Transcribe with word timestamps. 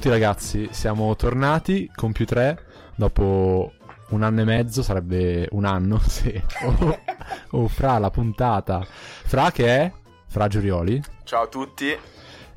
Tutti 0.00 0.12
ragazzi, 0.14 0.68
siamo 0.70 1.14
tornati 1.14 1.90
con 1.94 2.12
più 2.12 2.24
3 2.24 2.64
dopo 2.94 3.70
un 4.08 4.22
anno 4.22 4.40
e 4.40 4.44
mezzo, 4.44 4.82
sarebbe 4.82 5.46
un 5.50 5.66
anno, 5.66 5.98
sì. 6.08 6.42
O, 6.62 6.98
o 7.50 7.68
fra 7.68 7.98
la 7.98 8.08
puntata. 8.08 8.82
Fra 8.88 9.50
che 9.50 9.66
è? 9.66 9.92
Fra 10.26 10.48
Giurioli. 10.48 11.02
Ciao 11.24 11.42
a 11.42 11.46
tutti. 11.48 11.94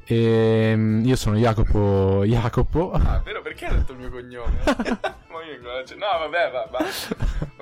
E 0.05 1.01
io 1.03 1.15
sono 1.17 1.35
Jacopo 1.35 2.23
Jacopo. 2.23 2.93
Ah, 2.93 3.21
vero 3.21 3.41
perché 3.41 3.65
hai 3.65 3.75
detto 3.75 3.91
il 3.91 3.97
mio 3.97 4.09
cognome? 4.09 4.59
no, 5.95 6.19
vabbè, 6.19 6.51
va, 6.51 6.67
va. 6.69 6.85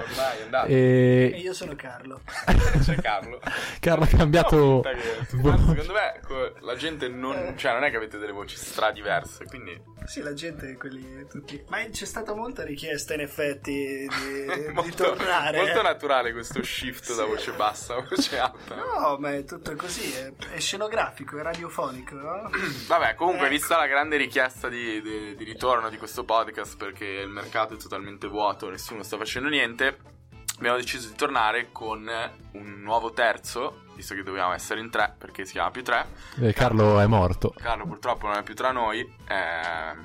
Ormai 0.02 0.38
è 0.38 0.41
andato. 0.43 0.67
E... 0.71 1.31
E 1.34 1.39
io 1.39 1.53
sono 1.53 1.75
Carlo. 1.75 2.21
C'è 2.84 2.95
Carlo. 2.95 3.39
Carlo 3.79 4.03
ha 4.03 4.07
cambiato. 4.07 4.55
No, 4.57 4.81
che... 4.81 5.35
Boh. 5.38 5.57
Secondo 5.57 5.93
me 5.93 6.53
la 6.59 6.76
gente 6.76 7.07
non. 7.07 7.55
Cioè, 7.57 7.73
non 7.73 7.84
è 7.84 7.89
che 7.89 7.98
avete 7.98 8.17
delle 8.17 8.31
voci 8.31 8.55
stra 8.55 8.91
diverse, 8.91 9.45
quindi. 9.45 9.79
Sì, 10.05 10.21
la 10.21 10.34
gente, 10.34 10.76
quelli 10.77 11.26
tutti. 11.27 11.63
Ma 11.70 11.84
c'è 11.89 12.05
stata 12.05 12.34
molta 12.34 12.63
richiesta, 12.63 13.13
in 13.13 13.21
effetti, 13.21 14.07
di, 14.07 14.45
molto, 14.73 14.81
di 14.81 14.95
tornare. 14.95 15.57
Molto 15.57 15.79
eh. 15.79 15.84
naturale 15.84 16.31
questo 16.31 16.63
shift 16.63 17.03
sì. 17.03 17.15
da 17.15 17.26
voce 17.26 17.51
bassa 17.54 17.95
a 17.95 18.01
voce 18.01 18.40
alta. 18.40 18.76
No, 18.76 19.17
ma 19.20 19.34
è 19.34 19.43
tutto 19.43 19.76
così. 19.76 20.13
È, 20.13 20.32
è 20.54 20.60
scenografico, 20.60 21.38
è 21.38 21.41
radiofonico, 21.41 22.15
no? 22.15 22.49
Vabbè, 22.88 23.15
comunque, 23.15 23.45
ecco. 23.45 23.55
vista 23.55 23.77
la 23.77 23.88
grande 23.88 24.17
richiesta 24.17 24.70
di, 24.70 25.01
di, 25.01 25.35
di 25.35 25.43
ritorno 25.43 25.90
di 25.90 25.98
questo 25.98 26.23
podcast, 26.23 26.77
perché 26.77 27.05
il 27.05 27.29
mercato 27.29 27.60
è 27.70 27.77
totalmente 27.77 28.27
vuoto, 28.27 28.70
nessuno 28.70 29.04
sta 29.04 29.17
facendo 29.17 29.49
niente 29.49 30.20
abbiamo 30.62 30.77
deciso 30.77 31.07
di 31.07 31.15
tornare 31.15 31.70
con 31.71 32.07
un 32.51 32.81
nuovo 32.81 33.12
terzo, 33.13 33.81
visto 33.95 34.13
che 34.13 34.21
dobbiamo 34.21 34.54
essere 34.54 34.79
in 34.79 34.91
tre, 34.91 35.13
perché 35.17 35.43
si 35.43 35.54
chiama 35.54 35.71
più 35.71 35.84
tre. 35.84 36.05
E 36.39 36.54
Carlo, 36.54 36.84
Carlo 36.84 36.99
è 36.99 37.07
morto. 37.07 37.54
Carlo 37.57 37.85
purtroppo 37.87 38.27
non 38.27 38.37
è 38.37 38.43
più 38.43 38.54
tra 38.54 38.71
noi, 38.71 39.12
è, 39.26 39.95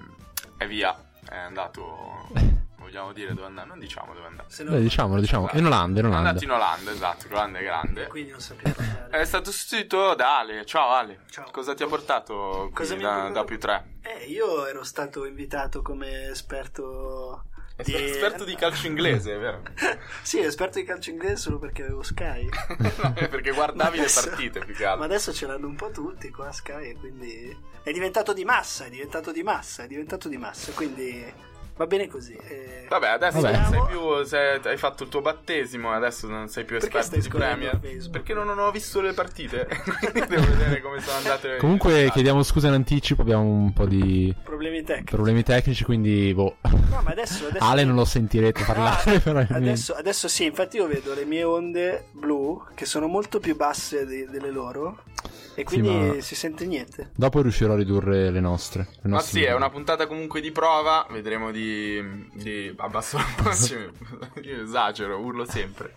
è 0.56 0.66
via, 0.66 0.96
è 1.28 1.36
andato... 1.36 2.54
Vogliamo 2.86 3.12
dire 3.12 3.34
dove 3.34 3.48
andare? 3.48 3.66
Non 3.66 3.80
diciamo 3.80 4.14
dove 4.14 4.28
andare. 4.28 4.46
Beh, 4.62 4.80
diciamolo, 4.80 5.20
diciamo. 5.20 5.48
In 5.54 5.66
Olanda, 5.66 5.98
in 5.98 6.06
Olanda. 6.06 6.24
È 6.24 6.28
andato 6.28 6.44
in 6.44 6.50
Olanda, 6.52 6.90
esatto, 6.92 7.26
l'Olanda 7.28 7.58
è 7.58 7.62
grande. 7.64 8.06
Quindi 8.06 8.30
non 8.30 8.38
sappiamo 8.38 8.76
È 9.10 9.24
stato 9.24 9.50
sostituito 9.50 10.14
da 10.14 10.38
Ale. 10.38 10.64
Ciao 10.64 10.90
Ale. 10.90 11.22
Ciao. 11.28 11.50
Cosa 11.50 11.74
ti 11.74 11.82
ha 11.82 11.88
portato 11.88 12.70
Cosa 12.72 12.94
qui 12.94 13.02
mi 13.02 13.10
ha 13.10 13.22
da, 13.22 13.28
da 13.30 13.44
più 13.44 13.58
tre? 13.58 13.96
Eh, 14.02 14.26
io 14.26 14.66
ero 14.66 14.84
stato 14.84 15.24
invitato 15.24 15.82
come 15.82 16.28
esperto... 16.28 17.46
Di... 17.74 17.92
Esperto 17.92 18.44
di 18.44 18.54
calcio 18.54 18.86
inglese, 18.86 19.36
vero? 19.36 19.62
sì, 20.22 20.38
esperto 20.38 20.78
di 20.78 20.84
calcio 20.84 21.10
inglese 21.10 21.36
solo 21.36 21.58
perché 21.58 21.82
avevo 21.82 22.04
Sky. 22.04 22.48
no, 23.02 23.12
perché 23.12 23.50
guardavi 23.50 23.98
adesso, 23.98 24.20
le 24.20 24.28
partite 24.28 24.60
più 24.60 24.74
che 24.74 24.84
altro. 24.84 25.00
Ma 25.00 25.06
adesso 25.06 25.32
ce 25.32 25.46
l'hanno 25.46 25.66
un 25.66 25.74
po' 25.74 25.90
tutti 25.90 26.30
qua 26.30 26.52
Sky, 26.52 26.94
quindi 26.94 27.54
è 27.82 27.90
diventato 27.90 28.32
di 28.32 28.44
massa, 28.44 28.84
è 28.84 28.90
diventato 28.90 29.32
di 29.32 29.42
massa, 29.42 29.82
è 29.82 29.86
diventato 29.88 30.28
di 30.28 30.36
massa, 30.38 30.70
quindi 30.72 31.54
va 31.76 31.86
bene 31.86 32.08
così. 32.08 32.34
Eh, 32.48 32.74
Vabbè, 32.88 33.08
adesso 33.08 33.40
Vabbè. 33.40 33.56
non 33.58 33.68
sei 33.70 33.82
più 33.88 34.24
sei, 34.24 34.60
hai 34.62 34.76
fatto 34.76 35.02
il 35.02 35.08
tuo 35.08 35.20
battesimo 35.20 35.92
e 35.92 35.96
adesso 35.96 36.28
non 36.28 36.48
sei 36.48 36.64
più 36.64 36.78
Perché 36.78 36.98
esperto 36.98 37.20
di 37.20 37.36
Premier. 37.36 37.80
Perché 38.10 38.32
non 38.32 38.48
ho 38.58 38.70
visto 38.70 39.00
le 39.00 39.12
partite, 39.12 39.66
quindi 40.12 40.28
devo 40.28 40.46
vedere 40.46 40.80
come 40.80 41.00
sono 41.00 41.16
andate. 41.16 41.56
Comunque 41.56 42.10
chiediamo 42.12 42.42
scusa 42.44 42.68
in 42.68 42.74
anticipo, 42.74 43.22
abbiamo 43.22 43.42
un 43.42 43.72
po' 43.72 43.86
di 43.86 44.32
problemi 44.44 44.84
tecnici. 44.84 45.12
problemi 45.14 45.42
tecnici, 45.42 45.82
quindi 45.84 46.32
boh. 46.32 46.56
No, 46.62 47.00
ma 47.02 47.10
adesso, 47.10 47.46
adesso 47.48 47.64
Ale 47.64 47.82
non 47.84 47.96
lo 47.96 48.04
sentirete 48.04 48.62
parlare, 48.64 49.20
Ah, 49.26 49.46
adesso, 49.56 49.92
adesso 49.94 50.28
sì, 50.28 50.44
infatti 50.44 50.76
io 50.76 50.86
vedo 50.86 51.12
le 51.12 51.24
mie 51.24 51.42
onde 51.42 52.04
blu 52.12 52.62
che 52.76 52.84
sono 52.86 53.08
molto 53.08 53.40
più 53.40 53.56
basse 53.56 54.06
di- 54.06 54.26
delle 54.26 54.50
loro 54.52 55.02
e 55.56 55.64
quindi 55.64 55.88
ma- 56.16 56.20
si 56.20 56.34
sente 56.34 56.66
niente. 56.66 57.10
Dopo 57.16 57.40
riuscirò 57.42 57.72
a 57.72 57.76
ridurre 57.76 58.30
le 58.30 58.40
nostre. 58.40 58.86
le 59.02 59.08
Ma 59.08 59.16
nostre 59.16 59.40
sì, 59.40 59.44
è 59.46 59.54
una 59.54 59.70
puntata 59.70 60.06
comunque 60.06 60.40
di 60.40 60.52
prova. 60.52 61.06
Vedremo 61.10 61.50
di. 61.50 62.28
di 62.34 62.72
abbasso 62.76 63.16
la 63.16 63.24
voce. 63.42 63.92
Io 64.42 64.62
esagero, 64.62 65.18
urlo 65.18 65.44
sempre. 65.44 65.94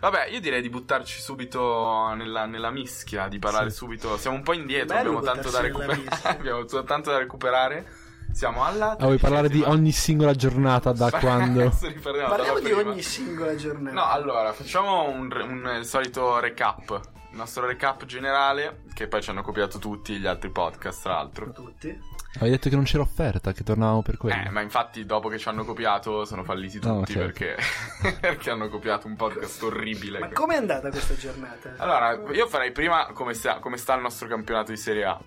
Vabbè, 0.00 0.26
io 0.26 0.40
direi 0.40 0.60
di 0.62 0.68
buttarci 0.68 1.20
subito 1.20 2.12
nella, 2.14 2.46
nella 2.46 2.70
mischia, 2.70 3.26
di 3.28 3.38
parlare 3.38 3.70
Sì. 3.70 3.76
subito. 3.76 4.16
Siamo 4.16 4.36
un 4.36 4.42
po' 4.42 4.52
indietro, 4.52 4.96
abbiamo 4.96 5.20
tanto 5.20 5.50
da 5.50 5.62
mischia. 5.62 6.30
abbiamo 6.36 6.64
tanto 6.64 7.10
da 7.10 7.18
recuperare. 7.18 7.86
Siamo 8.32 8.64
alla. 8.64 8.90
Ah, 8.98 9.06
vuoi 9.06 9.18
parlare 9.18 9.48
di 9.48 9.62
ogni 9.64 9.90
singola 9.90 10.34
giornata 10.34 10.92
da 10.92 11.10
quando? 11.18 11.72
Parliamo 12.02 12.58
di 12.58 12.64
prima. 12.70 12.90
ogni 12.90 13.02
singola 13.02 13.54
giornata. 13.56 13.94
No, 13.94 14.06
allora, 14.06 14.52
facciamo 14.52 15.08
un, 15.08 15.30
un- 15.32 15.76
il 15.78 15.84
solito 15.86 16.38
recap. 16.38 17.00
Il 17.30 17.36
nostro 17.36 17.66
recap 17.66 18.04
generale, 18.06 18.84
che 18.94 19.06
poi 19.06 19.20
ci 19.22 19.30
hanno 19.30 19.42
copiato 19.42 19.78
tutti 19.78 20.16
gli 20.18 20.26
altri 20.26 20.50
podcast, 20.50 21.02
tra 21.02 21.14
l'altro. 21.14 21.52
tutti. 21.52 22.16
Avevi 22.36 22.50
detto 22.50 22.68
che 22.68 22.74
non 22.74 22.84
c'era 22.84 23.02
offerta, 23.02 23.52
che 23.52 23.64
tornavamo 23.64 24.02
per 24.02 24.16
quello. 24.16 24.42
Eh, 24.46 24.50
ma 24.50 24.60
infatti 24.60 25.04
dopo 25.04 25.28
che 25.28 25.38
ci 25.38 25.48
hanno 25.48 25.64
copiato 25.64 26.24
sono 26.24 26.44
falliti 26.44 26.78
No, 26.82 27.00
tutti 27.00 27.12
certo. 27.12 27.32
perché, 27.44 27.56
perché 28.20 28.50
hanno 28.50 28.68
copiato 28.68 29.06
un 29.06 29.16
podcast 29.16 29.62
orribile. 29.62 30.18
Ma 30.20 30.28
com'è 30.28 30.56
andata 30.56 30.90
questa 30.90 31.14
giornata? 31.16 31.74
Allora, 31.78 32.12
io 32.32 32.46
farei 32.48 32.72
prima 32.72 33.06
come 33.12 33.34
sta, 33.34 33.58
come 33.58 33.76
sta 33.76 33.94
il 33.94 34.02
nostro 34.02 34.26
campionato 34.28 34.70
di 34.70 34.76
Serie 34.78 35.04
A. 35.04 35.20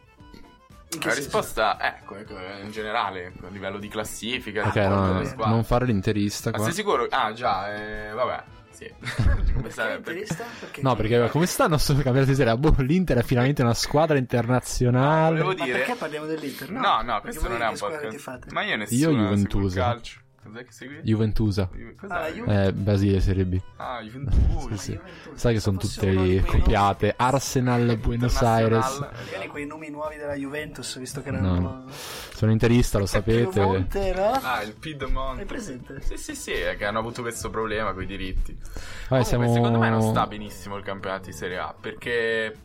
In 0.93 0.99
che 0.99 1.07
La 1.07 1.13
risposta 1.13 1.77
è 1.77 1.99
come 2.03 2.59
in 2.63 2.71
generale, 2.71 3.31
a 3.43 3.47
livello 3.47 3.77
di 3.77 3.87
classifica. 3.87 4.65
ok, 4.67 4.75
no, 4.75 5.11
no, 5.21 5.45
non 5.45 5.63
fare 5.63 5.85
l'interista 5.85 6.49
Ma 6.49 6.57
qua. 6.57 6.65
sei 6.65 6.73
sicuro? 6.75 7.07
Ah, 7.09 7.31
già, 7.33 7.73
eh, 7.73 8.11
vabbè. 8.11 8.43
Sì. 8.71 8.91
come 9.53 9.69
sta-? 9.69 9.99
Perché? 10.01 10.81
No, 10.81 10.95
perché 10.95 11.29
come 11.29 11.45
sta 11.45 11.65
il 11.65 11.69
nostro 11.71 11.93
campionato 11.95 12.25
di 12.25 12.35
serie? 12.35 12.57
Boh, 12.57 12.73
l'Inter 12.79 13.17
è 13.17 13.23
finalmente 13.23 13.61
una 13.61 13.73
squadra 13.73 14.17
internazionale. 14.17 15.43
Ma 15.43 15.53
dire- 15.53 15.71
perché 15.79 15.95
parliamo 15.95 16.25
dell'Inter? 16.25 16.69
No, 16.71 17.01
no, 17.01 17.21
perché 17.21 17.37
questo 17.37 17.47
non 17.49 17.61
è 17.61 17.67
un 17.67 17.77
podcast. 17.77 18.51
Ma 18.51 18.61
io 18.63 18.69
Io 18.71 18.77
nessuno 18.77 18.97
segue 18.99 19.11
il 19.13 19.19
Juventusa. 19.19 19.81
calcio. 19.81 20.19
Cos'è 20.43 20.65
che 20.65 20.71
segui? 20.71 20.99
Juventusa. 21.03 21.69
Cos'è? 21.99 22.13
Ah, 22.13 22.19
la 22.19 22.31
Ju- 22.31 22.49
Eh, 22.49 22.73
Basile 22.73 23.19
Serie 23.21 23.45
B. 23.45 23.59
Ah, 23.77 24.01
Juventus. 24.01 24.33
Sì, 24.69 24.77
sì. 24.77 24.91
Juventus. 24.93 25.33
Sai 25.39 25.53
che 25.53 25.59
sono 25.59 25.77
tutte 25.77 26.43
copiate. 26.45 27.15
nomi- 27.17 27.35
Arsenal, 27.35 27.97
Buenos. 27.97 28.41
Aires. 28.41 28.99
Magari 28.99 29.47
quei 29.49 29.65
nomi 29.67 29.89
nuovi 29.89 30.17
della 30.17 30.33
Juventus, 30.33 30.97
visto 30.97 31.21
che 31.21 31.29
erano 31.29 31.59
No. 31.59 31.85
Sono 31.89 32.51
interista, 32.51 32.97
lo 32.97 33.05
sapete. 33.05 33.47
Piemonte, 33.49 34.13
no? 34.15 34.31
Ah, 34.31 34.63
il 34.63 34.73
Piedmont. 34.73 35.37
Hai 35.39 35.45
presente? 35.45 36.01
Sì, 36.01 36.17
sì, 36.17 36.35
sì, 36.35 36.51
è 36.53 36.75
che 36.75 36.85
hanno 36.85 36.99
avuto 36.99 37.21
questo 37.21 37.49
problema 37.51 37.93
con 37.93 38.01
i 38.01 38.07
diritti. 38.07 38.51
Vabbè, 38.53 39.07
Comunque, 39.07 39.25
siamo... 39.29 39.53
secondo 39.53 39.77
me 39.77 39.89
non 39.89 40.01
sta 40.01 40.25
benissimo 40.25 40.75
il 40.77 40.83
campionato 40.83 41.25
di 41.27 41.33
Serie 41.33 41.59
A 41.59 41.75
perché 41.79 42.55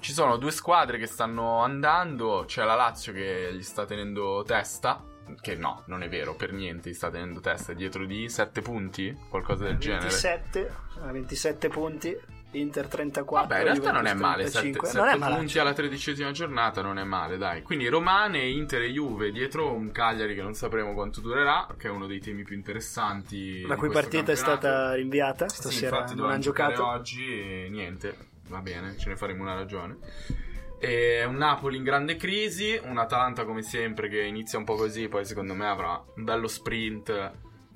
ci 0.00 0.12
sono 0.12 0.38
due 0.38 0.50
squadre 0.50 0.96
che 0.98 1.06
stanno 1.06 1.58
andando. 1.62 2.44
C'è 2.46 2.64
la 2.64 2.74
Lazio 2.74 3.12
che 3.12 3.50
gli 3.52 3.62
sta 3.62 3.84
tenendo 3.84 4.42
testa. 4.46 5.04
Che 5.40 5.54
no, 5.56 5.82
non 5.86 6.02
è 6.02 6.08
vero, 6.08 6.34
per 6.34 6.52
niente 6.52 6.92
sta 6.92 7.10
tenendo 7.10 7.40
testa. 7.40 7.72
è 7.72 7.74
Dietro 7.74 8.04
di 8.04 8.28
7 8.28 8.60
punti, 8.60 9.16
qualcosa 9.28 9.64
del 9.64 9.78
genere. 9.78 10.08
27, 10.08 10.72
ah, 11.00 11.10
27 11.12 11.68
punti, 11.68 12.16
Inter 12.52 12.86
34. 12.86 13.48
Vabbè, 13.48 13.58
in 13.60 13.64
realtà 13.64 13.92
non 13.92 14.06
è 14.06 14.12
Juventus 14.12 14.20
male. 14.20 14.46
7, 14.46 14.58
35. 14.60 15.00
non 15.00 15.08
è 15.08 15.16
male. 15.16 15.36
punti 15.36 15.58
alla 15.58 15.72
tredicesima 15.72 16.30
giornata 16.32 16.82
non 16.82 16.98
è 16.98 17.04
male, 17.04 17.38
dai. 17.38 17.62
Quindi 17.62 17.88
Romane, 17.88 18.46
Inter 18.46 18.82
e 18.82 18.90
Juve 18.90 19.30
dietro 19.32 19.72
un 19.72 19.90
Cagliari 19.90 20.34
che 20.34 20.42
non 20.42 20.54
sapremo 20.54 20.92
quanto 20.92 21.20
durerà, 21.20 21.66
che 21.78 21.88
è 21.88 21.90
uno 21.90 22.06
dei 22.06 22.20
temi 22.20 22.42
più 22.42 22.54
interessanti. 22.54 23.62
La 23.62 23.76
cui 23.76 23.88
partita 23.88 24.32
è 24.32 24.34
campionato. 24.34 24.58
stata 24.60 24.94
rinviata 24.94 25.48
Sì, 25.48 25.56
stasera, 25.56 25.96
infatti 25.96 26.14
non 26.14 26.30
hanno 26.30 26.40
giocato. 26.40 26.86
oggi 26.86 27.24
e 27.64 27.68
niente, 27.70 28.16
va 28.48 28.60
bene, 28.60 28.96
ce 28.98 29.08
ne 29.08 29.16
faremo 29.16 29.42
una 29.42 29.54
ragione. 29.54 29.96
E 30.84 31.22
un 31.24 31.36
Napoli 31.36 31.76
in 31.76 31.84
grande 31.84 32.16
crisi, 32.16 32.76
un 32.82 32.98
Atalanta 32.98 33.44
come 33.44 33.62
sempre 33.62 34.08
che 34.08 34.22
inizia 34.22 34.58
un 34.58 34.64
po' 34.64 34.74
così, 34.74 35.06
poi 35.06 35.24
secondo 35.24 35.54
me 35.54 35.68
avrà 35.68 36.04
un 36.16 36.24
bello 36.24 36.48
sprint 36.48 37.32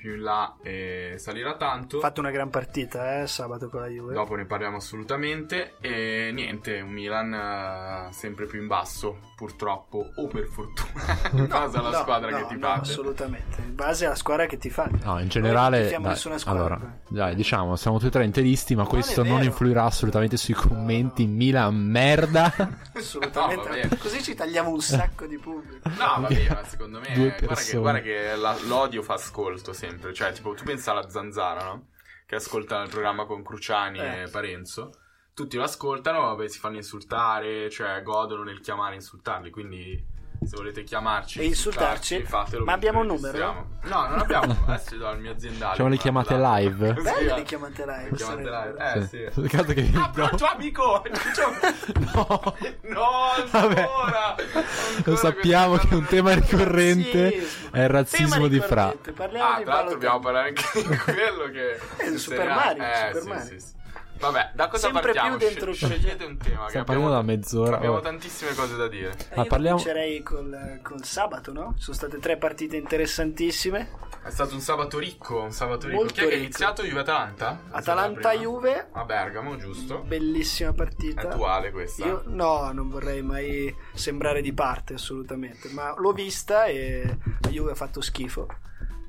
più 0.07 0.15
in 0.15 0.23
là 0.23 0.55
e 0.63 1.15
salirà 1.19 1.57
tanto. 1.57 1.97
Ha 1.97 2.01
fatto 2.01 2.21
una 2.21 2.31
gran 2.31 2.49
partita 2.49 3.23
eh, 3.23 3.27
sabato 3.27 3.69
con 3.69 3.81
la 3.81 3.89
Juve. 3.89 4.15
Dopo 4.15 4.37
ne 4.37 4.45
parliamo 4.45 4.77
assolutamente. 4.77 5.75
E 5.81 6.31
niente, 6.33 6.81
un 6.81 6.91
Milan 6.91 7.35
eh, 7.35 8.13
sempre 8.13 8.47
più 8.47 8.61
in 8.61 8.69
basso, 8.69 9.19
purtroppo, 9.35 10.11
o 10.15 10.29
per 10.29 10.47
fortuna, 10.47 11.19
in 11.35 11.47
base 11.49 11.77
alla 11.79 11.91
No, 11.91 11.97
squadra 11.99 12.31
no, 12.31 12.37
che 12.37 12.47
ti 12.55 12.55
no, 12.61 12.67
fate. 12.69 12.81
assolutamente. 12.83 13.61
In 13.63 13.75
base 13.75 14.07
alla 14.07 14.15
squadra 14.15 14.47
che 14.47 14.59
ti 14.59 14.71
fate. 14.71 14.99
No, 15.03 15.19
in 15.19 15.27
generale, 15.29 15.91
non 15.91 16.03
dai, 16.03 16.11
nessuna 16.13 16.39
squadra. 16.39 16.65
allora, 16.77 16.99
dai, 17.09 17.35
diciamo, 17.35 17.75
siamo 17.75 17.97
tutti 17.97 18.07
e 18.09 18.11
tre 18.13 18.25
interisti, 18.25 18.77
ma 18.77 18.83
Non 18.83 18.91
questo 18.93 19.25
non 19.25 19.43
influirà 19.43 19.83
assolutamente 19.85 20.37
sui 20.37 20.55
commenti. 20.55 21.27
Milan, 21.27 21.75
merda. 21.75 22.53
Assolutamente. 22.95 23.89
Così 23.99 24.23
ci 24.23 24.35
tagliamo 24.35 24.71
un 24.71 24.81
sacco 24.81 25.27
di 25.27 25.37
pubblico. 25.37 25.89
No, 25.89 26.21
va 26.21 26.29
bene, 26.29 26.49
ma 26.49 26.65
secondo 26.65 27.01
me 27.01 27.07
Due 27.13 27.15
guarda 27.25 27.37
che, 27.39 27.47
persone. 27.47 27.81
guarda 27.81 28.01
che 28.01 28.37
la- 28.37 28.57
l'odio 28.67 29.03
fa 29.03 29.15
ascolto 29.15 29.73
sempre. 29.73 29.95
Cioè, 30.13 30.33
tipo, 30.33 30.55
tu 30.55 30.65
pensa 30.65 30.91
alla 30.93 31.09
zanzara, 31.09 31.65
no? 31.65 31.89
Che 32.27 32.35
ascolta 32.35 32.83
il 32.83 32.89
programma 32.91 33.25
con 33.25 33.43
Cruciani 33.43 33.99
Eh. 33.99 34.23
e 34.23 34.29
Parenzo. 34.31 34.91
Tutti 35.35 35.57
lo 35.57 35.65
ascoltano, 35.65 36.21
vabbè, 36.23 36.49
si 36.49 36.59
fanno 36.59 36.77
insultare, 36.77 37.69
cioè 37.71 38.03
godono 38.03 38.43
nel 38.43 38.61
chiamare 38.61 38.93
e 38.93 38.97
insultarli. 38.97 39.51
Quindi 39.51 40.03
Se 40.45 40.55
volete 40.57 40.85
chiamarci 40.85 41.41
E 41.41 41.45
insultarci? 41.45 42.23
fatelo. 42.23 42.65
Ma 42.65 42.73
abbiamo 42.73 43.01
un 43.01 43.07
numero? 43.07 43.75
No, 43.83 44.07
non 44.09 44.19
abbiamo. 44.21 44.57
Adesso 44.67 44.91
ti 44.91 44.97
do 44.99 45.11
il 45.11 45.19
mio 45.19 45.33
aziendale. 45.33 45.71
Facciamo 45.71 45.89
le 45.89 45.97
chiamate 45.97 46.37
live? 46.37 46.95
Così, 46.95 47.11
Belle 47.11 47.33
eh. 47.33 47.35
le 47.37 47.43
chiamate 47.43 47.85
live. 47.87 48.11
Le 48.11 48.17
chiamate 48.17 48.43
live. 48.43 48.93
Eh, 48.95 49.07
sì. 49.33 49.41
Peccato 49.41 49.73
che 49.73 49.91
Ah, 49.95 50.11
però 50.11 50.29
il 50.31 50.37
tuo 50.37 50.47
amico! 50.47 51.03
No. 52.15 52.55
No, 52.83 53.09
ancora! 53.51 54.35
Lo 55.05 55.17
sappiamo 55.17 55.77
che 55.77 55.95
un 55.95 56.05
tema 56.05 56.33
ricorrente 56.35 57.47
è 57.73 57.81
il 57.83 57.89
razzismo 57.89 58.47
di 58.49 58.61
Fra. 58.61 58.95
Parliamo 59.15 59.51
Ah, 59.53 59.59
di 59.59 59.65
tra 59.65 59.73
l'altro 59.75 59.93
dobbiamo 59.95 60.21
parlare 60.21 60.49
anche 60.49 60.63
di 60.75 60.97
quello 60.97 61.51
che... 61.53 61.73
Eh, 61.97 62.11
che 62.13 62.19
Super 62.19 62.49
Mario, 62.49 62.83
Eh, 62.83 63.07
Super 63.13 63.23
sì, 63.23 63.29
Mario. 63.29 63.45
sì, 63.45 63.59
sì. 63.61 63.75
Vabbè, 64.19 64.53
da 64.55 64.69
cosa 64.69 64.87
Sempre 64.91 65.13
partiamo? 65.13 65.37
più 65.37 65.47
dentro 65.47 65.73
Sce- 65.75 65.87
Scegliete 65.87 66.25
un 66.25 66.37
tema. 66.39 66.63
che 66.65 66.69
Stiamo 66.69 66.85
abbiamo- 66.85 66.85
parlando 66.85 67.11
da 67.15 67.23
mezz'ora. 67.23 67.77
Abbiamo 67.77 67.95
vabbè. 67.97 68.07
tantissime 68.07 68.55
cose 68.55 68.77
da 68.77 68.89
dire. 68.89 69.11
Eh, 69.11 69.37
Ma 69.37 69.43
io 69.43 69.49
parliamo- 69.49 69.77
comincerei 69.79 70.23
col, 70.23 70.81
col 70.83 71.05
sabato, 71.05 71.53
no? 71.53 71.75
Sono 71.79 71.97
state 71.97 72.19
tre 72.19 72.37
partite 72.39 72.77
interessantissime. 72.77 74.05
È 74.25 74.31
stato 74.31 74.55
un 74.55 74.61
sabato 74.61 74.99
ricco, 74.99 75.41
un 75.43 75.53
sabato 75.53 75.87
ricco. 75.87 75.99
Molto 75.99 76.15
Chi 76.15 76.21
è 76.21 76.23
che 76.23 76.29
ha 76.29 76.31
ricco. 76.31 76.43
iniziato? 76.45 76.83
Juve-Atalanta? 76.83 77.61
Atalanta-Juve, 77.71 78.89
A 78.93 79.05
Bergamo, 79.05 79.57
giusto? 79.57 79.99
bellissima 80.01 80.71
È 80.71 80.75
partita. 80.75 81.21
attuale 81.29 81.71
questa. 81.71 82.05
Io 82.07 82.23
no, 82.27 82.71
non 82.73 82.89
vorrei 82.89 83.23
mai 83.23 83.73
sembrare 83.95 84.41
di 84.41 84.53
parte 84.53 84.95
assolutamente, 84.95 85.69
ma 85.71 85.95
l'ho 85.97 86.13
vista 86.13 86.65
e 86.65 87.19
la 87.43 87.49
Juve 87.51 87.73
ha 87.73 87.75
fatto 87.75 88.01
schifo. 88.01 88.47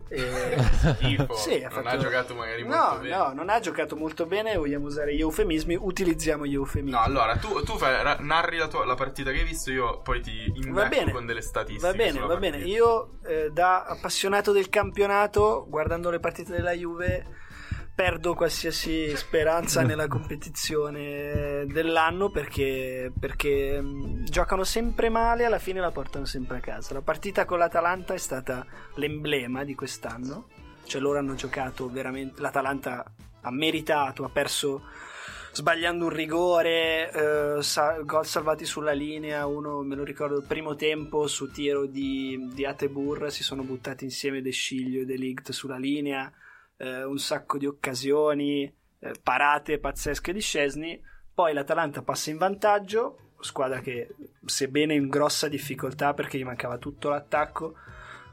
E... 0.10 0.58
Schifo. 0.96 1.34
Sì, 1.36 1.56
ha 1.64 1.70
non 1.70 1.84
fatto- 1.84 1.88
ha 1.90 1.98
giocato 1.98 2.36
magari 2.36 2.64
molto 2.64 2.78
No, 2.94 3.00
bene. 3.00 3.16
no, 3.16 3.34
non 3.34 3.50
ha 3.50 3.60
giocato 3.60 3.96
molto 3.96 4.26
bene, 4.26 4.56
vogliamo 4.58 4.86
usare 4.86 5.16
gli 5.16 5.20
eufemismi, 5.22 5.78
utilizziamo 5.80 6.46
gli 6.46 6.54
eufemismi. 6.54 6.98
No, 6.98 7.04
allora 7.04 7.36
tu, 7.38 7.62
tu 7.64 7.78
fai- 7.78 8.16
narri 8.20 8.58
la, 8.58 8.68
tua- 8.68 8.86
la 8.86 8.96
partita 8.96 9.32
che 9.32 9.40
hai 9.40 9.44
visto, 9.46 9.72
io 9.72 10.00
poi 10.02 10.22
ti 10.22 10.52
bene, 10.90 11.12
con 11.12 11.26
delle 11.26 11.42
statistiche. 11.42 11.92
va 11.92 11.96
bene, 11.96 12.20
va 12.20 12.38
bene. 12.38 12.58
Io 12.60 13.18
eh, 13.26 13.50
da 13.52 13.84
appassionato 13.84 14.52
del 14.52 14.70
campionato, 14.70 15.66
guardando 15.68 16.10
le 16.10 16.20
partite 16.20 16.52
della 16.52 16.72
Juve, 16.72 17.26
perdo 17.98 18.36
qualsiasi 18.36 19.18
speranza 19.18 19.82
nella 19.82 20.06
competizione 20.08 21.66
dell'anno 21.66 22.30
perché, 22.30 23.12
perché 23.20 23.82
mh, 23.82 24.26
giocano 24.26 24.64
sempre 24.64 25.10
male 25.10 25.42
e 25.42 25.46
alla 25.46 25.58
fine 25.58 25.80
la 25.80 25.90
portano 25.90 26.26
sempre 26.26 26.58
a 26.58 26.60
casa. 26.60 26.94
La 26.94 27.02
partita 27.02 27.46
con 27.46 27.58
l'Atalanta 27.58 28.14
è 28.14 28.20
stata 28.20 28.64
l'emblema 28.98 29.64
di 29.64 29.74
quest'anno, 29.74 30.48
cioè 30.84 31.02
loro 31.02 31.18
hanno 31.18 31.34
giocato 31.34 31.90
veramente, 31.90 32.40
l'Atalanta 32.40 33.04
ha 33.42 33.52
meritato, 33.52 34.24
ha 34.24 34.30
perso 34.30 34.84
sbagliando 35.54 36.06
un 36.06 36.12
rigore, 36.12 37.12
eh, 37.12 37.64
sa- 37.64 38.00
gol 38.04 38.28
salvati 38.28 38.64
sulla 38.64 38.92
linea, 38.92 39.48
uno 39.48 39.82
me 39.82 39.96
lo 39.96 40.04
ricordo 40.04 40.38
il 40.38 40.46
primo 40.46 40.76
tempo 40.76 41.26
su 41.26 41.50
tiro 41.50 41.88
di, 41.88 42.48
di 42.54 42.64
Atebur 42.64 43.32
si 43.32 43.42
sono 43.42 43.64
buttati 43.64 44.04
insieme 44.04 44.44
De 44.44 44.52
Sciglio 44.52 45.02
e 45.02 45.06
De 45.06 45.16
Ligt 45.16 45.50
sulla 45.50 45.80
linea, 45.80 46.32
eh, 46.78 47.04
un 47.04 47.18
sacco 47.18 47.58
di 47.58 47.66
occasioni, 47.66 48.72
eh, 49.00 49.14
parate 49.22 49.80
pazzesche 49.80 50.34
di 50.34 50.42
Scesni, 50.42 51.02
poi 51.34 51.54
l'Atalanta 51.54 52.02
passa 52.02 52.30
in 52.30 52.38
vantaggio, 52.38 53.34
squadra 53.40 53.80
che 53.80 54.16
sebbene 54.46 54.96
in 54.96 55.08
grossa 55.08 55.48
difficoltà 55.48 56.14
perché 56.14 56.38
gli 56.38 56.44
mancava 56.44 56.78
tutto 56.78 57.10
l'attacco, 57.10 57.76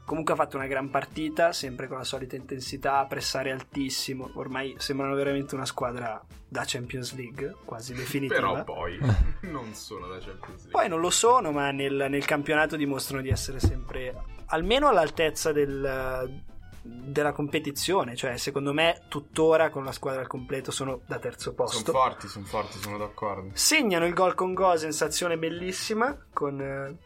comunque 0.05 0.33
ha 0.33 0.37
fatto 0.37 0.57
una 0.57 0.67
gran 0.67 0.89
partita, 0.89 1.51
sempre 1.51 1.87
con 1.87 1.97
la 1.97 2.03
solita 2.03 2.35
intensità, 2.35 3.05
pressare 3.05 3.51
altissimo, 3.51 4.31
ormai 4.35 4.75
sembrano 4.77 5.15
veramente 5.15 5.55
una 5.55 5.65
squadra 5.65 6.23
da 6.47 6.63
Champions 6.65 7.15
League, 7.15 7.55
quasi 7.65 7.93
definitiva. 7.93 8.39
Però 8.39 8.63
poi 8.63 8.97
non 9.51 9.73
sono 9.73 10.07
da 10.07 10.17
Champions 10.17 10.63
League. 10.63 10.71
Poi 10.71 10.87
non 10.87 10.99
lo 10.99 11.09
sono, 11.09 11.51
ma 11.51 11.71
nel, 11.71 12.07
nel 12.09 12.25
campionato 12.25 12.75
dimostrano 12.75 13.21
di 13.21 13.29
essere 13.29 13.59
sempre 13.59 14.15
almeno 14.47 14.87
all'altezza 14.87 15.51
del- 15.51 16.53
della 16.87 17.31
competizione. 17.31 18.15
Cioè, 18.15 18.37
secondo 18.37 18.71
me, 18.73 19.01
tuttora 19.07 19.69
con 19.69 19.83
la 19.83 19.91
squadra 19.91 20.21
al 20.21 20.27
completo 20.27 20.71
sono 20.71 21.01
da 21.07 21.17
terzo 21.17 21.53
sono 21.53 21.55
posto. 21.55 21.91
forti, 21.91 22.27
sono 22.27 22.45
forti, 22.45 22.77
sono 22.79 22.97
d'accordo. 22.97 23.49
Segnano 23.53 24.05
il 24.05 24.13
gol 24.13 24.35
con 24.35 24.53
Gosens, 24.53 25.01
azione 25.01 25.37
bellissima, 25.37 26.15
con 26.31 26.61
eh, 26.61 26.97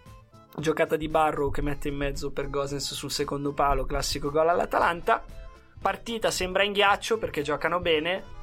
giocata 0.58 0.98
di 0.98 1.08
Barrow 1.08 1.50
che 1.52 1.62
mette 1.62 1.88
in 1.88 1.96
mezzo 1.96 2.32
per 2.32 2.50
Gosens 2.50 2.94
sul 2.94 3.12
secondo 3.12 3.54
palo, 3.54 3.86
classico 3.86 4.30
gol 4.30 4.50
all'Atalanta. 4.50 5.24
Partita 5.82 6.30
sembra 6.30 6.64
in 6.64 6.74
ghiaccio 6.74 7.18
perché 7.18 7.42
giocano 7.42 7.80
bene. 7.80 8.38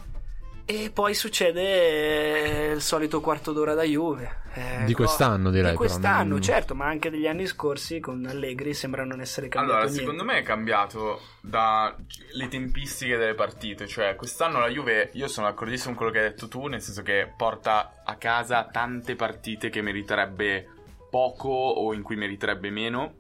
E 0.68 0.90
poi 0.92 1.14
succede 1.14 2.70
eh, 2.70 2.72
il 2.72 2.80
solito 2.82 3.20
quarto 3.20 3.52
d'ora 3.52 3.74
da 3.74 3.84
Juve. 3.84 4.40
Eh, 4.54 4.84
Di 4.84 4.94
quest'anno, 4.94 5.50
direi, 5.52 5.70
Di 5.70 5.76
quest'anno, 5.76 6.30
non- 6.30 6.42
certo, 6.42 6.74
ma 6.74 6.86
anche 6.86 7.08
degli 7.08 7.28
anni 7.28 7.46
scorsi 7.46 8.00
con 8.00 8.26
Allegri 8.26 8.74
sembra 8.74 9.04
non 9.04 9.20
essere 9.20 9.46
cambiato 9.46 9.76
Allora, 9.76 9.88
niente. 9.92 10.10
secondo 10.10 10.24
me 10.24 10.38
è 10.40 10.42
cambiato 10.42 11.20
dalle 11.40 12.48
tempistiche 12.48 13.16
delle 13.16 13.34
partite. 13.34 13.86
Cioè, 13.86 14.16
quest'anno 14.16 14.58
la 14.58 14.68
Juve, 14.68 15.10
io 15.12 15.28
sono 15.28 15.46
d'accordissimo 15.46 15.94
con 15.94 15.96
quello 15.98 16.10
che 16.10 16.18
hai 16.18 16.30
detto 16.30 16.48
tu, 16.48 16.66
nel 16.66 16.82
senso 16.82 17.02
che 17.02 17.32
porta 17.36 18.02
a 18.04 18.16
casa 18.16 18.64
tante 18.64 19.14
partite 19.14 19.70
che 19.70 19.82
meriterebbe 19.82 20.66
poco 21.08 21.48
o 21.48 21.94
in 21.94 22.02
cui 22.02 22.16
meriterebbe 22.16 22.70
meno. 22.70 23.14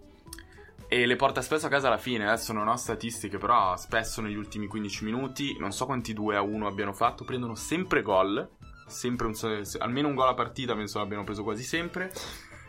E 0.88 1.04
le 1.04 1.16
porta 1.16 1.42
spesso 1.42 1.66
a 1.66 1.68
casa 1.68 1.88
alla 1.88 1.98
fine. 1.98 2.26
Adesso 2.26 2.52
non 2.52 2.68
ho 2.68 2.76
statistiche, 2.76 3.38
però 3.38 3.76
spesso 3.76 4.20
negli 4.20 4.36
ultimi 4.36 4.66
15 4.68 5.04
minuti, 5.04 5.56
non 5.58 5.72
so 5.72 5.84
quanti 5.86 6.12
2 6.12 6.36
a 6.36 6.42
1 6.42 6.66
abbiano 6.66 6.92
fatto, 6.92 7.24
prendono 7.24 7.54
sempre 7.54 8.02
gol. 8.02 8.48
Sempre 8.86 9.26
un, 9.26 9.34
almeno 9.78 10.06
un 10.06 10.14
gol 10.14 10.28
a 10.28 10.34
partita, 10.34 10.76
penso 10.76 10.98
l'abbiano 10.98 11.24
preso 11.24 11.42
quasi 11.42 11.64
sempre. 11.64 12.12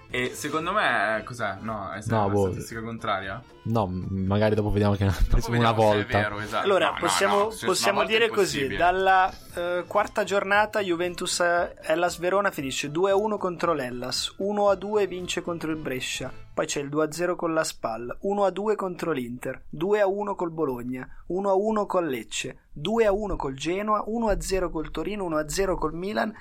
E 0.10 0.32
secondo 0.34 0.72
me, 0.72 1.22
cos'è? 1.26 1.58
No, 1.60 1.92
è 1.92 2.00
No, 2.06 2.24
una 2.26 2.30
boh. 2.34 2.48
statistica 2.52 2.82
contraria? 2.82 3.44
No, 3.64 3.86
magari 3.88 4.56
dopo 4.56 4.72
vediamo 4.72 4.96
che 4.96 5.04
Dopo 5.06 5.26
preso 5.30 5.52
una 5.52 5.74
volta. 5.74 6.18
vero, 6.18 6.40
esatto. 6.40 6.64
Allora, 6.64 6.92
No, 6.92 6.96
possiamo, 6.98 7.38
no, 7.40 7.54
possiamo 7.66 8.04
dire 8.06 8.30
così: 8.30 8.68
dalla 8.76 9.32
eh, 9.54 9.84
quarta 9.86 10.24
giornata, 10.24 10.80
Juventus 10.80 11.40
eh, 11.42 11.76
Hellas 11.82 12.18
Verona 12.20 12.50
finisce 12.52 12.90
2-1 12.90 13.38
contro 13.38 13.74
l'Hellas, 13.74 14.34
1-2 14.40 15.08
vince 15.08 15.42
contro 15.42 15.70
il 15.72 15.78
Brescia, 15.78 16.32
poi 16.58 16.66
c'è 16.66 16.82
il 16.82 16.90
2-0 16.90 17.36
con 17.36 17.54
la 17.54 17.64
Spal, 17.64 18.18
1-2 18.24 18.74
contro 18.74 19.12
l'Inter, 19.12 19.66
2-1 19.76 20.34
col 20.34 20.50
Bologna, 20.50 21.08
1-1 21.30 21.86
col 21.86 22.08
Lecce, 22.08 22.70
2-1 22.76 23.36
col 23.36 23.54
Genoa, 23.54 24.04
1-0 24.08 24.72
col 24.72 24.90
Torino, 24.90 25.30
1-0 25.30 25.76
col 25.76 25.94
Milan 25.94 26.34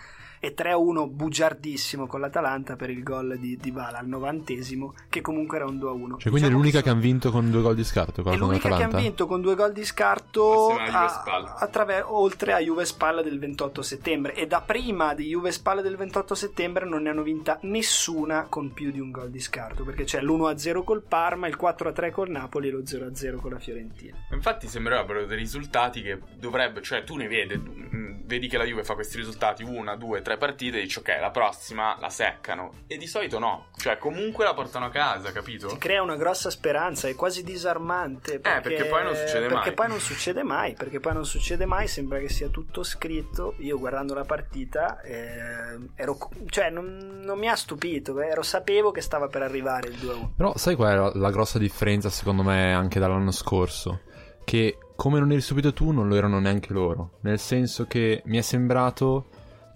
e 0.46 0.54
3-1 0.54 1.08
bugiardissimo 1.10 2.06
con 2.06 2.20
l'Atalanta 2.20 2.76
per 2.76 2.90
il 2.90 3.02
gol 3.02 3.36
di 3.38 3.56
Dybala 3.56 3.98
al 3.98 4.06
novantesimo, 4.06 4.94
che 5.08 5.20
comunque 5.20 5.56
era 5.56 5.66
un 5.66 5.76
2-1. 5.76 5.80
Cioè, 5.80 5.90
quindi 5.90 6.16
è 6.16 6.30
Diciamo 6.30 6.56
l'unica 6.56 6.78
che 6.78 6.84
che 6.84 6.90
hanno 6.90 7.00
vinto 7.00 7.30
con 7.30 7.50
due 7.50 7.62
gol 7.62 7.74
di 7.74 7.84
scarto. 7.84 8.22
è 8.30 8.36
l'unica 8.36 8.68
che 8.76 8.82
hanno 8.82 8.98
vinto 8.98 9.26
con 9.26 9.40
due 9.40 9.54
gol 9.54 9.72
di 9.72 9.84
scarto 9.84 10.68
a- 10.76 11.56
attraver- 11.58 12.04
oltre 12.08 12.52
a 12.52 12.58
Juve 12.60 12.84
Spalla 12.84 13.22
del 13.22 13.38
28 13.38 13.82
settembre 13.82 14.34
e 14.34 14.46
da 14.46 14.60
prima 14.60 15.14
di 15.14 15.26
Juve 15.28 15.50
Spalla 15.50 15.80
del 15.82 15.96
28 15.96 16.34
settembre 16.34 16.86
non 16.86 17.02
ne 17.02 17.10
hanno 17.10 17.22
vinta 17.22 17.58
nessuna 17.62 18.46
con 18.48 18.72
più 18.72 18.90
di 18.90 19.00
un 19.00 19.10
gol 19.10 19.30
di 19.30 19.40
scarto 19.40 19.82
perché 19.84 20.04
c'è 20.04 20.20
l'1-0 20.20 20.84
col 20.84 21.02
Parma, 21.02 21.48
il 21.48 21.56
4-3 21.60 22.10
col 22.12 22.30
Napoli 22.30 22.68
e 22.68 22.70
lo 22.70 22.82
0-0 22.82 23.36
con 23.36 23.50
la 23.52 23.58
Fiorentina. 23.58 24.16
Infatti 24.30 24.68
sembrerebbero 24.68 25.24
dei 25.26 25.36
risultati 25.36 26.02
che 26.02 26.20
dovrebbe, 26.38 26.82
cioè 26.82 27.02
tu 27.04 27.16
ne 27.16 27.26
vedi, 27.26 27.56
mm, 27.56 28.20
vedi 28.26 28.48
che 28.48 28.58
la 28.58 28.64
Juve 28.64 28.84
fa 28.84 28.94
questi 28.94 29.16
risultati 29.16 29.62
una, 29.62 29.96
due, 29.96 30.22
tre 30.36 30.38
partite 30.38 30.78
e 30.78 30.82
dici 30.82 30.98
ok, 30.98 31.16
la 31.20 31.30
prossima 31.30 31.96
la 31.98 32.10
seccano. 32.10 32.70
E 32.86 32.96
di 32.98 33.06
solito 33.06 33.38
no, 33.38 33.68
cioè 33.76 33.98
comunque 33.98 34.44
la 34.44 34.54
portano 34.54 34.86
a 34.86 34.90
casa, 34.90 35.32
capito? 35.32 35.68
Ti 35.68 35.78
crea 35.78 36.02
una 36.02 36.16
grossa 36.16 36.50
speranza, 36.50 37.08
è 37.08 37.14
quasi 37.14 37.42
disarmante 37.42 38.38
perché, 38.38 38.68
perché 38.68 38.84
poi 38.84 39.02
non 39.02 39.14
succede 39.14 39.46
perché 39.46 39.66
mai. 39.66 39.74
poi 39.74 39.88
non 39.88 40.00
succede 40.00 40.42
mai, 40.42 40.74
perché 40.74 41.00
poi 41.00 41.14
non 41.14 41.26
succede 41.26 41.64
mai, 41.64 41.88
sembra 41.88 42.18
che 42.18 42.28
sia 42.28 42.48
tutto 42.48 42.82
scritto. 42.82 43.54
Io 43.58 43.78
guardando 43.78 44.14
la 44.14 44.24
partita 44.24 45.00
eh, 45.00 45.78
ero, 45.94 46.18
cioè 46.48 46.70
non, 46.70 47.20
non 47.22 47.38
mi 47.38 47.48
ha 47.48 47.56
stupito, 47.56 48.20
eh, 48.20 48.28
ero, 48.28 48.42
sapevo 48.42 48.90
che 48.90 49.00
stava 49.00 49.28
per 49.28 49.42
arrivare 49.42 49.88
il 49.88 49.96
2-1. 49.96 50.28
Però 50.36 50.56
sai 50.56 50.74
qual 50.74 50.92
è 50.92 50.96
la, 50.96 51.12
la 51.14 51.30
grossa 51.30 51.58
differenza 51.58 52.10
secondo 52.10 52.42
me 52.42 52.74
anche 52.74 53.00
dall'anno 53.00 53.32
scorso? 53.32 54.02
Che 54.44 54.78
come 54.94 55.18
non 55.18 55.32
eri 55.32 55.40
stupito 55.40 55.72
tu 55.72 55.90
non 55.90 56.08
lo 56.08 56.14
erano 56.14 56.38
neanche 56.38 56.72
loro. 56.72 57.18
Nel 57.22 57.38
senso 57.38 57.86
che 57.86 58.22
mi 58.26 58.38
è 58.38 58.42
sembrato 58.42 59.26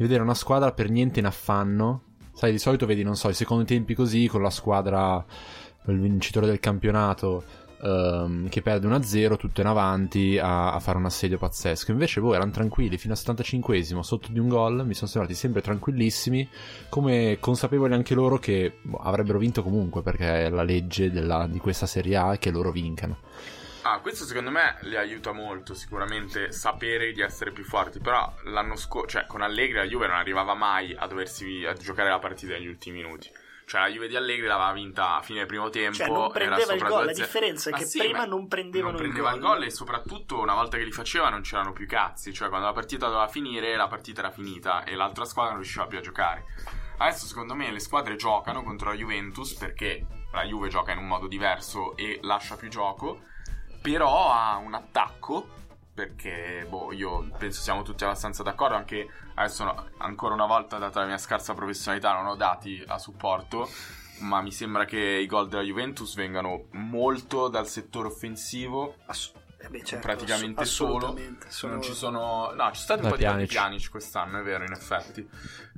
di 0.01 0.07
vedere 0.07 0.23
una 0.23 0.35
squadra 0.35 0.73
per 0.73 0.89
niente 0.89 1.21
in 1.21 1.27
affanno. 1.27 2.05
Sai, 2.33 2.53
di 2.53 2.59
solito 2.59 2.87
vedi, 2.87 3.03
non 3.03 3.17
so, 3.17 3.29
i 3.29 3.35
secondi 3.35 3.67
tempi 3.67 3.95
così 3.95 4.29
con 4.29 4.41
la 4.41 4.49
squadra, 4.49 5.23
il 5.89 6.01
vincitore 6.01 6.47
del 6.47 6.59
campionato 6.59 7.45
ehm, 7.83 8.49
che 8.49 8.63
perde 8.63 8.89
1-0, 8.89 9.37
tutto 9.37 9.61
in 9.61 9.67
avanti 9.67 10.39
a, 10.39 10.73
a 10.73 10.81
fare 10.81 10.97
un 10.97 11.05
assedio 11.05 11.37
pazzesco. 11.37 11.91
Invece 11.91 12.23
voi 12.23 12.37
erano 12.37 12.51
tranquilli 12.51 12.97
fino 12.97 13.13
al 13.13 13.21
75esimo, 13.23 14.01
sotto 14.01 14.33
di 14.33 14.39
un 14.39 14.49
gol, 14.49 14.87
mi 14.87 14.95
sono 14.95 15.11
sembrati 15.11 15.35
sempre 15.35 15.61
tranquillissimi, 15.61 16.49
come 16.89 17.37
consapevoli 17.39 17.93
anche 17.93 18.15
loro 18.15 18.39
che 18.39 18.79
boh, 18.81 18.97
avrebbero 18.97 19.39
vinto 19.39 19.63
comunque, 19.63 20.01
perché 20.01 20.47
è 20.47 20.49
la 20.49 20.63
legge 20.63 21.11
della- 21.11 21.47
di 21.47 21.59
questa 21.59 21.85
Serie 21.85 22.17
A 22.17 22.39
che 22.39 22.51
loro 22.51 22.71
vincano. 22.71 23.19
Ah, 23.83 23.99
questo 24.01 24.25
secondo 24.25 24.51
me 24.51 24.77
li 24.83 24.97
aiuta 24.97 25.33
molto, 25.33 25.73
sicuramente 25.75 26.53
sapere 26.53 27.13
di 27.13 27.23
essere 27.23 27.51
più 27.51 27.65
forti, 27.65 27.99
però 27.99 28.31
l'anno 28.45 28.77
scorso, 28.77 29.09
cioè 29.09 29.27
con 29.27 29.41
Allegri 29.41 29.79
la 29.79 29.85
Juve 29.85 30.07
non 30.07 30.17
arrivava 30.17 30.55
mai 30.55 30.95
a 30.95 31.07
doversi 31.07 31.65
a 31.65 31.73
giocare 31.73 32.11
la 32.11 32.19
partita 32.19 32.53
negli 32.53 32.67
ultimi 32.67 33.03
minuti. 33.03 33.31
Cioè, 33.71 33.83
la 33.83 33.89
Juve 33.89 34.09
di 34.09 34.17
Allegri 34.17 34.47
l'aveva 34.47 34.73
vinta 34.73 35.15
a 35.15 35.23
fine 35.23 35.47
primo 35.47 35.71
tempo. 35.71 35.97
Cioè, 35.97 36.09
non 36.09 36.33
prendeva 36.33 36.73
il 36.73 36.83
gol. 36.83 37.05
La 37.05 37.13
differenza 37.13 37.71
è 37.71 37.73
che 37.73 37.85
sì, 37.85 37.99
prima 37.99 38.19
ma 38.19 38.25
non 38.25 38.49
prendevano 38.49 38.91
non 38.91 39.01
prendeva 39.01 39.33
il 39.33 39.41
gol. 39.41 39.63
e 39.63 39.71
soprattutto 39.71 40.41
una 40.41 40.55
volta 40.55 40.77
che 40.77 40.83
li 40.83 40.91
faceva 40.91 41.29
non 41.29 41.43
c'erano 41.43 41.73
più 41.73 41.87
cazzi. 41.87 42.35
Cioè, 42.35 42.49
quando 42.49 42.67
la 42.67 42.73
partita 42.73 43.07
doveva 43.07 43.29
finire, 43.29 43.77
la 43.77 43.87
partita 43.87 44.23
era 44.23 44.33
finita 44.33 44.83
e 44.83 44.97
l'altra 44.97 45.25
squadra 45.25 45.53
non 45.53 45.61
riusciva 45.61 45.87
più 45.87 45.99
a 45.99 46.01
giocare. 46.01 46.47
Adesso, 46.99 47.27
secondo 47.27 47.55
me, 47.55 47.71
le 47.71 47.79
squadre 47.79 48.17
giocano 48.17 48.65
contro 48.65 48.91
la 48.91 48.97
Juventus 48.97 49.55
perché 49.55 50.05
la 50.33 50.43
Juve 50.43 50.69
gioca 50.69 50.91
in 50.91 50.99
un 50.99 51.07
modo 51.07 51.29
diverso 51.29 51.97
e 51.97 52.19
lascia 52.23 52.57
più 52.57 52.69
gioco. 52.69 53.23
Però 53.81 54.33
ha 54.33 54.57
un 54.57 54.75
attacco. 54.75 55.59
Perché, 55.93 56.65
boh, 56.69 56.93
io 56.93 57.29
penso 57.37 57.61
siamo 57.61 57.83
tutti 57.83 58.05
abbastanza 58.05 58.43
d'accordo. 58.43 58.75
Anche 58.75 59.07
adesso, 59.35 59.65
no, 59.65 59.89
ancora 59.99 60.35
una 60.35 60.47
volta, 60.47 60.79
data 60.79 61.01
la 61.01 61.07
mia 61.07 61.19
scarsa 61.19 61.53
professionalità, 61.53 62.13
non 62.15 62.27
ho 62.27 62.37
dati 62.37 62.83
a 62.87 62.99
supporto. 62.99 63.69
Ma 64.21 64.41
mi 64.41 64.53
sembra 64.53 64.85
che 64.85 64.99
i 64.99 65.27
gol 65.27 65.49
della 65.49 65.63
Juventus 65.63 66.15
vengano 66.15 66.67
molto 66.73 67.49
dal 67.49 67.67
settore 67.67 68.09
offensivo. 68.09 68.97
Ass- 69.07 69.33
eh 69.59 69.69
beh, 69.69 69.85
certo, 69.85 70.07
praticamente 70.07 70.63
ass- 70.63 70.71
solo. 70.71 70.97
assolutamente, 71.09 71.51
sono- 71.51 71.73
Non 71.75 71.83
ci 71.83 71.93
sono. 71.93 72.53
No, 72.55 72.71
ci 72.73 72.81
sono 72.81 72.99
stati 72.99 73.03
un 73.05 73.09
po' 73.11 73.17
di. 73.17 73.47
Pjanic 73.47 73.91
quest'anno, 73.91 74.39
è 74.41 74.43
vero, 74.43 74.65
in 74.65 74.73
effetti. 74.73 75.29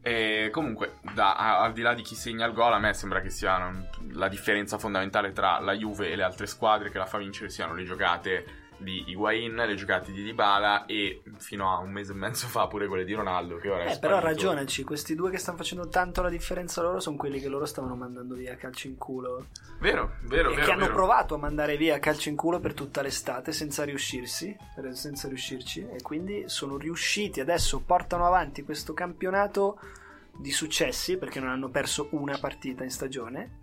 E 0.04 0.50
comunque, 0.50 0.96
da- 1.14 1.60
al 1.60 1.72
di 1.72 1.80
là 1.80 1.94
di 1.94 2.02
chi 2.02 2.16
segna 2.16 2.44
il 2.46 2.52
gol, 2.52 2.72
a 2.72 2.78
me 2.78 2.92
sembra 2.92 3.20
che 3.20 3.30
sia 3.30 3.70
la 4.10 4.28
differenza 4.28 4.76
fondamentale 4.76 5.32
tra 5.32 5.60
la 5.60 5.72
Juve 5.74 6.10
e 6.10 6.16
le 6.16 6.24
altre 6.24 6.46
squadre 6.46 6.90
che 6.90 6.98
la 6.98 7.06
fa 7.06 7.18
vincere 7.18 7.50
siano 7.50 7.72
le 7.72 7.84
giocate 7.84 8.44
di 8.82 9.04
Higuain, 9.06 9.54
le 9.54 9.74
giocate 9.74 10.12
di 10.12 10.22
Dybala 10.22 10.86
e 10.86 11.22
fino 11.38 11.72
a 11.72 11.78
un 11.78 11.90
mese 11.90 12.12
e 12.12 12.14
mezzo 12.14 12.46
fa 12.46 12.66
pure 12.66 12.86
quelle 12.86 13.04
di 13.04 13.14
Ronaldo 13.14 13.56
che 13.56 13.68
ora 13.70 13.84
è 13.84 13.92
Eh, 13.92 13.98
però 13.98 14.18
sparito. 14.18 14.26
ragionaci, 14.46 14.84
questi 14.84 15.14
due 15.14 15.30
che 15.30 15.38
stanno 15.38 15.56
facendo 15.56 15.88
tanto 15.88 16.20
la 16.22 16.28
differenza 16.28 16.82
loro 16.82 17.00
sono 17.00 17.16
quelli 17.16 17.40
che 17.40 17.48
loro 17.48 17.64
stavano 17.64 17.94
mandando 17.96 18.34
via 18.34 18.56
calci 18.56 18.88
in 18.88 18.96
culo. 18.96 19.46
Vero, 19.80 20.16
vero, 20.22 20.50
e 20.50 20.54
vero. 20.54 20.64
che 20.66 20.70
hanno 20.72 20.80
vero. 20.82 20.94
provato 20.94 21.34
a 21.34 21.38
mandare 21.38 21.76
via 21.76 21.98
calci 21.98 22.28
in 22.28 22.36
culo 22.36 22.60
per 22.60 22.74
tutta 22.74 23.02
l'estate 23.02 23.52
senza 23.52 23.84
riuscirsi, 23.84 24.56
senza 24.92 25.28
riuscirci 25.28 25.86
e 25.90 26.02
quindi 26.02 26.44
sono 26.46 26.76
riusciti 26.76 27.40
adesso 27.40 27.80
portano 27.80 28.26
avanti 28.26 28.62
questo 28.64 28.92
campionato 28.94 29.78
di 30.34 30.50
successi 30.50 31.16
perché 31.18 31.40
non 31.40 31.50
hanno 31.50 31.68
perso 31.68 32.08
una 32.12 32.38
partita 32.38 32.84
in 32.84 32.90
stagione 32.90 33.60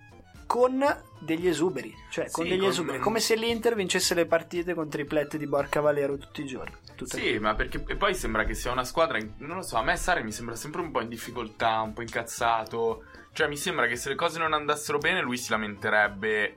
con 0.50 0.84
degli 1.20 1.48
esuberi, 1.48 1.94
cioè 2.10 2.32
con 2.32 2.46
Sì, 2.46 2.50
degli 2.50 2.62
con- 2.62 2.70
esuberi, 2.70 2.98
come 2.98 3.20
se 3.20 3.36
l'Inter 3.36 3.76
vincesse 3.76 4.16
le 4.16 4.26
partite 4.26 4.74
con 4.74 4.90
triplette 4.90 5.38
di 5.38 5.46
Borca 5.46 5.80
Valero 5.80 6.18
tutti 6.18 6.42
i 6.42 6.46
giorni. 6.48 6.74
Tutte 6.96 7.20
Sì, 7.20 7.38
ma 7.38 7.54
perché 7.54 7.84
e 7.88 7.96
poi 7.96 8.16
sembra 8.16 8.46
che 8.46 8.56
sia 8.56 8.72
una 8.72 8.84
squadra. 8.84 9.20
in- 9.20 9.34
non 9.38 9.58
lo 9.58 9.62
so, 9.62 9.78
a 9.78 9.84
me 9.84 9.96
Sari 9.96 10.24
mi 10.24 10.32
sembra 10.32 10.56
sempre 10.56 10.82
un 10.82 10.90
po' 10.90 11.02
in 11.02 11.08
difficoltà, 11.08 11.82
un 11.82 11.94
po' 11.94 12.02
incazzato. 12.02 13.04
Cioè, 13.32 13.48
mi 13.48 13.58
sembra 13.58 13.86
che 13.86 13.96
se 13.96 14.10
le 14.10 14.16
cose 14.16 14.40
non 14.40 14.54
andassero 14.54 14.98
bene, 14.98 15.22
lui 15.22 15.38
si 15.38 15.52
lamenterebbe. 15.52 16.56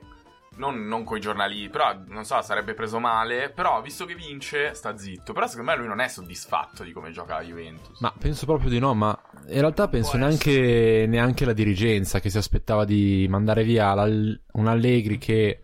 Non, 0.55 0.85
non 0.85 1.03
coi 1.03 1.19
giornali, 1.19 1.67
però 1.69 1.95
non 2.07 2.25
so, 2.25 2.41
sarebbe 2.41 2.73
preso 2.73 2.99
male. 2.99 3.49
Però, 3.51 3.79
visto 3.81 4.05
che 4.05 4.15
vince, 4.15 4.73
sta 4.73 4.97
zitto. 4.97 5.33
Però, 5.33 5.47
secondo 5.47 5.71
me, 5.71 5.77
lui 5.77 5.87
non 5.87 5.99
è 5.99 6.07
soddisfatto 6.07 6.83
di 6.83 6.91
come 6.91 7.11
gioca 7.11 7.35
la 7.35 7.41
Juventus. 7.43 7.99
Ma 8.01 8.11
penso 8.17 8.45
proprio 8.45 8.69
di 8.69 8.79
no, 8.79 8.93
ma 8.95 9.19
in 9.47 9.59
realtà 9.59 9.87
penso 9.87 10.17
neanche, 10.17 11.05
neanche 11.07 11.45
la 11.45 11.53
dirigenza 11.53 12.19
che 12.19 12.29
si 12.29 12.37
aspettava 12.37 12.85
di 12.85 13.25
mandare 13.29 13.63
via 13.63 13.91
un 13.93 14.67
Allegri 14.67 15.17
che 15.17 15.59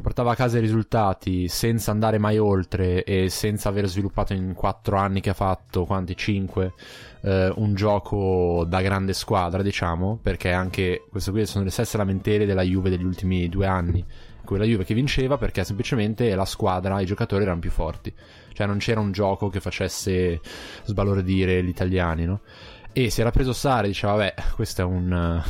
portava 0.00 0.32
a 0.32 0.34
casa 0.34 0.58
i 0.58 0.60
risultati 0.60 1.48
senza 1.48 1.90
andare 1.90 2.18
mai 2.18 2.38
oltre 2.38 3.04
e 3.04 3.28
senza 3.28 3.68
aver 3.68 3.86
sviluppato 3.86 4.32
in 4.32 4.52
quattro 4.54 4.96
anni 4.96 5.20
che 5.20 5.30
ha 5.30 5.34
fatto, 5.34 5.84
quanti? 5.84 6.16
Cinque, 6.16 6.74
eh, 7.22 7.52
un 7.56 7.74
gioco 7.74 8.64
da 8.66 8.80
grande 8.80 9.12
squadra, 9.12 9.62
diciamo, 9.62 10.18
perché 10.20 10.50
anche 10.52 11.06
queste 11.08 11.30
qui 11.30 11.46
sono 11.46 11.64
le 11.64 11.70
stesse 11.70 11.96
lamentele 11.96 12.46
della 12.46 12.62
Juve 12.62 12.90
degli 12.90 13.04
ultimi 13.04 13.48
due 13.48 13.66
anni. 13.66 14.04
Quella 14.44 14.64
Juve 14.64 14.84
che 14.84 14.94
vinceva 14.94 15.38
perché 15.38 15.62
semplicemente 15.62 16.34
la 16.34 16.44
squadra, 16.44 17.00
i 17.00 17.06
giocatori 17.06 17.44
erano 17.44 17.60
più 17.60 17.70
forti. 17.70 18.12
Cioè 18.52 18.66
non 18.66 18.78
c'era 18.78 19.00
un 19.00 19.12
gioco 19.12 19.48
che 19.48 19.60
facesse 19.60 20.40
sbalordire 20.84 21.62
gli 21.62 21.68
italiani, 21.68 22.24
no? 22.24 22.40
E 22.94 23.08
si 23.08 23.20
era 23.22 23.30
preso 23.30 23.54
Sare, 23.54 23.88
diceva, 23.88 24.12
vabbè, 24.14 24.34
questo 24.54 24.82
è 24.82 24.84
un, 24.84 25.10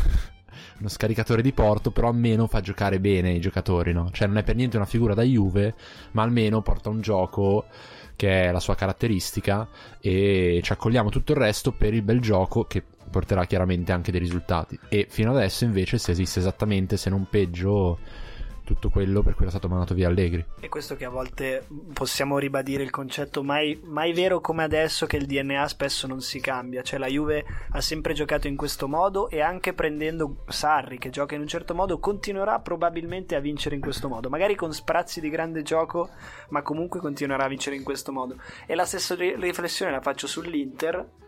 uno 0.78 0.88
scaricatore 0.88 1.42
di 1.42 1.52
porto, 1.52 1.90
però 1.90 2.08
almeno 2.08 2.46
fa 2.46 2.61
giocare 2.61 3.00
bene 3.00 3.32
i 3.32 3.40
giocatori, 3.40 3.92
no? 3.92 4.11
Cioè 4.12 4.28
non 4.28 4.38
è 4.38 4.44
per 4.44 4.54
niente 4.54 4.76
una 4.76 4.87
figura 4.87 5.14
da 5.14 5.22
Juve, 5.22 5.75
ma 6.12 6.22
almeno 6.22 6.62
porta 6.62 6.88
un 6.88 7.00
gioco 7.00 7.64
che 8.14 8.44
è 8.44 8.52
la 8.52 8.61
sua 8.61 8.76
caratteristica 8.76 9.68
e 9.99 10.61
ci 10.62 10.72
accogliamo 10.72 11.11
tutto 11.11 11.32
il 11.32 11.38
resto 11.38 11.72
per 11.72 11.94
il 11.94 12.02
bel 12.02 12.20
gioco 12.20 12.64
che 12.64 12.84
porterà 13.11 13.44
chiaramente 13.44 13.90
anche 13.90 14.12
dei 14.12 14.20
risultati. 14.20 14.78
E 14.88 15.06
fino 15.08 15.32
adesso 15.32 15.64
invece 15.64 15.99
si 15.99 16.12
esiste 16.12 16.38
esattamente, 16.38 16.96
se 16.96 17.11
non 17.11 17.26
peggio, 17.28 17.99
tutto 18.73 18.91
quello 18.91 19.23
per 19.23 19.35
cui 19.35 19.43
era 19.43 19.50
stato 19.50 19.69
mandato 19.69 19.95
via 19.95 20.09
Allegri. 20.09 20.45
E 20.61 20.69
questo 20.69 20.97
che 20.97 21.05
a 21.05 21.11
volte 21.11 21.67
possiamo 21.93 22.38
ribadire 22.38 22.83
il 22.83 22.91
concetto 22.91 23.43
mai, 23.43 23.81
mai 23.85 24.12
vero 24.12 24.41
come 24.41 24.62
adesso 24.62 25.07
che 25.07 25.17
il 25.17 25.26
DNA 25.26 25.69
spesso 25.69 26.07
non 26.07 26.21
si 26.21 26.41
cambia, 26.41 26.83
cioè 26.83 26.99
la 26.99 27.07
Juve 27.07 27.45
ha 27.71 27.81
sempre 27.81 28.14
giocato 28.14 28.49
in 28.49 28.57
questo 28.57 28.88
modo 28.88 29.29
e 29.29 29.41
anche 29.41 29.73
prendendo 29.73 30.45
Sarri 30.49 30.99
che 30.99 31.11
gioca 31.11 31.35
in 31.35 31.41
un 31.43 31.49
certo 31.49 31.75
modo 31.75 31.99
continuerà 31.99 32.61
probabilmente 32.61 33.35
a 33.35 33.41
vincere 33.41 33.75
in 33.75 33.81
questo 33.81 34.09
modo, 34.09 34.29
magari 34.29 34.55
con 34.55 34.73
sprazzi 34.73 35.21
di 35.21 35.29
grande 35.29 35.62
gioco, 35.62 36.11
ma 36.49 36.62
comunque 36.62 37.00
continuerà 37.00 37.45
a 37.45 37.49
vincere 37.49 37.76
in 37.76 37.83
questo 37.83 38.12
modo. 38.12 38.37
E 38.67 38.75
la 38.75 38.85
stessa 38.85 39.14
ri- 39.14 39.37
riflessione 39.37 39.91
la 39.91 40.00
faccio 40.00 40.26
sull'Inter 40.26 41.21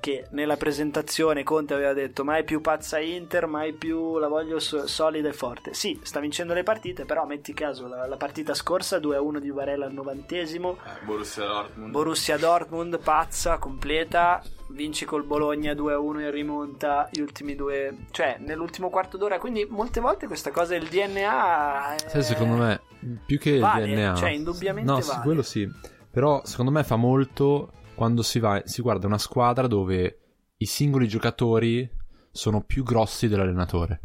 che 0.00 0.26
nella 0.30 0.56
presentazione 0.56 1.42
Conte 1.42 1.74
aveva 1.74 1.92
detto 1.92 2.24
mai 2.24 2.44
più 2.44 2.60
pazza 2.60 2.98
Inter, 2.98 3.46
mai 3.46 3.72
più 3.72 4.18
la 4.18 4.28
voglio 4.28 4.58
so- 4.58 4.86
solida 4.86 5.28
e 5.28 5.32
forte. 5.32 5.74
Sì, 5.74 5.98
sta 6.02 6.20
vincendo 6.20 6.54
le 6.54 6.62
partite, 6.62 7.04
però 7.04 7.26
metti 7.26 7.52
caso 7.54 7.88
la, 7.88 8.06
la 8.06 8.16
partita 8.16 8.54
scorsa 8.54 8.98
2-1 8.98 9.38
di 9.38 9.50
Varela 9.50 9.86
al 9.86 9.92
novantesimo, 9.92 10.78
Eh, 10.84 11.04
Borussia 11.04 11.44
Dortmund. 11.46 11.90
Borussia 11.90 12.36
Dortmund 12.36 12.98
pazza, 13.00 13.58
completa, 13.58 14.42
vinci 14.68 15.04
col 15.04 15.24
Bologna 15.24 15.72
2-1 15.72 16.20
in 16.20 16.30
rimonta, 16.30 17.08
gli 17.10 17.20
ultimi 17.20 17.54
due, 17.54 18.06
cioè 18.10 18.36
nell'ultimo 18.38 18.90
quarto 18.90 19.16
d'ora, 19.16 19.38
quindi 19.38 19.66
molte 19.68 20.00
volte 20.00 20.26
questa 20.26 20.50
cosa 20.50 20.72
del 20.78 20.88
DNA 20.88 21.94
è... 21.94 22.08
Sai, 22.08 22.22
secondo 22.22 22.54
me, 22.56 22.80
più 23.24 23.38
che 23.38 23.58
vale, 23.58 23.86
il 23.86 23.94
DNA, 23.94 24.14
cioè 24.14 24.30
indubbiamente 24.30 24.90
no, 24.90 25.00
sì, 25.00 25.08
vale. 25.08 25.22
quello 25.22 25.42
sì. 25.42 25.68
Però 26.10 26.40
secondo 26.44 26.70
me 26.70 26.82
fa 26.84 26.96
molto 26.96 27.70
quando 27.98 28.22
si, 28.22 28.38
va, 28.38 28.62
si 28.64 28.80
guarda 28.80 29.08
una 29.08 29.18
squadra 29.18 29.66
dove 29.66 30.20
i 30.58 30.66
singoli 30.66 31.08
giocatori 31.08 31.90
sono 32.30 32.62
più 32.62 32.84
grossi 32.84 33.26
dell'allenatore. 33.26 34.00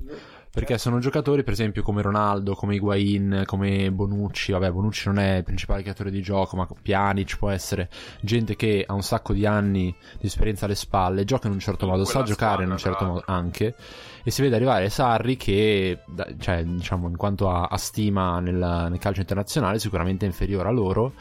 Perché 0.50 0.80
sono 0.80 0.98
giocatori, 0.98 1.44
per 1.44 1.54
esempio, 1.54 1.84
come 1.84 2.02
Ronaldo, 2.02 2.56
come 2.56 2.74
Higuain, 2.74 3.44
come 3.46 3.92
Bonucci. 3.92 4.52
Vabbè, 4.52 4.72
Bonucci 4.72 5.08
non 5.10 5.20
è 5.20 5.38
il 5.38 5.44
principale 5.44 5.84
creatore 5.84 6.10
di 6.10 6.24
gioco, 6.24 6.56
ma 6.56 6.66
Pjanic 6.66 7.38
può 7.38 7.50
essere 7.50 7.88
gente 8.22 8.56
che 8.56 8.84
ha 8.88 8.94
un 8.94 9.04
sacco 9.04 9.34
di 9.34 9.46
anni 9.46 9.96
di 10.20 10.26
esperienza 10.26 10.66
alle 10.66 10.76
spalle, 10.76 11.24
gioca 11.24 11.48
in 11.48 11.54
un 11.54 11.60
certo 11.60 11.86
modo, 11.86 12.04
sa 12.04 12.24
giocare 12.24 12.64
in 12.64 12.72
un 12.72 12.78
certo 12.78 13.06
modo 13.06 13.24
anche. 13.28 13.76
E 14.24 14.32
si 14.32 14.42
vede 14.42 14.56
arrivare 14.56 14.90
Sarri 14.90 15.38
che, 15.38 16.00
cioè, 16.40 16.64
diciamo, 16.64 17.08
in 17.10 17.18
quanto 17.18 17.48
a, 17.50 17.66
a 17.66 17.78
stima 17.78 18.40
nel, 18.40 18.88
nel 18.90 19.00
calcio 19.00 19.22
internazionale, 19.22 19.78
sicuramente 19.78 20.26
è 20.26 20.28
inferiore 20.28 20.68
a 20.68 20.72
loro. 20.72 21.14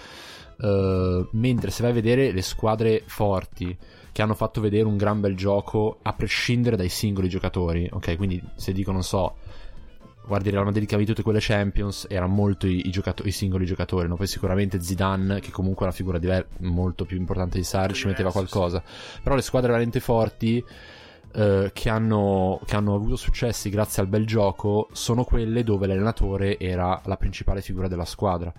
Eh, 0.61 1.29
mentre 1.33 1.71
se 1.71 1.83
vai 1.83 1.91
a 1.91 1.95
vedere 1.95 2.33
le 2.33 2.43
squadre 2.43 3.03
forti 3.07 3.77
che 4.13 4.23
hanno 4.23 4.35
fatto 4.35 4.61
vedere 4.61 4.85
un 4.85 4.97
gran 4.97 5.21
bel 5.21 5.35
gioco 5.35 5.99
a 6.03 6.13
prescindere 6.13 6.77
dai 6.77 6.91
singoli 6.91 7.29
giocatori, 7.29 7.89
ok? 7.91 8.17
Quindi 8.17 8.43
se 8.57 8.73
dico, 8.73 8.93
non 8.93 9.03
so, 9.03 9.37
guardi 10.27 10.51
Real 10.51 10.65
Madrid 10.65 10.87
che 10.87 10.95
ha 10.95 10.99
vinto 10.99 11.13
tutte 11.13 11.25
quelle 11.25 11.41
Champions, 11.41 12.07
erano 12.09 12.33
molto 12.33 12.67
i, 12.67 12.87
i 12.87 12.91
giocato- 12.91 13.27
i 13.27 13.33
singoli 13.33 13.65
giocatori, 13.65 14.09
no? 14.09 14.17
Poi 14.17 14.27
sicuramente 14.27 14.81
Zidane, 14.81 15.41
che 15.41 15.51
comunque 15.51 15.85
è 15.85 15.89
una 15.89 15.97
figura 15.97 16.19
diver- 16.19 16.47
molto 16.61 17.05
più 17.05 17.17
importante 17.17 17.57
di 17.59 17.65
Sarri, 17.65 17.95
ci 17.95 18.07
metteva 18.07 18.31
qualcosa. 18.31 18.83
Però 19.23 19.35
le 19.35 19.43
squadre 19.43 19.69
veramente 19.69 20.01
forti 20.01 20.63
eh, 21.35 21.71
che, 21.73 21.89
hanno, 21.89 22.61
che 22.67 22.77
hanno 22.77 22.95
avuto 22.95 23.17
successi 23.17 23.71
grazie 23.71 24.03
al 24.03 24.09
bel 24.09 24.27
gioco 24.27 24.89
sono 24.93 25.25
quelle 25.25 25.65
dove 25.65 25.87
l'allenatore 25.87 26.59
era 26.59 27.01
la 27.07 27.17
principale 27.17 27.63
figura 27.63 27.89
della 27.89 28.05
squadra. 28.05 28.53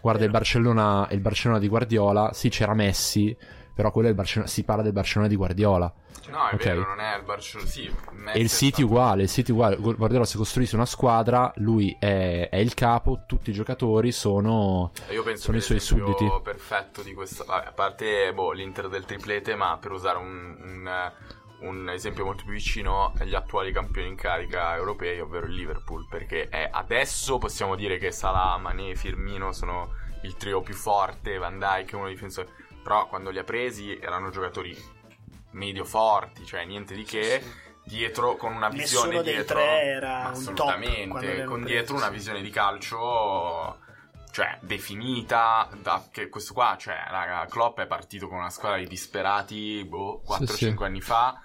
Guarda 0.00 0.24
il. 0.24 0.30
Barcellona, 0.30 1.08
il 1.10 1.20
Barcellona 1.20 1.60
di 1.60 1.68
Guardiola, 1.68 2.32
sì 2.32 2.48
c'era 2.48 2.74
Messi, 2.74 3.36
però 3.74 3.90
quello 3.90 4.08
è 4.08 4.10
il 4.10 4.16
Barcellona, 4.16 4.50
si 4.50 4.64
parla 4.64 4.82
del 4.82 4.92
Barcellona 4.92 5.28
di 5.28 5.36
Guardiola. 5.36 5.92
No, 6.28 6.48
è 6.48 6.54
Ok. 6.54 6.64
vero, 6.64 6.86
non 6.86 7.00
è 7.00 7.16
il 7.16 7.24
Barcellona. 7.24 7.68
Sì, 7.68 7.90
Messi 8.12 8.38
E 8.38 8.40
il 8.40 8.48
City 8.50 8.82
uguale, 8.82 9.22
il 9.24 9.28
City 9.28 9.50
uguale. 9.50 9.76
Gu- 9.76 9.96
Guardiola 9.96 10.24
si 10.24 10.36
costruisce 10.36 10.76
una 10.76 10.86
squadra, 10.86 11.52
lui 11.56 11.96
è, 11.98 12.48
è 12.50 12.56
il 12.56 12.74
capo, 12.74 13.24
tutti 13.26 13.50
i 13.50 13.52
giocatori 13.52 14.12
sono... 14.12 14.92
Io 15.10 15.22
penso 15.24 15.42
Sono 15.44 15.56
che 15.58 15.62
i 15.62 15.66
suoi 15.66 15.80
sudditi. 15.80 16.30
perfetto 16.42 17.02
di 17.02 17.14
questo, 17.14 17.44
vabbè, 17.44 17.66
a 17.68 17.72
parte 17.72 18.32
boh, 18.32 18.52
l'Inter 18.52 18.88
del 18.88 19.04
triplete, 19.06 19.56
ma 19.56 19.76
per 19.80 19.90
usare 19.92 20.18
un, 20.18 20.56
un- 20.62 21.12
un 21.60 21.88
esempio 21.90 22.24
molto 22.24 22.44
più 22.44 22.52
vicino 22.52 23.12
agli 23.18 23.34
attuali 23.34 23.72
campioni 23.72 24.08
in 24.08 24.16
carica 24.16 24.74
europei, 24.76 25.20
ovvero 25.20 25.46
il 25.46 25.54
Liverpool, 25.54 26.06
perché 26.08 26.48
è- 26.48 26.68
adesso 26.72 27.38
possiamo 27.38 27.74
dire 27.76 27.98
che 27.98 28.10
Salah, 28.12 28.56
Mané, 28.58 28.94
Firmino 28.94 29.52
sono 29.52 29.94
il 30.22 30.36
trio 30.36 30.60
più 30.62 30.74
forte, 30.74 31.38
Van 31.38 31.58
Dijk 31.58 31.90
è 31.92 31.94
uno 31.94 32.04
dei 32.04 32.14
difensori, 32.14 32.48
però 32.82 33.06
quando 33.08 33.30
li 33.30 33.38
ha 33.38 33.44
presi 33.44 33.96
erano 33.98 34.30
giocatori 34.30 34.76
medio 35.52 35.84
forti, 35.84 36.44
cioè 36.46 36.64
niente 36.64 36.94
di 36.94 37.04
che. 37.04 37.42
dietro 37.82 38.36
con 38.36 38.52
una 38.54 38.68
visione 38.68 39.06
Nessuno 39.06 39.22
dei 39.22 39.34
dietro 39.34 39.56
tre 39.58 39.82
era 39.82 40.30
un 40.34 40.44
top 40.54 40.54
quando 40.54 40.78
assolutamente 40.78 41.44
con 41.44 41.64
dietro 41.64 41.96
una 41.96 42.06
sì. 42.06 42.12
visione 42.12 42.40
di 42.42 42.50
calcio 42.50 43.78
cioè 44.30 44.58
definita 44.60 45.68
da, 45.80 46.06
che 46.12 46.28
questo 46.28 46.52
qua 46.52 46.76
cioè 46.78 47.02
raga 47.08 47.46
Klopp 47.46 47.80
è 47.80 47.86
partito 47.86 48.28
con 48.28 48.36
una 48.38 48.50
squadra 48.50 48.78
di 48.78 48.86
disperati 48.86 49.84
boh 49.84 50.22
4-5 50.24 50.44
Sì, 50.46 50.54
sì. 50.76 50.82
anni 50.84 51.00
fa 51.00 51.40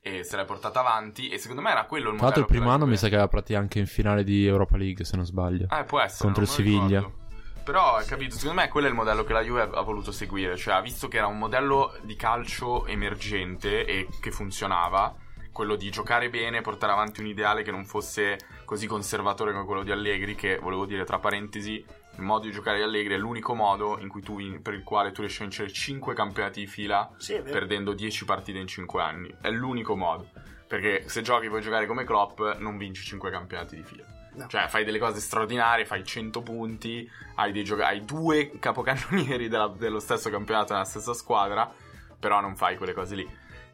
e 0.00 0.24
se 0.24 0.36
l'è 0.36 0.44
portata 0.44 0.80
avanti 0.80 1.28
e 1.28 1.38
secondo 1.38 1.60
me 1.60 1.70
era 1.70 1.84
quello 1.84 2.10
il 2.10 2.16
Tra 2.16 2.24
l'altro 2.26 2.42
il 2.42 2.48
primo 2.48 2.70
anno 2.70 2.86
mi 2.86 2.96
sa 2.96 3.08
che 3.08 3.14
aveva 3.14 3.28
partito 3.28 3.58
anche 3.58 3.78
in 3.78 3.86
finale 3.86 4.24
di 4.24 4.46
Europa 4.46 4.76
League, 4.76 5.04
se 5.04 5.16
non 5.16 5.24
sbaglio. 5.24 5.66
Eh, 5.70 5.84
può 5.84 6.00
essere. 6.00 6.24
Contro 6.24 6.42
il 6.42 6.48
Siviglia. 6.48 6.98
ricordo. 6.98 7.26
Però, 7.68 7.96
hai 7.96 8.06
capito, 8.06 8.34
secondo 8.34 8.62
me 8.62 8.68
quello 8.68 8.86
è 8.86 8.90
il 8.90 8.96
modello 8.96 9.24
che 9.24 9.34
la 9.34 9.42
Juve 9.42 9.60
ha 9.60 9.82
voluto 9.82 10.10
seguire. 10.10 10.56
Cioè, 10.56 10.72
ha 10.72 10.80
visto 10.80 11.06
che 11.06 11.18
era 11.18 11.26
un 11.26 11.36
modello 11.36 11.94
di 12.00 12.16
calcio 12.16 12.86
emergente 12.86 13.84
e 13.84 14.08
che 14.22 14.30
funzionava. 14.30 15.14
Quello 15.52 15.76
di 15.76 15.90
giocare 15.90 16.30
bene, 16.30 16.62
portare 16.62 16.92
avanti 16.92 17.20
un 17.20 17.26
ideale 17.26 17.62
che 17.62 17.70
non 17.70 17.84
fosse 17.84 18.38
così 18.64 18.86
conservatore 18.86 19.52
come 19.52 19.66
quello 19.66 19.82
di 19.82 19.90
Allegri. 19.90 20.34
Che 20.34 20.56
volevo 20.56 20.86
dire, 20.86 21.04
tra 21.04 21.18
parentesi, 21.18 21.84
il 22.18 22.24
modo 22.24 22.46
di 22.46 22.52
giocare 22.52 22.78
di 22.78 22.82
Allegri 22.82 23.14
è 23.14 23.16
l'unico 23.16 23.54
modo 23.54 23.96
in 24.00 24.08
cui 24.08 24.22
tu, 24.22 24.38
per 24.60 24.74
il 24.74 24.82
quale 24.82 25.12
tu 25.12 25.20
riesci 25.20 25.40
a 25.40 25.44
vincere 25.44 25.72
5 25.72 26.14
campionati 26.14 26.60
di 26.60 26.66
fila 26.66 27.08
Sì, 27.16 27.40
perdendo 27.40 27.92
10 27.92 28.24
partite 28.24 28.58
in 28.58 28.66
5 28.66 29.00
anni. 29.00 29.34
È 29.40 29.50
l'unico 29.50 29.96
modo. 29.96 30.28
Perché 30.66 31.08
se 31.08 31.22
giochi 31.22 31.48
puoi 31.48 31.62
giocare 31.62 31.86
come 31.86 32.04
Klopp, 32.04 32.40
non 32.58 32.76
vinci 32.76 33.02
5 33.04 33.30
campionati 33.30 33.76
di 33.76 33.82
fila. 33.82 34.04
No. 34.34 34.46
Cioè, 34.48 34.66
fai 34.68 34.84
delle 34.84 34.98
cose 34.98 35.20
straordinarie, 35.20 35.84
fai 35.84 36.04
100 36.04 36.42
punti, 36.42 37.08
hai, 37.36 37.52
dei 37.52 37.64
gioca- 37.64 37.86
hai 37.86 38.04
due 38.04 38.50
capocannonieri 38.58 39.48
della- 39.48 39.68
dello 39.68 39.98
stesso 40.00 40.28
campionato 40.28 40.72
nella 40.72 40.84
stessa 40.84 41.14
squadra, 41.14 41.72
però 42.18 42.40
non 42.40 42.56
fai 42.56 42.76
quelle 42.76 42.92
cose 42.92 43.14
lì. 43.14 43.28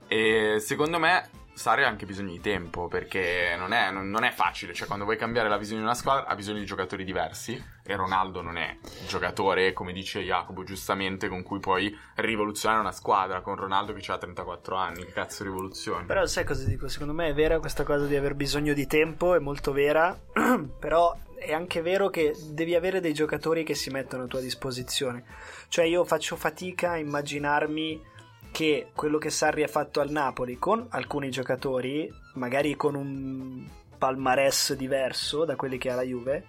E 0.07 0.57
secondo 0.61 0.99
me 0.99 1.29
Sarri 1.55 1.85
ha 1.85 1.89
anche 1.89 2.05
bisogno 2.05 2.33
di 2.33 2.41
tempo, 2.41 2.89
perché 2.89 3.55
non 3.57 3.73
è, 3.73 3.91
non- 3.91 4.11
non 4.11 4.25
è 4.25 4.31
facile. 4.33 4.75
Cioè, 4.75 4.87
quando 4.87 5.05
vuoi 5.05 5.17
cambiare 5.17 5.49
la 5.49 5.57
visione 5.57 5.81
di 5.81 5.87
una 5.87 5.95
squadra, 5.95 6.27
ha 6.27 6.35
bisogno 6.35 6.59
di 6.59 6.65
giocatori 6.65 7.05
diversi. 7.05 7.63
E 7.87 7.97
Ronaldo 7.97 8.41
non 8.43 8.57
è 8.57 8.77
il 8.83 9.07
giocatore, 9.07 9.73
come 9.73 9.93
dice 9.93 10.21
Jacopo 10.21 10.65
giustamente, 10.65 11.29
con 11.29 11.43
cui 11.43 11.61
puoi 11.61 11.97
rivoluzionare 12.17 12.81
una 12.81 12.93
squadra. 12.93 13.41
Con 13.41 13.57
Ronaldo 13.57 13.93
che 13.93 14.13
ha 14.13 14.19
34 14.19 14.77
anni, 14.77 15.05
che 15.05 15.13
cazzo 15.13 15.45
rivoluzione? 15.45 16.07
Però 16.07 16.25
sai 16.27 16.45
cosa 16.45 16.65
dico? 16.65 16.89
Secondo 16.89 17.13
me 17.13 17.29
è 17.29 17.35
vera 17.35 17.59
questa 17.61 17.85
cosa 17.85 18.07
di 18.07 18.17
aver 18.17 18.35
bisogno 18.35 18.73
di 18.75 18.87
tempo, 18.87 19.35
è 19.35 19.39
molto 19.39 19.73
vera, 19.73 20.19
però 20.79 21.17
è 21.37 21.53
anche 21.53 21.83
vero 21.83 22.09
che 22.09 22.35
devi 22.51 22.75
avere 22.75 23.01
dei 23.01 23.13
giocatori 23.13 23.65
che 23.65 23.75
si 23.75 23.91
mettono 23.91 24.25
a 24.25 24.27
tua 24.27 24.41
disposizione. 24.41 25.25
Cioè 25.69 25.85
io 25.85 26.05
faccio 26.05 26.37
fatica 26.37 26.93
a 26.93 26.97
immaginarmi 26.97 28.13
che 28.55 28.93
quello 28.95 29.19
che 29.19 29.31
Sarri 29.31 29.65
ha 29.65 29.69
fatto 29.69 29.99
al 30.01 30.11
Napoli 30.11 30.61
con 30.61 30.87
alcuni 30.91 31.29
giocatori, 31.29 32.09
magari 32.35 32.77
con 32.77 32.95
un 32.95 33.69
palmarès 33.99 34.75
diverso 34.75 35.45
da 35.45 35.57
quelli 35.57 35.77
che 35.77 35.91
ha 35.91 35.97
la 35.97 36.03
Juve, 36.03 36.45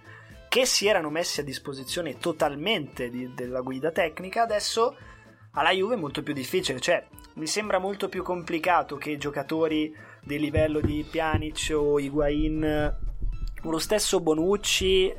che 0.48 0.66
si 0.66 0.86
erano 0.86 1.10
messi 1.10 1.40
a 1.40 1.42
disposizione 1.42 2.16
totalmente 2.18 3.10
di- 3.10 3.34
della 3.34 3.60
guida 3.60 3.90
tecnica, 3.90 4.42
adesso 4.42 4.96
alla 5.54 5.72
Juve 5.72 5.94
è 5.94 5.98
molto 5.98 6.22
più 6.22 6.32
difficile, 6.32 6.78
cioè 6.78 7.04
mi 7.34 7.48
sembra 7.48 7.80
molto 7.80 8.08
più 8.08 8.22
complicato 8.22 8.96
che 8.96 9.16
giocatori 9.16 9.92
di 10.22 10.38
livello 10.38 10.78
di 10.78 11.04
Pjanic 11.10 11.72
o 11.74 11.98
Higuain 11.98 12.94
o 13.64 13.68
lo 13.68 13.78
stesso 13.78 14.20
Bonucci 14.20 15.12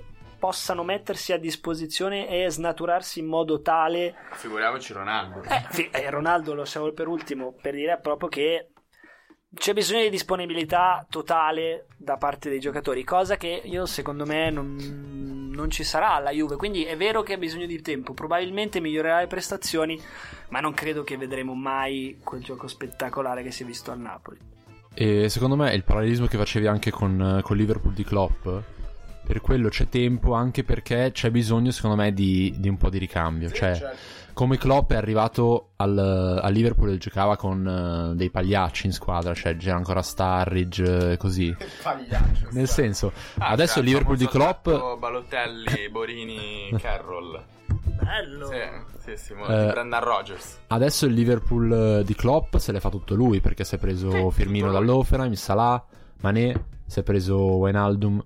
possano 0.47 0.85
mettersi 0.85 1.33
a 1.33 1.37
disposizione 1.37 2.29
e 2.29 2.49
snaturarsi 2.49 3.19
in 3.19 3.25
modo 3.25 3.61
tale 3.61 4.15
Figuriamoci 4.31 4.93
Ronaldo. 4.93 5.43
eh, 5.43 5.65
fi- 5.71 5.89
eh, 5.91 6.09
Ronaldo 6.09 6.53
lo 6.53 6.59
lasciamo 6.59 6.89
per 6.93 7.09
ultimo 7.09 7.53
per 7.61 7.73
dire 7.73 7.99
proprio 8.01 8.29
che 8.29 8.69
c'è 9.53 9.73
bisogno 9.73 10.03
di 10.03 10.09
disponibilità 10.09 11.05
totale 11.09 11.87
da 11.97 12.15
parte 12.15 12.49
dei 12.49 12.61
giocatori, 12.61 13.03
cosa 13.03 13.35
che 13.35 13.61
io 13.61 13.85
secondo 13.85 14.25
me 14.25 14.49
non, 14.49 15.49
non 15.51 15.69
ci 15.69 15.83
sarà 15.83 16.13
alla 16.13 16.31
Juve. 16.31 16.55
Quindi 16.55 16.85
è 16.85 16.95
vero 16.95 17.23
che 17.23 17.33
ha 17.33 17.37
bisogno 17.37 17.65
di 17.65 17.81
tempo, 17.81 18.13
probabilmente 18.13 18.79
migliorerà 18.79 19.19
le 19.19 19.27
prestazioni, 19.27 19.99
ma 20.49 20.61
non 20.61 20.73
credo 20.73 21.03
che 21.03 21.17
vedremo 21.17 21.55
mai 21.55 22.19
quel 22.23 22.41
gioco 22.41 22.67
spettacolare 22.67 23.43
che 23.43 23.51
si 23.51 23.63
è 23.63 23.65
visto 23.65 23.91
al 23.91 23.99
Napoli. 23.99 24.37
E 24.93 25.27
secondo 25.29 25.55
me 25.55 25.73
il 25.73 25.83
parallelismo 25.83 26.27
che 26.27 26.37
facevi 26.37 26.67
anche 26.67 26.91
con, 26.91 27.41
con 27.43 27.57
Liverpool 27.57 27.93
di 27.93 28.03
Klopp, 28.03 28.47
per 29.27 29.41
quello 29.41 29.67
c'è 29.67 29.89
tempo 29.89 30.33
anche 30.33 30.63
perché 30.63 31.11
c'è 31.11 31.29
bisogno 31.29 31.71
secondo 31.71 31.97
me 31.97 32.13
di, 32.13 32.55
di 32.57 32.69
un 32.69 32.77
po' 32.77 32.89
di 32.89 32.97
ricambio. 32.97 33.51
cioè, 33.51 33.75
certo. 33.75 33.97
come 34.31 34.57
Klopp 34.57 34.93
è 34.93 34.95
arrivato 34.95 35.71
al, 35.75 35.97
al 36.41 36.53
Liverpool 36.53 36.91
e 36.91 36.97
giocava 36.97 37.35
con 37.35 37.67
eh, 38.13 38.15
dei 38.15 38.29
pagliacci 38.29 38.85
in 38.85 38.93
squadra, 38.93 39.33
cioè 39.33 39.57
c'era 39.57 39.75
ancora 39.75 40.01
Starridge, 40.01 41.11
eh, 41.11 41.17
così. 41.17 41.53
Pagliaccio. 41.83 42.47
Nel 42.55 42.69
senso, 42.69 43.11
Ah, 43.39 43.49
adesso 43.49 43.73
cioè, 43.73 43.83
il 43.83 43.89
Liverpool 43.89 44.15
di 44.15 44.27
Klopp... 44.27 44.69
Balotelli, 44.97 45.89
Borini, 45.91 46.73
Carroll. 46.79 47.43
Bello! 48.01 48.47
Sì, 48.47 49.13
sì, 49.17 49.17
sì, 49.17 49.33
Eh, 49.33 49.71
Brendan 49.71 50.01
Rogers. 50.01 50.59
Adesso 50.67 51.05
il 51.05 51.13
Liverpool 51.13 51.99
eh, 51.99 52.03
di 52.05 52.15
Klopp 52.15 52.55
se 52.55 52.71
l'è 52.71 52.79
fa 52.79 52.89
tutto 52.89 53.13
lui 53.13 53.41
perché 53.41 53.65
si 53.65 53.75
è 53.75 53.77
preso 53.77 54.09
Sì, 54.09 54.25
Firmino 54.31 54.71
dall'Offenheim, 54.71 55.33
Salah, 55.33 55.83
Mané, 56.21 56.63
si 56.85 57.01
è 57.01 57.03
preso 57.03 57.37
Wijnaldum 57.57 58.23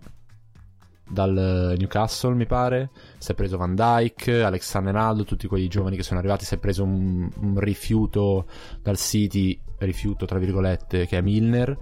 dal 1.12 1.38
eh, 1.38 1.78
Newcastle 1.78 2.34
mi 2.34 2.46
pare, 2.46 2.90
si 3.18 3.32
è 3.32 3.36
preso 3.36 3.58
Van 3.58 3.76
Dyke, 3.76 4.44
Alexander 4.44 4.96
Arnold, 4.96 5.26
tutti 5.26 5.48
quei 5.48 5.68
giovani 5.68 5.96
che 5.96 6.04
sono 6.04 6.20
arrivati, 6.20 6.46
si 6.46 6.56
è 6.56 6.58
preso 6.58 6.84
un, 6.84 7.30
un 7.42 7.60
rifiuto 7.60 8.46
dal 8.82 8.98
City, 8.98 9.60
rifiuto 9.80 10.26
tra 10.26 10.40
virgolette, 10.40 11.06
che 11.06 11.18
è 11.18 11.22
Milner. 11.22 11.78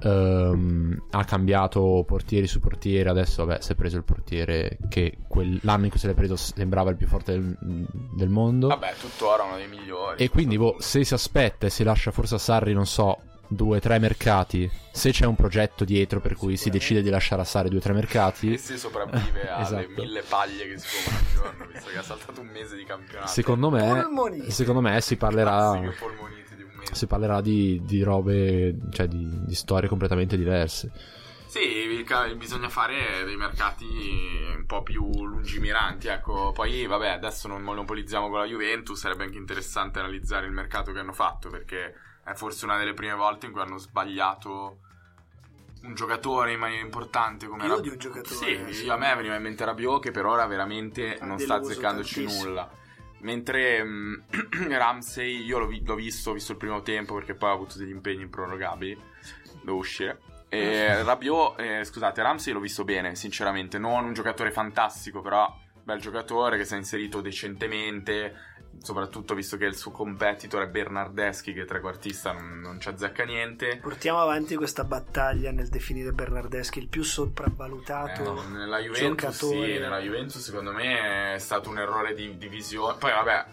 Ehm, 0.00 1.04
ha 1.10 1.24
cambiato 1.24 2.02
portieri 2.06 2.46
su 2.46 2.60
portiere. 2.60 3.10
Adesso, 3.10 3.44
vabbè, 3.44 3.60
si 3.60 3.72
è 3.72 3.74
preso 3.74 3.98
il 3.98 4.04
portiere 4.04 4.78
che 4.88 5.18
quel- 5.28 5.60
l'anno 5.62 5.84
in 5.84 5.90
cui 5.90 5.98
se 5.98 6.06
l'è 6.06 6.14
preso 6.14 6.34
sembrava 6.36 6.90
il 6.90 6.96
più 6.96 7.06
forte 7.06 7.32
del, 7.32 7.56
del 8.16 8.28
mondo. 8.30 8.68
Vabbè, 8.68 8.94
tuttora 8.98 9.42
uno 9.42 9.56
dei 9.56 9.68
migliori. 9.68 10.22
E 10.22 10.30
quindi, 10.30 10.56
boh, 10.56 10.76
se 10.78 11.04
si 11.04 11.12
aspetta 11.12 11.66
e 11.66 11.70
si 11.70 11.84
lascia 11.84 12.10
forse 12.10 12.36
a 12.36 12.38
Sarri, 12.38 12.72
non 12.72 12.86
so, 12.86 13.18
due 13.54 13.76
o 13.76 13.80
tre 13.80 13.98
mercati, 13.98 14.70
se 14.90 15.10
c'è 15.10 15.26
un 15.26 15.36
progetto 15.36 15.84
dietro 15.84 16.20
per 16.20 16.34
cui 16.34 16.56
si 16.56 16.70
decide 16.70 17.02
di 17.02 17.10
lasciare 17.10 17.42
a 17.42 17.44
Sarri 17.44 17.68
due 17.68 17.78
o 17.78 17.82
tre 17.82 17.92
mercati, 17.92 18.52
E 18.54 18.58
se 18.58 18.76
sopravvive 18.76 19.48
alle 19.50 19.62
Esatto. 19.62 20.02
mille 20.02 20.22
paglie 20.22 20.68
che 20.68 20.78
si 20.78 20.86
fumano 20.88 21.18
al 21.24 21.34
giorno, 21.34 21.66
visto 21.72 21.90
che 21.90 21.98
ha 21.98 22.02
saltato 22.02 22.40
un 22.40 22.48
mese 22.48 22.76
di 22.76 22.84
campionato. 22.84 23.28
secondo 23.28 23.70
me, 23.70 23.80
Polmoniti. 23.86 24.50
secondo 24.50 24.80
me 24.80 25.00
si 25.00 25.16
parlerà, 25.16 25.80
si 26.92 27.06
parlerà 27.06 27.40
di, 27.40 27.80
di 27.84 28.02
robe, 28.02 28.76
cioè 28.90 29.06
di, 29.08 29.44
di 29.44 29.54
storie 29.54 29.88
completamente 29.88 30.36
diverse. 30.36 30.90
Sì, 31.52 32.02
bisogna 32.38 32.70
fare 32.70 33.24
dei 33.26 33.36
mercati 33.36 33.84
un 34.56 34.64
po' 34.64 34.82
più 34.82 35.06
lungimiranti, 35.26 36.08
ecco. 36.08 36.50
Poi, 36.52 36.86
vabbè, 36.86 37.08
adesso 37.08 37.46
non 37.46 37.60
monopolizziamo 37.60 38.30
con 38.30 38.38
la 38.38 38.46
Juventus, 38.46 38.98
sarebbe 38.98 39.24
anche 39.24 39.36
interessante 39.36 39.98
analizzare 39.98 40.46
il 40.46 40.52
mercato 40.52 40.92
che 40.92 41.00
hanno 41.00 41.12
fatto, 41.12 41.50
perché 41.50 41.94
è 42.24 42.34
forse 42.34 42.64
una 42.64 42.76
delle 42.78 42.94
prime 42.94 43.14
volte 43.14 43.46
in 43.46 43.52
cui 43.52 43.60
hanno 43.60 43.78
sbagliato 43.78 44.78
un 45.82 45.94
giocatore 45.94 46.52
in 46.52 46.60
maniera 46.60 46.82
importante 46.82 47.46
come 47.48 47.64
Più 47.64 47.72
Rab- 47.72 47.82
di 47.82 47.88
un 47.88 47.98
giocatore, 47.98 48.34
Sì, 48.68 48.72
sì. 48.74 48.84
io- 48.84 48.92
a 48.92 48.96
me 48.96 49.14
veniva 49.16 49.34
in 49.34 49.42
mente 49.42 49.64
Rabiot 49.64 50.00
che 50.00 50.10
per 50.12 50.26
ora 50.26 50.46
veramente 50.46 51.18
non 51.22 51.38
sta 51.38 51.54
azzeccandoci 51.56 52.14
tantissimo. 52.22 52.44
nulla. 52.48 52.70
Mentre 53.18 53.82
mm, 53.84 54.14
Ramsey, 54.70 55.42
io 55.44 55.58
l'ho, 55.58 55.66
vi- 55.66 55.84
l'ho 55.84 55.94
visto, 55.96 56.30
ho 56.30 56.32
visto 56.34 56.52
il 56.52 56.58
primo 56.58 56.82
tempo 56.82 57.14
perché 57.14 57.34
poi 57.34 57.50
ha 57.50 57.52
avuto 57.52 57.78
degli 57.78 57.90
impegni 57.90 58.22
improrogabili, 58.22 59.00
devo 59.62 59.76
uscire. 59.78 60.20
E 60.48 61.02
Rabiot, 61.02 61.58
eh, 61.60 61.82
scusate, 61.84 62.20
Ramsey 62.22 62.52
l'ho 62.52 62.60
visto 62.60 62.84
bene, 62.84 63.14
sinceramente, 63.16 63.78
non 63.78 64.04
un 64.04 64.12
giocatore 64.12 64.50
fantastico, 64.52 65.20
però 65.22 65.52
bel 65.82 65.98
giocatore 66.00 66.56
che 66.58 66.64
si 66.64 66.74
è 66.74 66.76
inserito 66.76 67.20
decentemente, 67.20 68.34
soprattutto 68.80 69.34
visto 69.34 69.56
che 69.56 69.64
il 69.66 69.76
suo 69.76 69.90
competitor 69.90 70.62
è 70.64 70.68
Bernardeschi 70.68 71.52
che 71.52 71.64
trequartista 71.64 72.32
non, 72.32 72.60
non 72.60 72.80
ci 72.80 72.88
azzecca 72.88 73.24
niente. 73.24 73.78
Portiamo 73.80 74.20
avanti 74.20 74.56
questa 74.56 74.84
battaglia 74.84 75.50
nel 75.52 75.68
definire 75.68 76.12
Bernardeschi 76.12 76.78
il 76.78 76.88
più 76.88 77.02
sopravvalutato 77.02 78.42
Eh, 78.44 78.48
nella 78.48 78.78
Juventus, 78.78 79.38
giocatore. 79.38 79.72
sì, 79.74 79.78
nella 79.78 79.98
Juventus 80.00 80.42
secondo 80.42 80.72
me 80.72 81.34
è 81.34 81.38
stato 81.38 81.68
un 81.70 81.78
errore 81.78 82.14
di, 82.14 82.36
di 82.36 82.48
visione. 82.48 82.96
Poi 82.98 83.10
vabbè, 83.12 83.46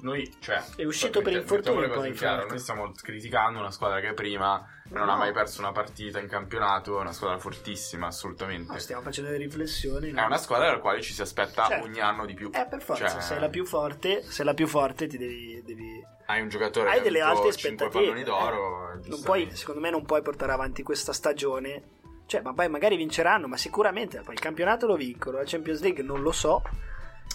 noi, 0.00 0.30
cioè, 0.40 0.62
È 0.76 0.84
uscito 0.84 1.22
per 1.22 1.32
infortunio 1.34 1.90
poi, 1.90 2.12
chiaro, 2.12 2.32
l'altro. 2.36 2.50
noi 2.50 2.58
stiamo 2.58 2.92
criticando 3.00 3.58
una 3.58 3.70
squadra 3.70 4.00
che 4.00 4.12
prima 4.12 4.66
non 4.92 5.06
No. 5.06 5.12
ha 5.12 5.16
mai 5.16 5.32
perso 5.32 5.60
una 5.60 5.72
partita 5.72 6.18
in 6.20 6.28
campionato, 6.28 6.96
è 6.98 7.00
una 7.00 7.12
squadra 7.12 7.38
fortissima, 7.38 8.06
assolutamente. 8.08 8.72
No, 8.72 8.78
stiamo 8.78 9.02
facendo 9.02 9.30
delle 9.30 9.44
riflessioni. 9.44 10.10
È 10.12 10.22
una 10.24 10.36
squadra 10.36 10.66
dalla 10.68 10.78
quale 10.80 11.00
ci 11.02 11.12
si 11.12 11.22
aspetta 11.22 11.66
Certo. 11.66 11.84
ogni 11.84 12.00
anno 12.00 12.24
di 12.26 12.34
più. 12.34 12.50
Eh, 12.52 12.66
per 12.66 12.82
forza, 12.82 13.08
Cioè, 13.08 13.20
sei 13.20 13.40
la 13.40 13.48
più 13.48 13.64
forte, 13.64 14.22
sei 14.22 14.44
la 14.44 14.54
più 14.54 14.66
forte 14.66 15.06
ti 15.06 15.18
devi... 15.18 15.62
devi- 15.64 16.04
Hai 16.26 16.40
un 16.40 16.48
giocatore 16.48 16.90
Hai 16.90 17.00
delle 17.02 17.20
alte 17.20 17.48
aspettative. 17.48 17.88
palloni 17.90 18.22
d'oro. 18.22 18.92
eh. 18.92 19.20
Puoi, 19.24 19.50
secondo 19.54 19.80
me 19.80 19.90
non 19.90 20.04
puoi 20.04 20.22
portare 20.22 20.52
avanti 20.52 20.82
questa 20.82 21.12
stagione. 21.12 21.82
Cioè, 22.26 22.40
ma 22.40 22.54
poi 22.54 22.68
magari 22.68 22.96
vinceranno, 22.96 23.48
ma 23.48 23.56
sicuramente 23.56 24.20
poi 24.22 24.34
il 24.34 24.40
campionato 24.40 24.86
lo 24.86 24.94
vincono, 24.96 25.36
la 25.38 25.42
Champions 25.44 25.80
League 25.82 26.02
non 26.02 26.22
lo 26.22 26.32
so. 26.32 26.62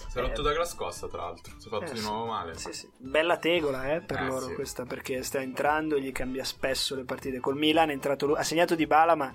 Si 0.07 0.17
è 0.17 0.21
rotto 0.21 0.41
da 0.41 0.53
Glascosta, 0.53 1.07
tra 1.07 1.23
l'altro. 1.23 1.53
Si 1.57 1.67
è 1.67 1.69
fatto 1.69 1.91
Eh, 1.91 1.93
di 1.93 1.99
nuovo 2.01 2.25
male. 2.25 2.55
Sì, 2.57 2.71
sì. 2.71 2.89
Bella 2.97 3.37
tegola 3.37 3.93
eh, 3.93 4.01
per 4.01 4.21
Eh, 4.21 4.25
loro 4.25 4.47
sì. 4.47 4.53
questa 4.53 4.85
perché 4.85 5.21
sta 5.23 5.41
entrando, 5.41 5.99
gli 5.99 6.11
cambia 6.11 6.43
spesso 6.43 6.95
le 6.95 7.03
partite. 7.03 7.39
Col 7.39 7.57
Milan 7.57 7.89
è 7.89 7.93
entrato 7.93 8.25
lui, 8.25 8.37
ha 8.37 8.43
segnato 8.43 8.75
di 8.75 8.87
bala, 8.87 9.15
ma 9.15 9.33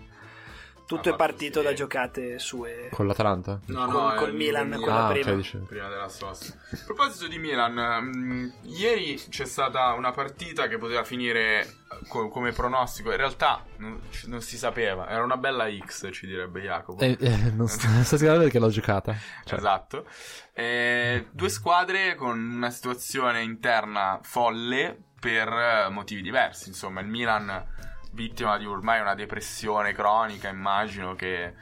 tutto 0.96 1.08
Ha 1.10 1.12
è 1.12 1.16
partito 1.16 1.60
sì. 1.60 1.66
da 1.66 1.72
giocate 1.72 2.38
sue. 2.38 2.88
Con 2.90 3.06
l'Atalanta? 3.06 3.60
No, 3.66 3.86
no, 3.86 4.14
col 4.14 4.28
è 4.28 4.30
il 4.30 4.36
Milan, 4.36 4.66
Milan. 4.66 4.80
quella 4.80 5.06
ah, 5.06 5.10
prima. 5.10 5.30
ok, 5.30 5.36
dicevo. 5.36 5.64
Prima 5.64 5.88
della 5.88 6.08
sosta. 6.08 6.54
A 6.70 6.78
proposito 6.84 7.28
di 7.28 7.38
Milan, 7.38 7.72
mh, 7.74 8.52
ieri 8.64 9.22
c'è 9.28 9.44
stata 9.44 9.92
una 9.92 10.10
partita 10.10 10.68
che 10.68 10.78
poteva 10.78 11.04
finire 11.04 11.60
eh, 11.62 11.68
co- 12.08 12.28
come 12.28 12.52
pronostico. 12.52 13.10
In 13.10 13.16
realtà 13.16 13.64
non, 13.78 14.00
non 14.26 14.40
si 14.40 14.56
sapeva. 14.56 15.08
Era 15.08 15.22
una 15.22 15.36
bella 15.36 15.66
X, 15.70 16.10
ci 16.12 16.26
direbbe 16.26 16.60
Jacopo. 16.60 17.02
Eh, 17.02 17.16
eh, 17.18 17.50
non 17.54 17.68
sto, 17.68 17.88
non 17.88 18.04
sto 18.04 18.16
spiegando 18.16 18.42
perché 18.44 18.58
l'ho 18.58 18.68
giocata. 18.68 19.14
Cioè, 19.44 19.58
Esatto. 19.58 20.06
Eh, 20.54 21.28
due 21.30 21.48
squadre 21.48 22.14
con 22.14 22.38
una 22.38 22.70
situazione 22.70 23.42
interna 23.42 24.20
folle 24.22 24.98
per 25.18 25.48
eh, 25.48 25.88
motivi 25.88 26.20
diversi. 26.20 26.68
Insomma, 26.68 27.00
il 27.00 27.06
Milan 27.06 27.64
vittima 28.12 28.58
di 28.58 28.66
ormai 28.66 29.00
una 29.00 29.14
depressione 29.14 29.92
cronica, 29.92 30.48
immagino 30.48 31.14
che 31.14 31.54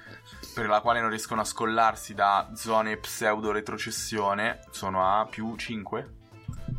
per 0.54 0.68
la 0.68 0.80
quale 0.80 1.00
non 1.00 1.10
riescono 1.10 1.40
a 1.40 1.44
scollarsi 1.44 2.14
da 2.14 2.50
zone 2.54 2.96
pseudo 2.96 3.52
retrocessione, 3.52 4.60
sono 4.70 5.04
a 5.04 5.26
più 5.26 5.56
5 5.56 6.14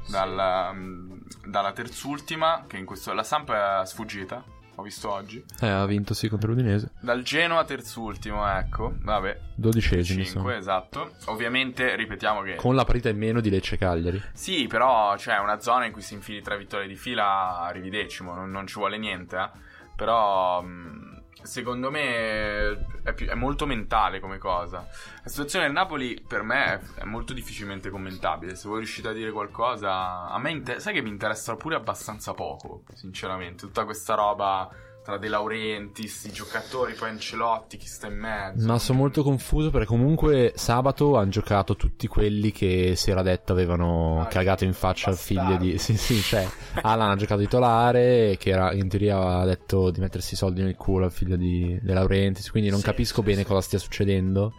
dalla, 0.07 0.71
mm, 0.73 1.19
dalla 1.45 1.71
terzultima, 1.71 2.65
che 2.67 2.77
in 2.77 2.85
questo 2.85 3.13
la 3.13 3.23
Samp 3.23 3.51
è 3.51 3.85
sfuggita, 3.85 4.43
ho 4.81 4.83
visto 4.83 5.09
oggi. 5.11 5.43
eh, 5.61 5.67
ha 5.67 5.85
vinto 5.85 6.13
sì 6.13 6.27
contro 6.27 6.49
l'Udinese. 6.49 6.91
Dal 6.99 7.21
Genoa 7.23 7.63
terzultimo, 7.63 8.45
ecco, 8.47 8.93
vabbè, 9.01 9.39
Dodicesimi, 9.55 10.23
5, 10.25 10.39
insomma. 10.41 10.55
esatto. 10.57 11.11
Ovviamente 11.25 11.95
ripetiamo 11.95 12.41
che 12.41 12.55
Con 12.55 12.75
la 12.75 12.83
partita 12.83 13.09
in 13.09 13.17
meno 13.17 13.39
di 13.39 13.49
Lecce 13.49 13.77
Cagliari. 13.77 14.21
sì, 14.33 14.67
però 14.67 15.15
c'è 15.15 15.37
una 15.37 15.59
zona 15.59 15.85
in 15.85 15.91
cui 15.91 16.01
si 16.01 16.13
infili 16.15 16.41
tre 16.41 16.57
vittorie 16.57 16.87
di 16.87 16.95
fila, 16.95 17.59
arrivi 17.59 17.89
decimo, 17.89 18.33
non, 18.33 18.51
non 18.51 18.67
ci 18.67 18.75
vuole 18.75 18.97
niente, 18.97 19.37
eh. 19.37 19.49
Però 19.95 20.61
mh, 20.61 21.10
secondo 21.43 21.89
me 21.89 22.85
è, 23.03 23.13
più- 23.13 23.27
è 23.27 23.33
molto 23.33 23.65
mentale 23.65 24.19
come 24.19 24.37
cosa. 24.37 24.87
La 25.23 25.29
situazione 25.29 25.65
del 25.65 25.73
Napoli 25.73 26.23
per 26.25 26.43
me 26.43 26.65
è, 26.65 26.79
è 27.01 27.03
molto 27.03 27.33
difficilmente 27.33 27.89
commentabile. 27.89 28.55
Se 28.55 28.67
voi 28.67 28.79
riuscite 28.79 29.09
a 29.09 29.13
dire 29.13 29.31
qualcosa, 29.31 30.27
a 30.29 30.37
me 30.39 30.51
inter- 30.51 30.79
sai 30.79 30.93
che 30.93 31.01
mi 31.01 31.09
interessa 31.09 31.55
pure 31.55 31.75
abbastanza 31.75 32.33
poco, 32.33 32.83
sinceramente, 32.93 33.65
tutta 33.65 33.85
questa 33.85 34.13
roba 34.15 34.69
tra 35.03 35.17
De 35.17 35.27
Laurentiis, 35.27 36.25
i 36.25 36.31
giocatori, 36.31 36.93
poi 36.93 37.09
Ancelotti, 37.09 37.77
chi 37.77 37.87
sta 37.87 38.07
in 38.07 38.17
mezzo. 38.17 38.65
Ma 38.65 38.77
sono 38.77 38.99
molto 38.99 39.23
confuso 39.23 39.71
perché 39.71 39.87
comunque 39.87 40.53
sabato 40.55 41.17
hanno 41.17 41.29
giocato 41.29 41.75
tutti 41.75 42.07
quelli 42.07 42.51
che 42.51 42.93
si 42.95 43.09
era 43.09 43.23
detto 43.23 43.51
avevano 43.51 44.21
Ah, 44.21 44.27
cagato 44.27 44.63
in 44.63 44.73
faccia 44.73 45.09
al 45.09 45.17
figlio 45.17 45.57
di... 45.57 45.77
Sì, 45.81 45.97
sì, 45.97 46.21
cioè 46.21 46.47
Alan 46.81 47.09
ha 47.11 47.15
giocato 47.15 47.41
titolare 47.41 48.37
che 48.37 48.51
era, 48.51 48.73
in 48.73 48.87
teoria 48.87 49.17
aveva 49.17 49.45
detto 49.45 49.89
di 49.89 49.99
mettersi 49.99 50.35
i 50.35 50.37
soldi 50.37 50.61
nel 50.61 50.75
culo 50.75 51.05
al 51.05 51.11
figlio 51.11 51.35
di 51.35 51.79
De 51.81 51.93
Laurentiis, 51.93 52.51
quindi 52.51 52.69
non 52.69 52.79
Sì, 52.79 52.85
capisco 52.85 53.21
sì, 53.21 53.27
bene 53.27 53.41
sì. 53.41 53.47
cosa 53.47 53.61
stia 53.61 53.79
succedendo. 53.79 54.53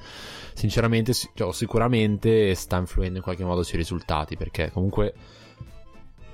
Sinceramente, 0.54 1.12
cioè, 1.14 1.52
sicuramente 1.52 2.54
sta 2.56 2.76
influendo 2.78 3.18
in 3.18 3.22
qualche 3.22 3.44
modo 3.44 3.62
sui 3.62 3.78
risultati 3.78 4.36
perché 4.36 4.70
comunque... 4.72 5.14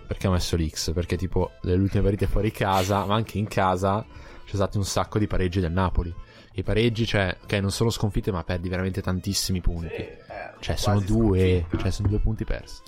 Perché 0.09 0.27
ho 0.27 0.33
messo 0.33 0.57
l'X? 0.57 0.93
Perché 0.95 1.17
tipo 1.17 1.53
le 1.61 1.75
ultime 1.75 2.03
partite 2.03 2.27
fuori 2.27 2.51
casa, 2.51 3.05
ma 3.05 3.15
anche 3.15 3.37
in 3.39 3.47
casa, 3.47 4.05
c'è 4.45 4.55
stato 4.55 4.79
un 4.79 4.85
sacco 4.85 5.19
di 5.19 5.27
pareggi 5.27 5.61
del 5.61 5.71
Napoli. 5.71 6.13
I 6.55 6.63
pareggi, 6.65 7.07
cioè, 7.07 7.37
ok, 7.45 7.53
non 7.61 7.71
sono 7.71 7.91
sconfitte, 7.91 8.33
ma 8.33 8.43
perdi 8.43 8.69
veramente 8.69 9.01
tantissimi 9.03 9.61
punti. 9.61 9.95
eh, 9.95 10.19
Cioè, 10.59 10.75
sono 10.77 10.99
due, 11.01 11.67
cioè, 11.79 11.91
sono 11.91 12.09
due 12.09 12.19
punti 12.19 12.45
persi. 12.45 12.81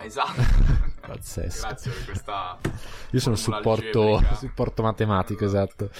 Eh, 0.00 0.06
esatto. 0.06 0.40
Pazzesco. 1.06 1.66
Grazie 1.66 1.90
per 1.90 2.04
questa. 2.06 2.58
Io 3.10 3.20
sono 3.20 3.34
supporto, 3.36 4.22
supporto 4.38 4.82
matematico, 4.82 5.44
esatto. 5.44 5.90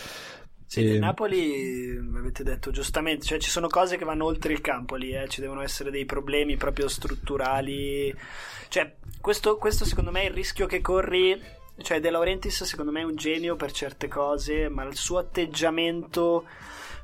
Sì, 0.71 0.87
E- 0.87 0.99
Napoli 1.01 1.97
avete 2.17 2.45
detto 2.45 2.71
giustamente, 2.71 3.27
cioè 3.27 3.41
ci 3.41 3.51
sono 3.51 3.67
cose 3.67 3.97
che 3.97 4.05
vanno 4.05 4.27
oltre 4.27 4.53
il 4.53 4.61
campo 4.61 4.95
lì, 4.95 5.11
eh, 5.11 5.27
ci 5.27 5.41
devono 5.41 5.63
essere 5.63 5.91
dei 5.91 6.05
problemi 6.05 6.57
proprio 6.57 6.87
strutturali. 6.87 8.15
Cioè, 8.69 8.95
questo, 9.21 9.57
questo 9.57 9.85
secondo 9.85 10.13
me 10.13 10.23
è 10.23 10.27
il 10.27 10.33
rischio 10.33 10.67
che 10.67 10.81
corri. 10.81 11.43
Cioè, 11.77 11.99
De 11.99 12.11
Laurentiis 12.11 12.63
secondo 12.63 12.93
me 12.93 13.01
è 13.01 13.05
un 13.05 13.17
genio 13.17 13.57
per 13.57 13.73
certe 13.73 14.07
cose, 14.07 14.69
ma 14.69 14.85
il 14.85 14.95
suo 14.95 15.19
atteggiamento 15.19 16.45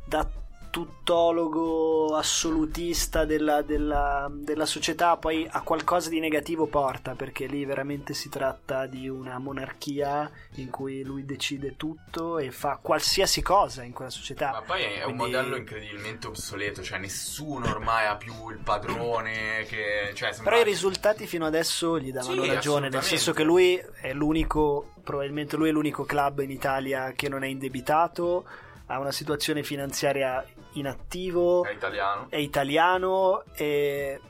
da 0.05 0.24
tuttologo 0.77 2.15
assolutista 2.17 3.25
della, 3.25 3.62
della- 3.62 4.29
della 4.31 4.67
società 4.67 5.17
poi 5.17 5.49
a 5.51 5.62
qualcosa 5.62 6.11
di 6.11 6.21
negativo 6.21 6.67
porta 6.67 7.15
perché 7.15 7.47
lì 7.47 7.65
veramente 7.65 8.12
si 8.12 8.29
tratta 8.29 8.85
di 8.85 9.09
una 9.09 9.39
monarchia 9.39 10.31
in 10.57 10.69
cui 10.69 11.03
lui 11.03 11.25
decide 11.25 11.77
tutto 11.79 12.37
e 12.39 12.51
fa 12.51 12.79
qualsiasi 12.83 13.41
cosa 13.41 13.85
in 13.85 13.93
quella 13.93 14.11
società. 14.11 14.51
Ma 14.51 14.61
poi 14.61 14.83
è 14.83 15.05
un 15.05 15.17
Quindi- 15.17 15.35
modello 15.35 15.57
incredibilmente 15.57 16.27
obsoleto, 16.27 16.83
cioè 16.83 16.99
nessuno 16.99 17.71
ormai 17.71 18.07
ha 18.07 18.17
più 18.17 18.51
il 18.51 18.59
padrone 18.59 19.65
che... 19.67 20.11
Cioè, 20.12 20.33
sembra... 20.33 20.53
però 20.53 20.62
i 20.62 20.71
risultati 20.71 21.27
fino 21.27 21.47
adesso 21.47 21.99
gli 21.99 22.12
davano 22.12 22.43
Sì, 22.43 22.49
ragione 22.49 22.91
nel 22.91 23.03
senso 23.03 23.33
che 23.33 23.45
lui 23.45 23.83
è 24.03 24.12
l'unico 24.12 24.91
probabilmente 25.03 25.57
lui 25.57 25.71
è 25.71 25.73
l'unico 25.73 26.05
club 26.05 26.41
in 26.41 26.51
Italia 26.51 27.12
che 27.17 27.31
non 27.31 27.45
è 27.45 27.47
indebitato 27.47 28.45
ha 28.87 28.99
una 29.01 29.12
situazione 29.12 29.62
finanziaria 29.62 30.45
in 30.79 30.87
attivo 30.87 31.65
È 31.65 31.71
italiano. 31.73 32.27
è 32.29 32.37
italiano 32.37 33.43
e 33.55 34.21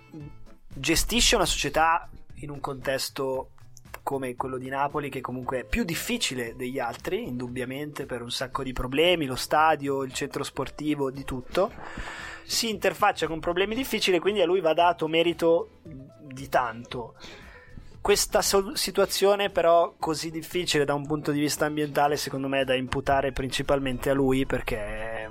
gestisce 0.68 1.36
una 1.36 1.46
società 1.46 2.08
in 2.40 2.50
un 2.50 2.60
contesto 2.60 3.50
come 4.02 4.36
quello 4.36 4.56
di 4.58 4.68
Napoli 4.68 5.08
che 5.08 5.20
comunque 5.20 5.60
è 5.60 5.64
più 5.64 5.82
difficile 5.82 6.54
degli 6.54 6.78
altri 6.78 7.26
indubbiamente 7.26 8.06
per 8.06 8.22
un 8.22 8.30
sacco 8.30 8.62
di 8.62 8.72
problemi 8.72 9.26
lo 9.26 9.34
stadio, 9.36 10.02
il 10.04 10.12
centro 10.12 10.44
sportivo, 10.44 11.10
di 11.10 11.24
tutto 11.24 11.72
si 12.44 12.70
interfaccia 12.70 13.26
con 13.26 13.40
problemi 13.40 13.74
difficili 13.74 14.20
quindi 14.20 14.40
a 14.40 14.46
lui 14.46 14.60
va 14.60 14.72
dato 14.72 15.08
merito 15.08 15.80
di 15.82 16.48
tanto 16.48 17.14
questa 18.00 18.40
so- 18.40 18.76
situazione 18.76 19.50
però 19.50 19.96
così 19.98 20.30
difficile 20.30 20.84
da 20.84 20.94
un 20.94 21.04
punto 21.04 21.32
di 21.32 21.40
vista 21.40 21.66
ambientale 21.66 22.16
secondo 22.16 22.46
me 22.46 22.60
è 22.60 22.64
da 22.64 22.74
imputare 22.74 23.32
principalmente 23.32 24.10
a 24.10 24.14
lui 24.14 24.46
perché 24.46 25.28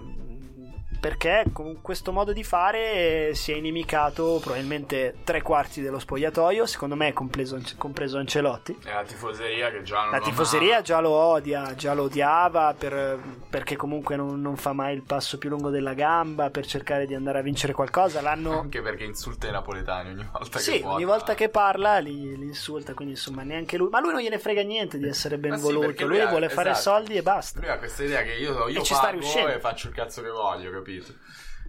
perché 1.00 1.46
con 1.54 1.82
questo 1.82 2.12
modo 2.12 2.34
di 2.34 2.44
fare 2.44 3.34
si 3.36 3.52
è 3.52 3.56
inimicato 3.56 4.40
probabilmente 4.42 5.16
tre 5.24 5.42
quarti 5.42 5.82
dello 5.82 6.00
spogliatoio 6.00 6.66
secondo 6.66 6.96
me 6.96 7.14
compreso, 7.14 7.60
compreso 7.78 8.18
Ancelotti 8.18 8.78
E 8.84 8.92
la 8.94 9.04
tifoseria 9.04 9.70
che 9.72 9.84
già 9.84 10.02
non 10.02 10.12
la 10.12 10.18
lo 10.18 10.24
tifoseria 10.24 10.76
ama. 10.76 10.84
già 10.84 11.00
lo 11.00 11.10
odia, 11.12 11.76
già 11.76 11.94
lo 11.94 12.04
odiava 12.04 12.74
per- 12.78 13.20
perché 13.50 13.76
comunque 13.76 14.16
non, 14.16 14.42
non 14.42 14.56
fa 14.58 14.74
mai 14.74 14.96
il 14.96 15.04
passo 15.04 15.38
più 15.38 15.50
lungo 15.50 15.70
della 15.70 15.94
gamba 15.94 16.50
per 16.50 16.66
cercare 16.66 17.06
di 17.06 17.14
andare 17.16 17.40
a 17.40 17.42
vincere 17.42 17.74
qualcosa. 17.74 18.22
L'hanno, 18.22 18.60
Anche 18.60 18.82
perché 18.82 19.04
insulta 19.04 19.48
i 19.48 19.52
napoletani 19.52 20.10
ogni 20.12 20.28
volta 20.32 20.58
che 20.58 20.64
sì, 20.64 20.80
vota. 20.80 20.94
ogni 20.96 21.06
volta 21.06 21.34
che 21.36 21.50
parla 21.50 21.98
li, 22.00 22.38
li 22.38 22.46
insulta, 22.46 22.94
quindi 22.94 23.14
insomma 23.14 23.44
neanche 23.44 23.78
lui. 23.78 23.90
Ma 23.90 24.00
lui 24.00 24.12
non 24.12 24.22
gliene 24.22 24.40
frega 24.40 24.62
niente 24.64 24.98
di 24.98 25.08
essere 25.08 25.38
ben 25.38 25.52
Ma 25.52 25.58
sì, 25.58 25.72
lui 25.72 25.94
lui 26.06 26.20
ha- 26.20 26.28
vuole 26.28 26.50
fare 26.50 26.72
esatto. 26.72 26.98
soldi 26.98 27.16
e 27.16 27.22
basta. 27.22 27.60
Lui 27.60 27.70
ha 27.70 27.78
questa 27.78 28.04
idea 28.04 28.22
che 28.24 28.34
io, 28.34 28.68
io 28.68 28.82
E 28.82 28.88
pago 28.90 29.48
e 29.48 29.60
faccio 29.60 29.88
il 29.88 29.94
cazzo 29.94 30.22
che 30.22 30.30
voglio, 30.30 30.70
capito? 30.86 31.14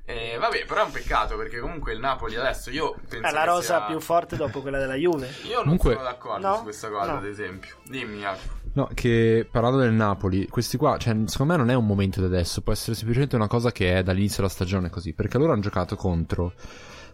E 0.09 0.37
vabbè, 0.39 0.67
però 0.67 0.83
è 0.83 0.85
un 0.85 0.93
peccato 0.93 1.37
perché 1.37 1.59
comunque 1.59 1.93
il 1.93 1.99
Napoli 1.99 2.37
adesso 2.37 2.71
io 2.71 2.95
penso 3.09 3.27
È 3.27 3.33
la 3.33 3.41
che 3.41 3.47
rosa 3.47 3.63
sia- 3.79 3.87
più 3.87 3.99
forte 3.99 4.37
dopo 4.37 4.61
quella 4.61 4.79
della 4.79 4.95
Juve. 4.95 5.29
Io 5.49 5.55
non 5.55 5.63
Comunque- 5.65 5.93
sono 5.95 6.05
d'accordo 6.05 6.47
No? 6.47 6.57
su 6.59 6.63
questa 6.63 6.89
cosa, 6.91 7.11
No. 7.13 7.19
ad 7.19 7.27
esempio. 7.27 7.75
Dimmi, 7.85 8.19
Jacopo. 8.21 8.55
No, 8.75 8.89
che 8.95 9.49
parlando 9.51 9.79
del 9.79 9.93
Napoli, 9.93 10.47
questi 10.47 10.77
qua, 10.77 10.97
cioè, 10.99 11.17
secondo 11.27 11.53
me 11.55 11.59
non 11.59 11.71
è 11.71 11.75
un 11.75 11.87
momento 11.87 12.21
di 12.21 12.27
adesso, 12.27 12.61
può 12.61 12.73
essere 12.73 12.95
semplicemente 12.95 13.35
una 13.35 13.49
cosa 13.49 13.73
che 13.73 13.99
è 13.99 14.03
dall'inizio 14.05 14.37
della 14.43 14.49
stagione 14.51 14.91
così, 14.91 15.13
perché 15.13 15.39
loro 15.39 15.53
hanno 15.53 15.63
giocato 15.63 15.97
contro 15.97 16.53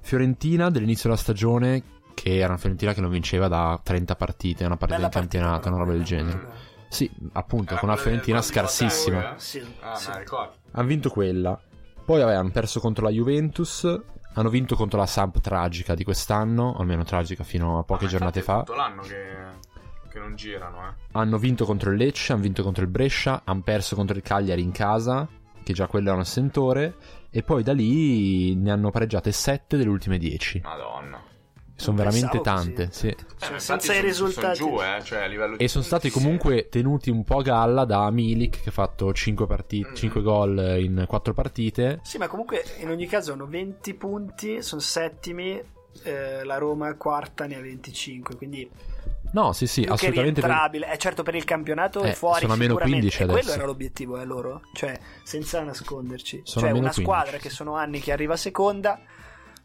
Fiorentina 0.03 0.69
dell'inizio 0.71 1.09
della 1.09 1.21
stagione, 1.21 1.83
che 2.15 2.37
era 2.37 2.49
una 2.49 2.59
Fiorentina 2.59 2.93
che 2.93 3.01
non 3.01 3.11
vinceva 3.11 3.49
da 3.49 3.81
30 3.83 4.17
partite, 4.17 4.65
una 4.67 4.77
partita 4.77 5.01
Bella 5.01 5.11
in 5.15 5.19
campionato, 5.21 5.69
una 5.69 5.79
roba 5.79 5.93
del 5.93 6.03
genere. 6.03 6.71
Sì, 6.89 7.11
appunto, 7.33 7.71
Era 7.73 7.81
con 7.81 7.89
una 7.89 7.97
Fiorentina 7.99 8.43
scarsissima. 8.43 9.35
Eh? 9.35 9.39
Sì, 9.39 9.65
Ah, 9.81 9.95
sì. 9.95 10.11
Hanno 10.11 10.87
vinto 10.87 11.09
quella. 11.09 11.59
Poi 12.13 12.21
vabbè, 12.21 12.35
hanno 12.35 12.51
perso 12.51 12.79
contro 12.79 13.05
la 13.05 13.11
Juventus. 13.11 13.85
Hanno 14.35 14.51
vinto 14.51 14.77
contro 14.77 14.99
la 14.99 15.07
Samp 15.07 15.41
tragica 15.41 15.95
di 15.95 16.05
quest'anno, 16.05 16.77
almeno 16.77 17.05
tragica 17.05 17.43
fino 17.43 17.79
a 17.79 17.85
poche 17.85 18.05
Ma 18.05 18.11
giornate 18.11 18.41
infatti 18.41 18.53
è 18.53 18.55
fa. 18.59 18.65
tutto 18.67 18.79
l'anno 18.79 19.01
che, 19.01 20.11
che 20.11 20.19
non 20.19 20.37
girano, 20.37 20.89
eh. 20.89 20.93
Hanno 21.13 21.39
vinto 21.39 21.65
contro 21.65 21.91
il 21.91 21.97
Lecce, 21.97 22.35
hanno 22.35 22.43
vinto 22.43 22.63
contro 22.63 22.83
il 22.83 22.91
Brescia, 22.91 23.41
hanno 23.45 23.63
perso 23.63 23.97
contro 23.97 24.15
il 24.15 24.23
Cagliari 24.23 24.61
in 24.61 24.73
casa, 24.73 25.27
che 25.63 25.73
già 25.73 25.87
quello 25.87 26.11
è 26.11 26.13
un 26.13 26.21
assentore. 26.21 26.97
E 27.31 27.43
poi 27.43 27.63
da 27.63 27.73
lì 27.73 28.55
ne 28.57 28.71
hanno 28.71 28.91
pareggiate 28.91 29.33
7 29.33 29.79
delle 29.79 29.89
ultime 29.89 30.19
10. 30.19 30.61
Madonna. 30.65 31.22
Sono 31.83 31.97
veramente 31.97 32.41
tante, 32.41 32.87
così. 32.87 32.99
sì. 32.99 33.07
Eh, 33.09 33.17
Cioè, 33.39 33.59
senza 33.59 33.95
i 33.95 34.01
risultati. 34.01 34.57
Sono 34.59 34.71
giù, 34.77 34.81
eh, 34.83 35.03
cioè 35.03 35.23
a 35.23 35.27
livello 35.27 35.57
di 35.57 35.65
E 35.65 35.69
sono 35.69 35.85
stati 35.85 36.11
comunque 36.11 36.69
tenuti 36.69 37.11
un 37.11 37.25
po' 37.25 37.39
a 37.39 37.43
galla 37.43 37.85
da 37.85 38.11
Milik, 38.11 38.63
che 38.63 38.69
ha 38.69 38.73
fatto 38.73 39.13
5, 39.13 39.47
Mm. 39.47 39.95
5 39.95 40.23
gol 40.23 40.77
in 40.81 41.05
4 41.07 41.35
partite. 41.35 42.01
Sì, 42.03 42.19
ma 42.19 42.29
comunque 42.29 42.65
in 42.81 42.89
ogni 42.89 43.07
caso 43.07 43.33
hanno 43.33 43.47
20 43.47 43.95
punti, 43.95 44.63
sono 44.63 44.81
settimi 44.81 45.61
eh, 46.05 46.43
la 46.45 46.57
Roma 46.57 46.95
quarta 46.95 47.47
ne 47.47 47.57
ha 47.57 47.61
25, 47.61 48.37
quindi 48.37 48.69
No, 49.33 49.53
sì, 49.53 49.67
sì, 49.67 49.81
assolutamente. 49.89 50.41
rientrabile. 50.43 50.93
Eh, 50.93 50.99
certo, 50.99 51.23
per 51.23 51.35
il 51.35 51.45
campionato 51.45 52.03
Eh, 52.03 52.11
è 52.11 52.13
fuori 52.15 52.41
sono 52.41 52.53
a 52.53 52.57
meno 52.57 52.73
sicuramente. 52.75 53.01
15 53.09 53.23
E 53.23 53.25
quello 53.25 53.41
adesso. 53.41 53.55
era 53.57 53.65
l'obiettivo, 53.67 54.21
eh, 54.21 54.25
loro. 54.27 54.61
Cioè, 54.75 54.99
senza 55.23 55.63
nasconderci. 55.63 56.43
Sono 56.45 56.67
a 56.67 56.69
cioè, 56.69 56.79
una 56.79 56.89
15, 56.91 57.03
squadra 57.03 57.37
sì. 57.37 57.43
che 57.43 57.49
sono 57.51 57.75
anni 57.77 58.01
che 58.01 58.13
arriva 58.13 58.37
seconda, 58.37 59.01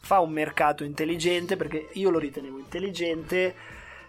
fa 0.07 0.21
un 0.21 0.31
mercato 0.31 0.85
intelligente, 0.85 1.57
perché 1.57 1.89
io 1.95 2.09
lo 2.09 2.17
ritenevo 2.17 2.59
intelligente, 2.59 3.53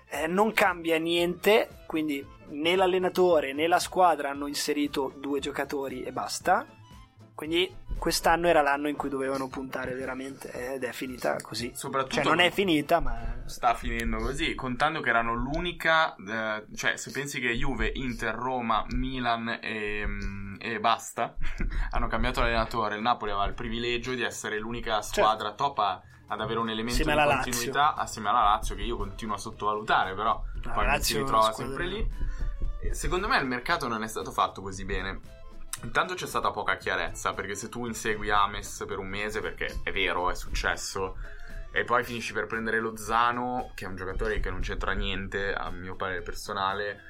eh, 0.08 0.28
non 0.28 0.52
cambia 0.52 0.96
niente, 0.96 1.68
quindi 1.87 2.24
né 2.50 2.76
l'allenatore 2.76 3.52
né 3.52 3.66
la 3.66 3.80
squadra 3.80 4.30
hanno 4.30 4.46
inserito 4.46 5.12
due 5.18 5.40
giocatori 5.40 6.04
e 6.04 6.12
basta. 6.12 6.64
Quindi 7.38 7.72
quest'anno 7.96 8.48
era 8.48 8.62
l'anno 8.62 8.88
in 8.88 8.96
cui 8.96 9.09
dovevano 9.09 9.46
puntare 9.46 9.94
veramente 9.94 10.51
ed 10.74 10.83
è 10.83 10.90
finita 10.90 11.37
così. 11.40 11.70
Soprattutto 11.72 12.16
Cioè 12.16 12.24
non 12.24 12.40
è 12.40 12.51
finita, 12.51 12.98
ma 12.98 13.44
sta 13.44 13.74
finendo 13.74 14.16
così, 14.16 14.57
contando 14.57 15.01
che 15.01 15.11
erano 15.11 15.35
l'unica, 15.35 16.16
eh, 16.16 16.64
cioè 16.74 16.96
se 16.96 17.12
pensi 17.12 17.38
che 17.38 17.57
Juve, 17.57 17.92
Inter, 17.94 18.35
Roma, 18.35 18.85
Milan 18.88 19.61
e, 19.62 20.05
mm, 20.05 20.57
e 20.59 20.81
basta, 20.81 21.37
hanno 21.92 22.09
cambiato 22.09 22.40
allenatore, 22.40 22.96
il 22.96 23.03
Napoli 23.03 23.31
aveva 23.31 23.46
il 23.46 23.55
privilegio 23.55 24.14
di 24.14 24.22
essere 24.22 24.59
l'unica 24.59 25.01
squadra 25.01 25.53
top 25.53 25.79
a- 25.79 26.03
ad 26.27 26.40
avere 26.40 26.59
un 26.59 26.70
elemento 26.70 27.05
di 27.05 27.14
continuità 27.14 27.94
assieme 27.94 28.31
alla 28.31 28.42
Lazio 28.42 28.74
che 28.74 28.83
io 28.83 28.96
continuo 28.96 29.37
a 29.37 29.38
sottovalutare, 29.38 30.12
però 30.16 30.42
La 30.64 30.72
poi 30.72 30.87
Lazio 30.87 31.14
si 31.14 31.20
ritrova 31.20 31.53
sempre 31.53 31.87
lì. 31.87 32.11
Secondo 32.90 33.29
me 33.29 33.38
il 33.38 33.46
mercato 33.46 33.87
non 33.87 34.03
è 34.03 34.09
stato 34.09 34.33
fatto 34.33 34.61
così 34.61 34.85
bene. 34.85 35.37
Intanto 35.82 36.14
c'è 36.14 36.26
stata 36.26 36.50
poca 36.50 36.76
chiarezza, 36.76 37.32
perché 37.34 37.54
se 37.54 37.68
tu 37.68 37.86
insegui 37.86 38.30
Ames 38.30 38.84
per 38.86 38.98
un 38.98 39.06
mese, 39.08 39.40
perché 39.40 39.80
è 39.82 39.92
vero, 39.92 40.30
è 40.30 40.34
successo, 40.34 41.16
e 41.70 41.84
poi 41.84 42.02
finisci 42.02 42.32
per 42.32 42.46
prendere 42.46 42.80
Lozano, 42.80 43.70
che 43.74 43.84
è 43.84 43.88
un 43.88 43.94
giocatore 43.94 44.40
che 44.40 44.50
non 44.50 44.60
c'entra 44.60 44.92
niente, 44.92 45.52
a 45.54 45.70
mio 45.70 45.94
parere 45.94 46.22
personale, 46.22 47.00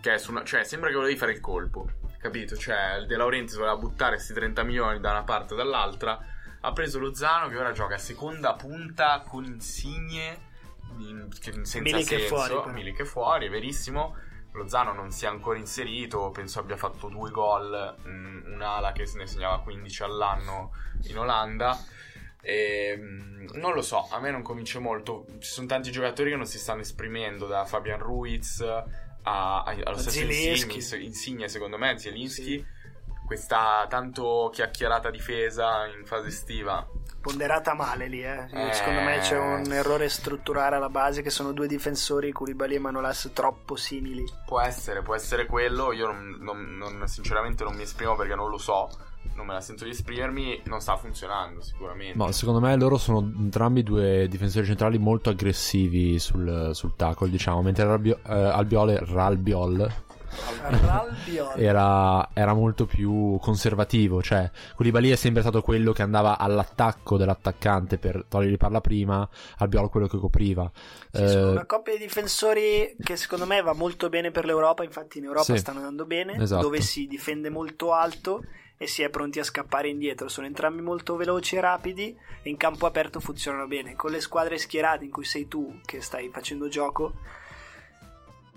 che 0.00 0.14
è 0.14 0.18
su 0.18 0.30
una- 0.30 0.44
cioè 0.44 0.62
sembra 0.64 0.90
che 0.90 0.96
volevi 0.96 1.16
fare 1.16 1.32
il 1.32 1.40
colpo, 1.40 1.90
capito? 2.18 2.54
Cioè 2.56 2.96
il 3.00 3.06
De 3.06 3.16
Laurentiis 3.16 3.56
voleva 3.56 3.76
buttare 3.76 4.16
questi 4.16 4.34
30 4.34 4.62
milioni 4.62 5.00
da 5.00 5.10
una 5.12 5.24
parte 5.24 5.54
o 5.54 5.56
dall'altra, 5.56 6.18
ha 6.60 6.72
preso 6.72 6.98
Lozano 6.98 7.48
che 7.48 7.56
ora 7.56 7.72
gioca 7.72 7.94
a 7.94 7.98
seconda 7.98 8.54
punta 8.54 9.24
con 9.26 9.44
Insigne, 9.44 10.46
in- 10.98 11.28
senza 11.40 11.78
Milik 11.80 12.02
è 12.02 12.18
senso, 12.18 12.26
fuori, 12.26 12.48
però. 12.48 13.02
È 13.02 13.04
fuori, 13.04 13.46
è 13.46 13.50
verissimo. 13.50 14.16
Lozano 14.52 14.92
non 14.92 15.10
si 15.10 15.24
è 15.24 15.28
ancora 15.28 15.58
inserito, 15.58 16.30
penso 16.30 16.58
abbia 16.60 16.76
fatto 16.76 17.08
due 17.08 17.30
gol, 17.30 17.96
mm, 18.06 18.52
un'ala 18.54 18.92
che 18.92 19.06
se 19.06 19.18
ne 19.18 19.26
segnava 19.26 19.60
15 19.60 20.02
all'anno 20.02 20.72
in 21.08 21.18
Olanda. 21.18 21.78
E, 22.40 22.94
mm, 22.96 23.48
non 23.54 23.74
lo 23.74 23.82
so, 23.82 24.08
a 24.10 24.20
me 24.20 24.30
non 24.30 24.42
convince 24.42 24.78
molto. 24.78 25.26
Ci 25.38 25.50
sono 25.50 25.66
tanti 25.66 25.90
giocatori 25.90 26.30
che 26.30 26.36
non 26.36 26.46
si 26.46 26.58
stanno 26.58 26.80
esprimendo, 26.80 27.46
da 27.46 27.64
Fabian 27.64 27.98
Ruiz 27.98 28.60
a, 28.60 28.84
a- 29.22 29.62
allo 29.84 29.96
stesso. 29.98 30.16
Insigne, 30.96 31.48
secondo 31.48 31.76
me, 31.78 31.98
Zielinski. 31.98 32.64
Questa 33.28 33.84
tanto 33.90 34.48
chiacchierata 34.52 35.10
difesa 35.10 35.86
in 35.86 36.06
fase 36.06 36.28
estiva 36.28 36.84
ponderata 37.20 37.74
male 37.74 38.06
lì, 38.08 38.22
eh. 38.22 38.46
Eh, 38.50 38.72
Secondo 38.72 39.00
me 39.02 39.18
c'è 39.18 39.36
un 39.36 39.70
errore 39.70 40.08
strutturale 40.08 40.76
alla 40.76 40.88
base 40.88 41.20
che 41.20 41.28
sono 41.28 41.52
due 41.52 41.66
difensori 41.66 42.32
Koulibaly 42.32 42.76
e 42.76 42.78
Manolas 42.78 43.30
troppo 43.34 43.76
simili. 43.76 44.24
Può 44.46 44.60
essere, 44.62 45.02
può 45.02 45.14
essere 45.14 45.44
quello. 45.44 45.92
Io 45.92 46.06
non, 46.06 46.38
non- 46.40 46.76
non- 46.78 47.06
sinceramente 47.06 47.64
non 47.64 47.74
mi 47.74 47.82
esprimo 47.82 48.16
perché 48.16 48.34
non 48.34 48.48
lo 48.48 48.56
so. 48.56 48.88
Non 49.34 49.44
me 49.44 49.52
la 49.52 49.60
sento 49.60 49.84
di 49.84 49.90
esprimermi. 49.90 50.62
Non 50.66 50.80
sta 50.80 50.96
funzionando 50.96 51.60
sicuramente. 51.60 52.16
Ma 52.16 52.32
secondo 52.32 52.60
me 52.60 52.74
loro 52.76 52.96
sono 52.96 53.18
entrambi 53.18 53.82
due 53.82 54.26
difensori 54.28 54.64
centrali 54.64 54.96
molto 54.96 55.28
aggressivi 55.28 56.18
sul, 56.18 56.70
sul 56.72 56.94
tackle, 56.96 57.28
diciamo, 57.28 57.60
mentre 57.60 57.84
Ralbio- 57.84 58.20
eh, 58.26 58.32
Albiol, 58.32 58.92
Ralbiol. 58.94 59.92
Era, 61.56 62.28
era 62.32 62.54
molto 62.54 62.86
più 62.86 63.38
conservativo, 63.40 64.22
cioè 64.22 64.50
Koulibaly 64.74 65.10
è 65.10 65.16
sempre 65.16 65.42
stato 65.42 65.62
quello 65.62 65.92
che 65.92 66.02
andava 66.02 66.38
all'attacco 66.38 67.16
dell'attaccante 67.16 67.98
per 67.98 68.24
togliergli 68.28 68.56
palla 68.56 68.80
prima, 68.80 69.28
Albiol 69.58 69.90
quello 69.90 70.06
che 70.06 70.18
copriva. 70.18 70.70
Sì, 71.10 71.28
sono 71.28 71.48
Eh, 71.48 71.50
una 71.52 71.66
coppia 71.66 71.92
di 71.94 72.00
difensori 72.00 72.96
che 73.02 73.16
secondo 73.16 73.46
me 73.46 73.60
va 73.62 73.72
molto 73.72 74.08
bene 74.08 74.30
per 74.30 74.44
l'Europa, 74.44 74.84
infatti 74.84 75.18
in 75.18 75.24
Europa 75.24 75.54
Sì. 75.54 75.58
stanno 75.58 75.78
andando 75.78 76.04
bene, 76.04 76.34
Esatto. 76.40 76.62
dove 76.62 76.80
si 76.80 77.06
difende 77.06 77.50
molto 77.50 77.92
alto 77.92 78.44
e 78.76 78.86
si 78.86 79.02
è 79.02 79.08
pronti 79.08 79.40
a 79.40 79.44
scappare 79.44 79.88
indietro. 79.88 80.28
Sono 80.28 80.46
entrambi 80.46 80.82
molto 80.82 81.16
veloci 81.16 81.56
e 81.56 81.60
rapidi 81.60 82.16
e 82.42 82.48
in 82.48 82.56
campo 82.56 82.86
aperto 82.86 83.18
funzionano 83.18 83.66
bene. 83.66 83.96
Con 83.96 84.10
le 84.12 84.20
squadre 84.20 84.56
schierate 84.56 85.04
in 85.04 85.10
cui 85.10 85.24
sei 85.24 85.48
tu 85.48 85.80
che 85.84 86.00
stai 86.00 86.30
facendo 86.32 86.68
gioco 86.68 87.14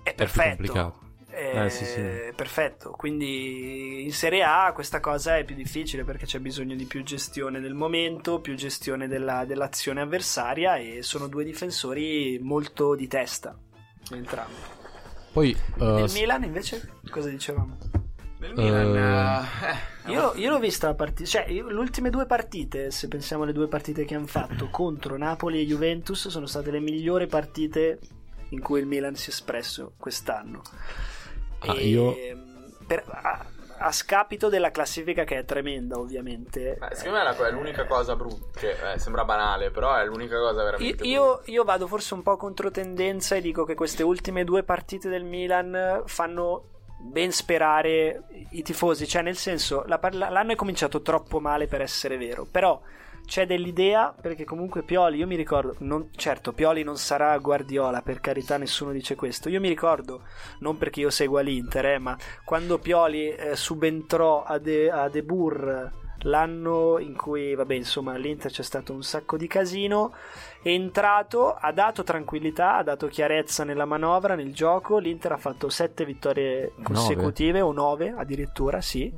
è 0.03 0.13
perfetto. 0.13 1.00
Eh, 1.33 1.69
sì, 1.69 1.85
sì. 1.85 2.01
perfetto. 2.35 2.91
Quindi 2.91 4.03
in 4.03 4.11
Serie 4.13 4.43
A 4.43 4.71
questa 4.73 4.99
cosa 4.99 5.37
è 5.37 5.43
più 5.43 5.55
difficile 5.55 6.03
perché 6.03 6.25
c'è 6.25 6.39
bisogno 6.39 6.75
di 6.75 6.85
più 6.85 7.03
gestione 7.03 7.59
del 7.59 7.73
momento, 7.73 8.39
più 8.41 8.55
gestione 8.55 9.07
della- 9.07 9.45
dell'azione 9.45 10.01
avversaria 10.01 10.75
e 10.75 11.01
sono 11.03 11.27
due 11.27 11.43
difensori 11.43 12.39
molto 12.41 12.95
di 12.95 13.07
testa. 13.07 13.57
Entrambi. 14.11 14.53
poi 15.31 15.51
eh, 15.51 15.83
Nel 15.85 16.11
Milan 16.13 16.43
invece 16.43 16.95
cosa 17.09 17.29
dicevamo? 17.29 17.77
Nel 18.39 18.53
Milan, 18.55 18.95
Eh, 19.63 20.09
eh, 20.09 20.11
Io, 20.11 20.33
io 20.35 20.49
l'ho 20.49 20.59
vista 20.59 20.87
la 20.87 20.95
partita, 20.95 21.29
cioè 21.29 21.47
io- 21.47 21.67
le 21.67 21.79
ultime 21.79 22.09
due 22.09 22.25
partite, 22.25 22.91
se 22.91 23.07
pensiamo 23.07 23.43
alle 23.43 23.53
due 23.53 23.67
partite 23.67 24.03
che 24.03 24.15
hanno 24.15 24.25
fatto 24.27 24.69
contro 24.69 25.15
Napoli 25.17 25.61
e 25.61 25.65
Juventus, 25.65 26.27
sono 26.27 26.47
state 26.47 26.71
le 26.71 26.79
migliori 26.79 27.27
partite 27.27 27.99
in 28.49 28.59
cui 28.59 28.79
il 28.81 28.87
Milan 28.87 29.15
si 29.15 29.29
è 29.29 29.31
espresso 29.31 29.93
quest'anno. 29.95 30.61
Ah, 31.67 31.73
io- 31.73 32.15
per- 32.87 33.03
a, 33.07 33.45
a 33.77 33.91
scapito 33.91 34.49
della 34.49 34.71
classifica 34.71 35.23
che 35.23 35.37
è 35.39 35.45
tremenda, 35.45 35.97
ovviamente. 35.97 36.77
eh, 36.79 36.95
secondo 36.95 37.19
me 37.19 37.47
è 37.47 37.51
l'unica 37.51 37.85
cosa 37.85 38.15
brutta. 38.15 38.59
Che 38.59 38.93
eh, 38.93 38.99
sembra 38.99 39.25
banale, 39.25 39.71
però 39.71 39.95
è 39.95 40.05
l'unica 40.05 40.37
cosa 40.37 40.59
Io, 40.59 40.65
veramente. 40.65 41.03
io- 41.07 41.41
io 41.45 41.63
vado 41.63 41.87
forse 41.87 42.13
un 42.13 42.21
po' 42.23 42.37
controtendenza 42.37 43.35
e 43.35 43.41
dico 43.41 43.63
che 43.63 43.75
queste 43.75 44.03
ultime 44.03 44.43
due 44.43 44.63
partite 44.63 45.09
del 45.09 45.23
Milan 45.23 46.03
fanno 46.05 46.65
ben 47.03 47.31
sperare 47.31 48.23
i 48.51 48.61
tifosi, 48.61 49.07
cioè 49.07 49.23
nel 49.23 49.35
senso 49.37 49.83
la 49.87 49.99
l'anno 50.11 50.51
è 50.51 50.55
cominciato 50.55 51.01
troppo 51.01 51.39
male 51.39 51.65
per 51.67 51.81
essere 51.81 52.15
vero, 52.17 52.45
però 52.49 52.79
c'è 53.25 53.45
dell'idea 53.45 54.13
perché 54.19 54.43
comunque 54.43 54.83
Pioli, 54.83 55.17
io 55.17 55.27
mi 55.27 55.35
ricordo, 55.35 55.75
non- 55.79 56.09
certo 56.15 56.53
Pioli 56.53 56.83
non 56.83 56.97
sarà 56.97 57.37
Guardiola, 57.37 58.01
per 58.01 58.19
carità 58.19 58.57
nessuno 58.57 58.91
dice 58.91 59.15
questo, 59.15 59.49
io 59.49 59.59
mi 59.59 59.69
ricordo, 59.69 60.23
non 60.59 60.77
perché 60.77 61.01
io 61.01 61.09
segua 61.09 61.41
l'Inter, 61.41 61.85
eh, 61.85 61.99
ma 61.99 62.17
quando 62.43 62.77
Pioli 62.79 63.29
eh, 63.29 63.55
subentrò 63.55 64.43
a 64.43 64.57
De, 64.57 64.91
a 64.91 65.09
De 65.09 65.23
Boer 65.23 65.99
l'anno 66.23 66.99
in 66.99 67.15
cui, 67.15 67.55
vabbè, 67.55 67.73
insomma, 67.73 68.13
all'Inter 68.13 68.51
c'è 68.51 68.63
stato 68.63 68.93
un 68.93 69.03
sacco 69.03 69.37
di 69.37 69.47
casino. 69.47 70.13
È 70.61 70.69
entrato, 70.69 71.53
ha 71.53 71.71
dato 71.71 72.03
tranquillità, 72.03 72.75
ha 72.77 72.83
dato 72.83 73.07
chiarezza 73.07 73.63
nella 73.63 73.85
manovra, 73.85 74.35
nel 74.35 74.53
gioco. 74.53 74.97
L'Inter 74.99 75.31
ha 75.33 75.37
fatto 75.37 75.69
sette 75.69 76.05
vittorie 76.05 76.73
consecutive 76.83 77.61
o 77.61 77.71
nove 77.71 78.13
addirittura, 78.15 78.81
sì. 78.81 79.11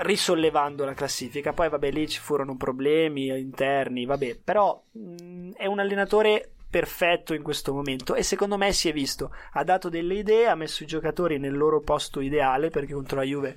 Risollevando 0.00 0.84
la 0.84 0.94
classifica, 0.94 1.52
poi 1.52 1.68
vabbè, 1.68 1.90
lì 1.90 2.08
ci 2.08 2.20
furono 2.20 2.56
problemi 2.56 3.28
interni, 3.28 4.04
vabbè, 4.04 4.38
però 4.44 4.80
mh, 4.92 5.50
è 5.56 5.66
un 5.66 5.78
allenatore 5.78 6.50
perfetto 6.70 7.32
in 7.32 7.42
questo 7.42 7.72
momento 7.72 8.14
e 8.14 8.22
secondo 8.22 8.58
me 8.58 8.72
si 8.72 8.88
è 8.88 8.92
visto, 8.92 9.32
ha 9.52 9.64
dato 9.64 9.88
delle 9.88 10.14
idee, 10.14 10.46
ha 10.46 10.54
messo 10.54 10.82
i 10.82 10.86
giocatori 10.86 11.38
nel 11.38 11.56
loro 11.56 11.80
posto 11.80 12.20
ideale 12.20 12.68
perché 12.68 12.92
contro 12.92 13.16
la 13.16 13.22
Juve 13.24 13.56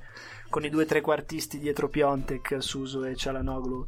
con 0.50 0.64
i 0.66 0.70
due 0.70 0.86
trequartisti 0.86 1.60
dietro 1.60 1.90
Piontek, 1.90 2.58
Suso 2.60 3.04
e 3.06 3.16
Cialanoglu 3.16 3.88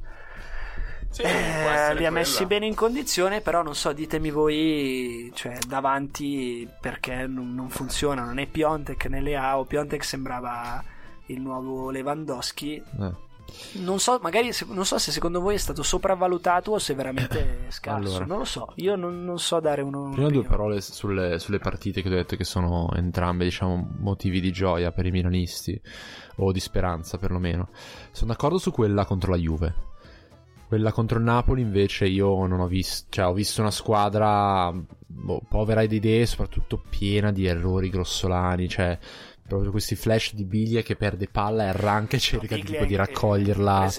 Sì, 1.10 1.22
eh, 1.22 1.94
li 1.96 2.06
ha 2.06 2.12
messi 2.12 2.46
bene 2.46 2.66
in 2.66 2.76
condizione, 2.76 3.42
però 3.42 3.62
non 3.62 3.76
so, 3.76 3.94
ditemi 3.94 4.32
voi, 4.32 5.32
cioè 5.36 5.58
davanti 5.68 6.68
perché 6.82 7.28
non, 7.28 7.54
non 7.54 7.70
funziona, 7.70 8.24
non 8.24 8.40
è 8.40 8.48
Piontek 8.48 9.06
né 9.06 9.22
Leao, 9.22 9.66
Piontek 9.66 10.04
sembrava 10.04 10.84
il 11.28 11.42
nuovo 11.42 11.90
Lewandowski. 11.90 12.84
eh. 13.00 13.32
Non 13.74 14.00
so, 14.00 14.20
magari 14.22 14.52
non 14.68 14.86
so 14.86 14.98
se 14.98 15.12
secondo 15.12 15.40
voi 15.42 15.56
è 15.56 15.58
stato 15.60 15.84
sopravvalutato 15.84 16.72
o 16.72 16.80
se 16.80 16.96
veramente 16.96 17.68
è 17.68 17.72
scarso, 17.72 18.10
Allora. 18.10 18.26
non 18.26 18.38
lo 18.40 18.46
so, 18.46 18.72
io 18.76 18.96
non, 18.96 19.24
non 19.24 19.38
so 19.38 19.60
dare 19.60 19.82
uno 19.82 20.10
Prima 20.12 20.30
due 20.30 20.44
parole 20.44 20.82
sulle, 20.82 21.38
sulle 21.40 21.60
partite 21.60 22.02
che 22.02 22.08
ho 22.08 22.12
detto 22.12 22.36
che 22.36 22.46
sono 22.46 22.90
entrambe, 22.96 23.44
diciamo, 23.44 23.96
motivi 24.00 24.40
di 24.40 24.52
gioia 24.52 24.92
per 24.92 25.06
i 25.06 25.12
milanisti, 25.12 25.80
o 26.38 26.52
di 26.52 26.60
speranza 26.60 27.18
perlomeno. 27.18 27.70
Sono 28.12 28.32
d'accordo 28.32 28.58
su 28.58 28.72
quella 28.72 29.06
contro 29.06 29.32
la 29.32 29.38
Juve. 29.38 29.92
Quella 30.68 30.92
contro 30.92 31.20
il 31.20 31.24
Napoli 31.24 31.62
invece 31.62 32.08
io 32.08 32.48
non 32.48 32.60
ho 32.60 32.68
visto, 32.68 33.08
cioè 33.10 33.28
ho 33.28 33.34
visto 33.34 33.62
una 33.62 33.70
squadra 33.70 34.74
boh, 35.06 35.42
povera 35.48 35.86
di 35.86 35.98
idee, 35.98 36.26
soprattutto 36.26 36.82
piena 36.90 37.32
di 37.32 37.46
errori 37.46 37.90
grossolani, 37.90 38.68
cioè 38.68 38.98
proprio 39.48 39.72
questi 39.72 39.96
flash 39.96 40.34
di 40.34 40.46
Biglia 40.46 40.82
che 40.82 40.96
perde 40.96 41.28
palla 41.28 41.64
e 41.66 41.68
arranca 41.68 42.16
e 42.16 42.20
cerca 42.20 42.56
Biglia 42.56 42.72
tipo 42.72 42.86
di 42.86 42.96
raccoglierla 42.96 43.92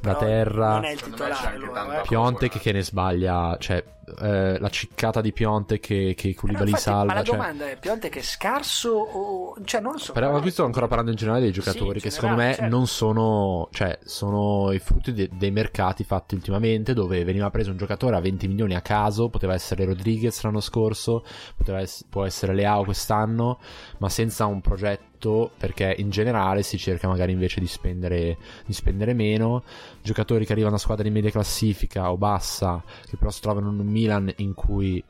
da 0.00 0.14
terra. 0.16 0.72
Non 0.74 0.84
è 0.84 0.90
il 0.92 1.00
titolare, 1.00 1.56
eh. 1.56 2.02
Piontek 2.02 2.58
che 2.58 2.72
ne 2.72 2.82
sbaglia, 2.82 3.56
cioè 3.58 3.84
eh, 4.20 4.58
la 4.58 4.68
ciccata 4.70 5.20
di 5.20 5.32
Pionte 5.32 5.78
che, 5.80 6.14
che 6.16 6.34
Koulibaly 6.34 6.70
infatti, 6.70 6.82
salva. 6.82 7.04
Ma 7.04 7.14
la 7.14 7.22
cioè- 7.22 7.36
domanda 7.36 7.68
è: 7.68 7.76
Pionte 7.78 8.08
che 8.08 8.20
è 8.20 8.22
scarso 8.22 8.90
o. 8.90 9.54
cioè, 9.64 9.80
non 9.80 9.92
lo 9.92 9.98
so. 9.98 10.12
Però 10.12 10.40
qui 10.40 10.50
sto 10.50 10.64
ancora 10.64 10.86
parlando 10.86 11.10
in 11.10 11.16
generale 11.18 11.42
dei 11.42 11.52
Sì, 11.52 11.60
giocatori 11.60 11.96
in 11.96 12.02
che 12.02 12.10
secondo 12.10 12.36
me 12.36 12.54
certo. 12.54 12.74
non 12.74 12.86
sono, 12.86 13.68
cioè, 13.70 13.98
sono 14.04 14.72
i 14.72 14.78
frutti 14.78 15.12
de- 15.12 15.28
dei 15.32 15.50
mercati 15.50 16.04
fatti 16.04 16.34
ultimamente 16.34 16.94
dove 16.94 17.22
veniva 17.24 17.50
preso 17.50 17.70
un 17.70 17.76
giocatore 17.76 18.16
a 18.16 18.20
20 18.20 18.48
milioni 18.48 18.74
a 18.74 18.80
caso, 18.80 19.28
poteva 19.28 19.52
essere 19.54 19.84
Rodriguez 19.84 20.40
l'anno 20.42 20.60
scorso, 20.60 21.24
poteva 21.56 21.80
ess- 21.80 22.04
può 22.08 22.24
essere 22.24 22.54
Leao 22.54 22.84
quest'anno, 22.84 23.60
ma 23.98 24.08
senza 24.08 24.46
un 24.46 24.60
progetto 24.62 24.86
perché 25.56 25.94
in 25.98 26.10
generale 26.10 26.62
si 26.62 26.78
cerca 26.78 27.08
magari 27.08 27.32
invece 27.32 27.60
di 27.60 27.66
spendere, 27.66 28.36
di 28.64 28.72
spendere 28.72 29.12
meno, 29.12 29.64
giocatori 30.02 30.46
che 30.46 30.52
arrivano 30.52 30.76
a 30.76 30.78
squadre 30.78 31.04
di 31.04 31.10
media 31.10 31.30
classifica 31.30 32.10
o 32.10 32.16
bassa, 32.16 32.82
che 33.08 33.16
però 33.16 33.30
si 33.30 33.40
trovano 33.40 33.70
in 33.70 33.80
un 33.80 33.86
Milan 33.86 34.32
in 34.36 34.54
cui 34.54 35.02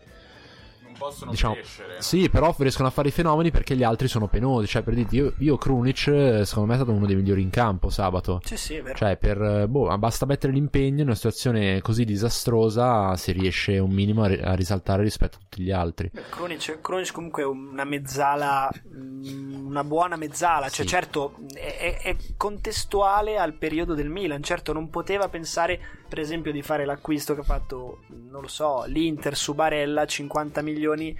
possono 0.98 1.30
diciamo, 1.30 1.54
crescere. 1.54 2.02
sì, 2.02 2.28
però 2.28 2.54
riescono 2.58 2.88
a 2.88 2.90
fare 2.90 3.08
i 3.08 3.12
fenomeni 3.12 3.50
perché 3.50 3.76
gli 3.76 3.82
altri 3.82 4.08
sono 4.08 4.26
penosi. 4.26 4.66
Cioè, 4.66 4.82
per 4.82 4.94
dirti, 4.94 5.16
io, 5.16 5.32
io 5.38 5.56
Krunic, 5.56 6.06
eh, 6.08 6.44
secondo 6.44 6.68
me, 6.68 6.74
è 6.74 6.82
stato 6.82 6.92
uno 6.92 7.06
dei 7.06 7.16
migliori 7.16 7.42
in 7.42 7.50
campo 7.50 7.88
sabato. 7.90 8.40
Sì, 8.44 8.56
sì, 8.56 8.74
è 8.74 8.82
vero. 8.82 8.96
Cioè, 8.96 9.16
per, 9.16 9.40
eh, 9.40 9.68
boh, 9.68 9.96
basta 9.98 10.26
mettere 10.26 10.52
l'impegno 10.52 11.00
in 11.00 11.06
una 11.06 11.14
situazione 11.14 11.80
così 11.80 12.04
disastrosa, 12.04 13.16
si 13.16 13.32
riesce 13.32 13.78
un 13.78 13.90
minimo 13.90 14.22
a, 14.24 14.26
ri- 14.26 14.40
a 14.40 14.54
risaltare 14.54 15.02
rispetto 15.02 15.36
a 15.36 15.40
tutti 15.40 15.62
gli 15.62 15.70
altri. 15.70 16.10
Krunic, 16.30 16.80
Krunic 16.80 17.12
comunque 17.12 17.42
è 17.42 17.46
una 17.46 17.84
mezzala, 17.84 18.70
mm, 18.94 19.66
una 19.66 19.84
buona 19.84 20.16
mezzala, 20.16 20.68
cioè 20.68 20.84
Sì. 20.84 20.90
certo 20.92 21.34
è, 21.54 21.98
è 22.02 22.16
contestuale 22.36 23.38
al 23.38 23.54
periodo 23.54 23.94
del 23.94 24.08
Milan, 24.08 24.42
certo 24.42 24.72
non 24.72 24.90
poteva 24.90 25.28
pensare 25.28 25.80
per 26.08 26.18
esempio 26.18 26.52
di 26.52 26.62
fare 26.62 26.84
l'acquisto 26.84 27.34
che 27.34 27.40
ha 27.40 27.44
fatto, 27.44 28.00
non 28.08 28.42
lo 28.42 28.48
so, 28.48 28.84
l'Inter 28.86 29.36
su 29.36 29.54
Barella, 29.54 30.06
50 30.06 30.62
milioni, 30.62 31.16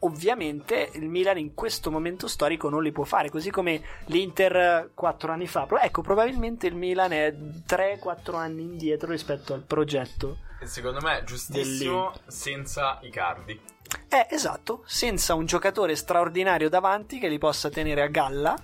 ovviamente 0.00 0.90
il 0.94 1.08
Milan 1.08 1.38
in 1.38 1.54
questo 1.54 1.90
momento 1.90 2.26
storico 2.26 2.68
non 2.68 2.82
li 2.82 2.92
può 2.92 3.04
fare, 3.04 3.30
così 3.30 3.50
come 3.50 3.80
l'Inter 4.06 4.90
4 4.94 5.32
anni 5.32 5.46
fa, 5.46 5.66
ecco 5.80 6.02
probabilmente 6.02 6.66
il 6.66 6.74
Milan 6.74 7.12
è 7.12 7.32
3-4 7.32 8.34
anni 8.34 8.62
indietro 8.62 9.10
rispetto 9.10 9.54
al 9.54 9.62
progetto. 9.62 10.38
E 10.60 10.66
secondo 10.66 11.00
me 11.00 11.20
è 11.20 11.24
giustissimo 11.24 12.12
senza 12.26 12.98
i 13.02 13.10
cardi. 13.10 13.60
Eh, 14.08 14.26
esatto, 14.30 14.82
senza 14.86 15.34
un 15.34 15.44
giocatore 15.46 15.96
straordinario 15.96 16.68
davanti 16.68 17.18
che 17.18 17.28
li 17.28 17.38
possa 17.38 17.68
tenere 17.68 18.02
a 18.02 18.06
galla, 18.06 18.56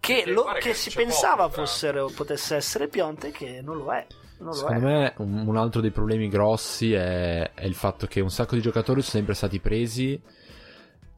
che, 0.00 0.24
lo- 0.26 0.52
che 0.58 0.74
si 0.74 0.90
pensava 0.90 1.44
poco, 1.44 1.54
tra 1.54 1.64
fossero, 1.66 2.10
potesse 2.14 2.56
essere 2.56 2.88
Pionte, 2.88 3.30
che 3.30 3.60
non 3.62 3.76
lo 3.78 3.92
è. 3.92 4.06
Secondo 4.36 4.68
è. 4.68 4.78
me, 4.78 5.14
un, 5.18 5.56
altro 5.56 5.80
dei 5.80 5.90
problemi 5.90 6.28
grossi 6.28 6.92
è, 6.92 7.52
è 7.54 7.64
il 7.64 7.74
fatto 7.74 8.06
che 8.06 8.20
un 8.20 8.30
sacco 8.30 8.54
di 8.54 8.60
giocatori 8.60 9.00
sono 9.00 9.12
sempre 9.12 9.34
stati 9.34 9.60
presi 9.60 10.20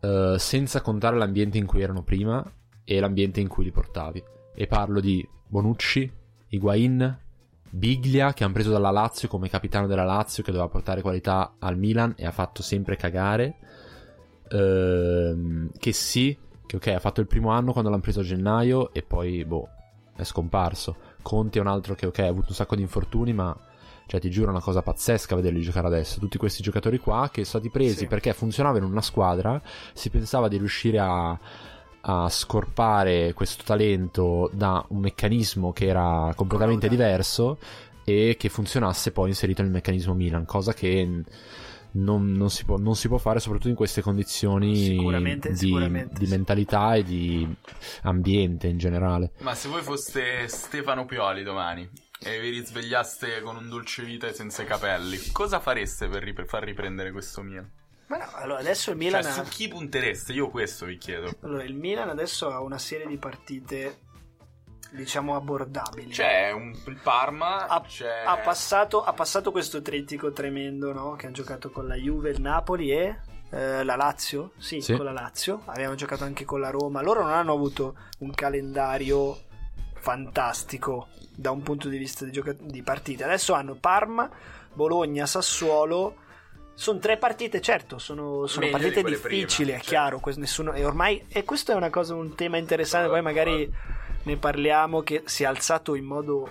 eh, 0.01 0.37
senza 0.39 0.81
contare 0.81 1.17
l'ambiente 1.17 1.59
in 1.59 1.67
cui 1.67 1.83
erano 1.83 2.03
prima 2.03 2.45
e 2.85 3.01
l'ambiente 3.01 3.41
in 3.41 3.49
cui 3.49 3.65
li 3.65 3.73
portavi. 3.73 4.23
E 4.55 4.67
parlo 4.67 5.01
di 5.01 5.27
Bonucci, 5.49 6.11
Higuain, 6.49 7.19
Biglia 7.69 8.33
che 8.33 8.45
hanno 8.45 8.53
preso 8.53 8.71
dalla 8.71 8.91
Lazio 8.91 9.29
come 9.29 9.49
capitano 9.49 9.87
della 9.87 10.05
Lazio 10.05 10.43
che 10.43 10.53
doveva 10.53 10.71
portare 10.71 11.03
qualità 11.03 11.57
al 11.59 11.77
Milan 11.77 12.15
e 12.17 12.25
ha 12.25 12.31
fatto 12.31 12.63
sempre 12.63 12.97
cagare. 12.97 13.57
Ehm, 14.51 15.71
che 15.77 15.93
sì, 15.93 16.37
che 16.65 16.77
ok, 16.77 16.87
ha 16.89 17.01
fatto 17.01 17.21
il 17.21 17.27
primo 17.27 17.51
anno 17.51 17.73
quando 17.73 17.91
l'hanno 17.91 18.03
preso 18.03 18.21
a 18.21 18.25
gennaio 18.25 18.93
e 18.93 19.03
poi 19.03 19.45
boh, 19.45 19.69
è 20.15 20.23
scomparso. 20.23 21.06
Conti 21.27 21.59
è 21.59 21.61
un 21.61 21.67
altro 21.67 21.97
che 21.97 22.07
ok, 22.07 22.21
ha 22.21 22.29
avuto 22.29 22.51
un 22.51 22.55
sacco 22.55 22.77
di 22.77 22.83
infortuni, 22.83 23.33
ma 23.33 23.53
cioè 24.07 24.21
ti 24.21 24.31
giuro 24.31 24.47
è 24.47 24.51
una 24.51 24.61
cosa 24.61 24.81
pazzesca 24.81 25.35
vederli 25.35 25.61
giocare 25.61 25.89
adesso. 25.89 26.21
Tutti 26.21 26.39
questi 26.39 26.63
giocatori 26.63 26.99
qua 26.99 27.31
che 27.33 27.45
sono 27.45 27.65
stati 27.65 27.69
presi 27.69 27.97
Sì. 27.97 28.07
perché 28.07 28.33
funzionava 28.33 28.79
in 28.79 28.85
una 28.85 29.03
squadra, 29.03 29.61
si 29.93 30.09
pensava 30.09 30.47
di 30.47 30.57
riuscire 30.57 30.99
a 31.01 31.39
a 32.09 32.29
scorpare 32.29 33.33
questo 33.33 33.65
talento 33.65 34.49
da 34.53 34.85
un 34.91 35.01
meccanismo 35.01 35.73
che 35.73 35.87
era 35.87 36.33
completamente 36.37 36.89
diverso 36.89 37.59
e 38.05 38.37
che 38.39 38.49
funzionasse 38.49 39.11
poi 39.11 39.31
inserito 39.31 39.63
nel 39.63 39.73
meccanismo 39.73 40.15
Milan, 40.15 40.45
cosa 40.45 40.73
che 40.73 41.25
non, 41.97 42.33
non 42.33 42.51
si, 42.51 42.65
può, 42.65 42.77
non 42.79 42.95
si 42.95 43.09
può 43.09 43.19
fare 43.19 43.41
soprattutto 43.41 43.69
in 43.71 43.75
queste 43.75 44.01
condizioni 44.03 44.77
Sicuramente, 44.77 45.51
di, 45.51 45.57
sicuramente, 45.57 46.19
di 46.19 46.27
mentalità 46.27 46.95
e 46.95 47.03
di 47.03 47.49
ambiente 48.03 48.67
in 48.69 48.79
generale. 48.79 49.33
Ma 49.39 49.55
se 49.55 49.69
voi 49.69 49.83
foste 49.83 50.47
Stefano 50.49 51.05
Pioli 51.07 51.43
domani 51.43 51.89
e 52.21 52.41
vi 52.41 52.51
risvegliaste 52.51 53.41
con 53.43 53.57
un 53.57 53.69
dolce 53.69 54.03
vita 54.03 54.27
e 54.27 54.33
senza 54.33 54.63
i 54.63 54.67
capelli, 54.67 55.19
cosa 55.33 55.61
fareste 55.61 56.09
per, 56.09 56.23
ri- 56.23 56.33
per 56.33 56.47
far 56.47 56.63
riprendere 56.65 57.13
questo 57.13 57.43
Milan? 57.43 57.71
Ma 58.09 58.19
no, 58.19 58.31
allora 58.35 58.61
adesso 58.61 58.93
il 58.93 58.97
Milan 58.97 59.23
Cioè, 59.23 59.33
ha- 59.33 59.45
su 59.45 59.51
chi 59.51 59.67
puntereste? 59.69 60.33
Io 60.33 60.49
questo 60.49 60.87
vi 60.87 60.97
chiedo. 60.97 61.35
allora, 61.41 61.65
il 61.65 61.75
Milan 61.75 62.09
adesso 62.09 62.49
ha 62.49 62.61
una 62.61 62.79
serie 62.79 63.07
di 63.07 63.17
partite 63.17 63.99
diciamo 64.97 65.37
abbordabili. 65.37 66.11
C'è 66.11 66.51
un, 66.51 66.75
il 66.87 66.99
Parma, 67.03 67.67
ha, 67.67 67.81
c'è... 67.83 68.25
ha 68.25 68.37
passato, 68.39 69.05
ha 69.05 69.13
passato 69.13 69.53
questo 69.53 69.83
trittico 69.83 70.33
tremendo 70.33 70.93
no? 70.93 71.15
che 71.15 71.27
hanno 71.27 71.35
giocato 71.35 71.71
con 71.71 71.87
la 71.87 71.95
Juve, 71.95 72.31
il 72.31 72.41
Napoli 72.41 72.91
e 72.91 73.17
eh, 73.51 73.85
la 73.85 73.95
Lazio. 73.97 74.53
Sì, 74.59 74.81
Sì. 74.81 74.97
con 74.97 75.05
la 75.05 75.13
Lazio. 75.13 75.63
Avevano 75.67 75.95
giocato 75.95 76.25
anche 76.25 76.45
con 76.45 76.61
la 76.61 76.71
Roma. 76.71 77.03
Loro 77.03 77.23
non 77.23 77.33
hanno 77.33 77.53
avuto 77.53 77.97
un 78.19 78.33
calendario 78.33 79.39
fantastico 79.95 81.09
da 81.35 81.51
un 81.51 81.63
punto 81.63 81.89
di 81.89 81.99
vista 81.99 82.25
di, 82.25 82.33
gioca- 82.33 82.57
di 82.59 82.83
partite. 82.83 83.25
Adesso 83.25 83.53
hanno 83.53 83.75
Parma, 83.75 84.29
Bologna, 84.73 85.27
Sassuolo. 85.27 86.25
Sono 86.75 86.99
tre 86.99 87.17
partite, 87.17 87.63
certo, 87.63 87.97
sono, 87.99 88.47
sono 88.47 88.67
di 88.67 88.71
partite 88.73 89.01
quelle 89.01 89.17
difficili, 89.17 89.47
prima, 89.47 89.71
è 89.71 89.81
certo. 89.81 89.89
chiaro. 89.89 90.19
questo 90.21 90.41
nessuno, 90.43 90.75
e 90.75 90.85
ormai, 90.85 91.25
e 91.29 91.43
questo 91.43 91.73
è 91.73 91.75
una 91.75 91.89
cosa, 91.89 92.15
un 92.15 92.35
tema 92.35 92.59
interessante. 92.59 93.09
Poi 93.09 93.23
magari 93.23 93.73
ne 94.27 94.37
parliamo 94.37 95.03
che 95.03 95.23
si 95.25 95.45
è 95.45 95.47
alzato 95.47 95.95
in 95.95 96.05
modo 96.05 96.51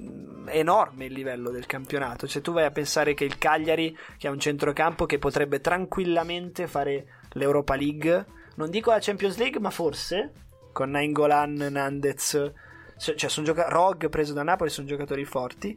mm, 0.00 0.48
enorme 0.48 1.06
il 1.06 1.12
livello 1.14 1.50
del 1.50 1.66
campionato. 1.66 2.28
Cioè, 2.28 2.42
tu 2.42 2.52
vai 2.52 2.64
a 2.64 2.70
pensare 2.70 3.14
che 3.14 3.24
il 3.24 3.38
Cagliari, 3.38 3.96
che 4.18 4.28
ha 4.28 4.30
un 4.30 4.38
centrocampo 4.38 5.06
che 5.06 5.18
potrebbe 5.18 5.60
tranquillamente 5.60 6.66
fare 6.66 7.06
l'Europa 7.32 7.74
League, 7.74 8.26
non 8.56 8.70
dico 8.70 8.90
la 8.90 8.98
Champions 9.00 9.38
League, 9.38 9.58
ma 9.60 9.70
forse 9.70 10.32
con 10.72 10.90
Nainggolan, 10.90 11.54
Nandez, 11.70 12.52
cioè, 12.98 13.14
cioè 13.14 13.30
sono 13.30 13.46
gioca- 13.46 13.68
Rog 13.68 14.10
preso 14.10 14.34
da 14.34 14.42
Napoli, 14.42 14.70
sono 14.70 14.86
giocatori 14.86 15.24
forti. 15.24 15.76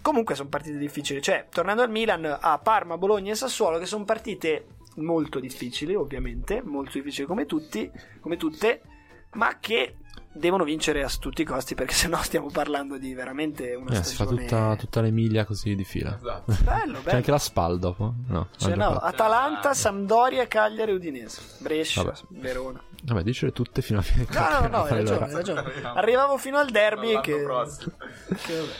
Comunque 0.00 0.36
sono 0.36 0.48
partite 0.48 0.78
difficili. 0.78 1.20
Cioè, 1.20 1.48
tornando 1.50 1.82
al 1.82 1.90
Milan, 1.90 2.38
ha 2.40 2.58
Parma, 2.58 2.96
Bologna 2.96 3.32
e 3.32 3.34
Sassuolo, 3.34 3.78
che 3.78 3.86
sono 3.86 4.04
partite 4.04 4.66
molto 4.96 5.40
difficili, 5.40 5.96
ovviamente, 5.96 6.62
molto 6.62 6.92
difficili 6.92 7.26
come 7.26 7.44
tutti, 7.44 7.90
come 8.20 8.36
tutte, 8.36 8.82
ma 9.32 9.58
che 9.60 9.96
devono 10.32 10.64
vincere 10.64 11.02
a 11.02 11.10
tutti 11.18 11.42
i 11.42 11.44
costi 11.44 11.74
perché 11.74 11.94
sennò 11.94 12.20
stiamo 12.22 12.50
parlando 12.50 12.98
di 12.98 13.14
veramente 13.14 13.74
una 13.74 13.92
Eh, 13.98 14.04
si 14.04 14.14
fa 14.14 14.24
stagione 14.24 14.44
tutta, 14.46 14.76
tutta 14.76 15.00
l'Emilia 15.00 15.44
così 15.44 15.74
di 15.74 15.84
fila. 15.84 16.16
Esatto. 16.16 16.52
bello, 16.62 16.98
C'è 16.98 17.02
bello. 17.02 17.16
anche 17.16 17.30
la 17.30 17.38
Spal 17.38 17.78
dopo? 17.78 18.14
No, 18.28 18.48
Cioè, 18.56 18.74
no, 18.74 18.88
giocato. 18.92 19.04
Atalanta. 19.06 19.74
Sampdoria, 19.74 20.46
Cagliari, 20.46 20.92
Udinese, 20.92 21.40
Brescia, 21.58 22.02
Vabbè. 22.02 22.18
Verona. 22.28 22.82
Vabbè, 23.02 23.22
dicele 23.22 23.52
tutte 23.52 23.82
fino 23.82 23.98
a 24.00 24.02
fine 24.02 24.26
No, 24.30 24.60
no, 24.60 24.66
no, 24.68 24.82
hai 24.84 24.90
ragione, 24.90 25.26
hai 25.26 25.32
ragione. 25.32 25.62
Arrivavo 25.94 26.36
fino 26.38 26.58
al 26.58 26.70
derby 26.70 27.20
che... 27.20 27.36
che 27.36 27.42
vabbè. 27.42 28.72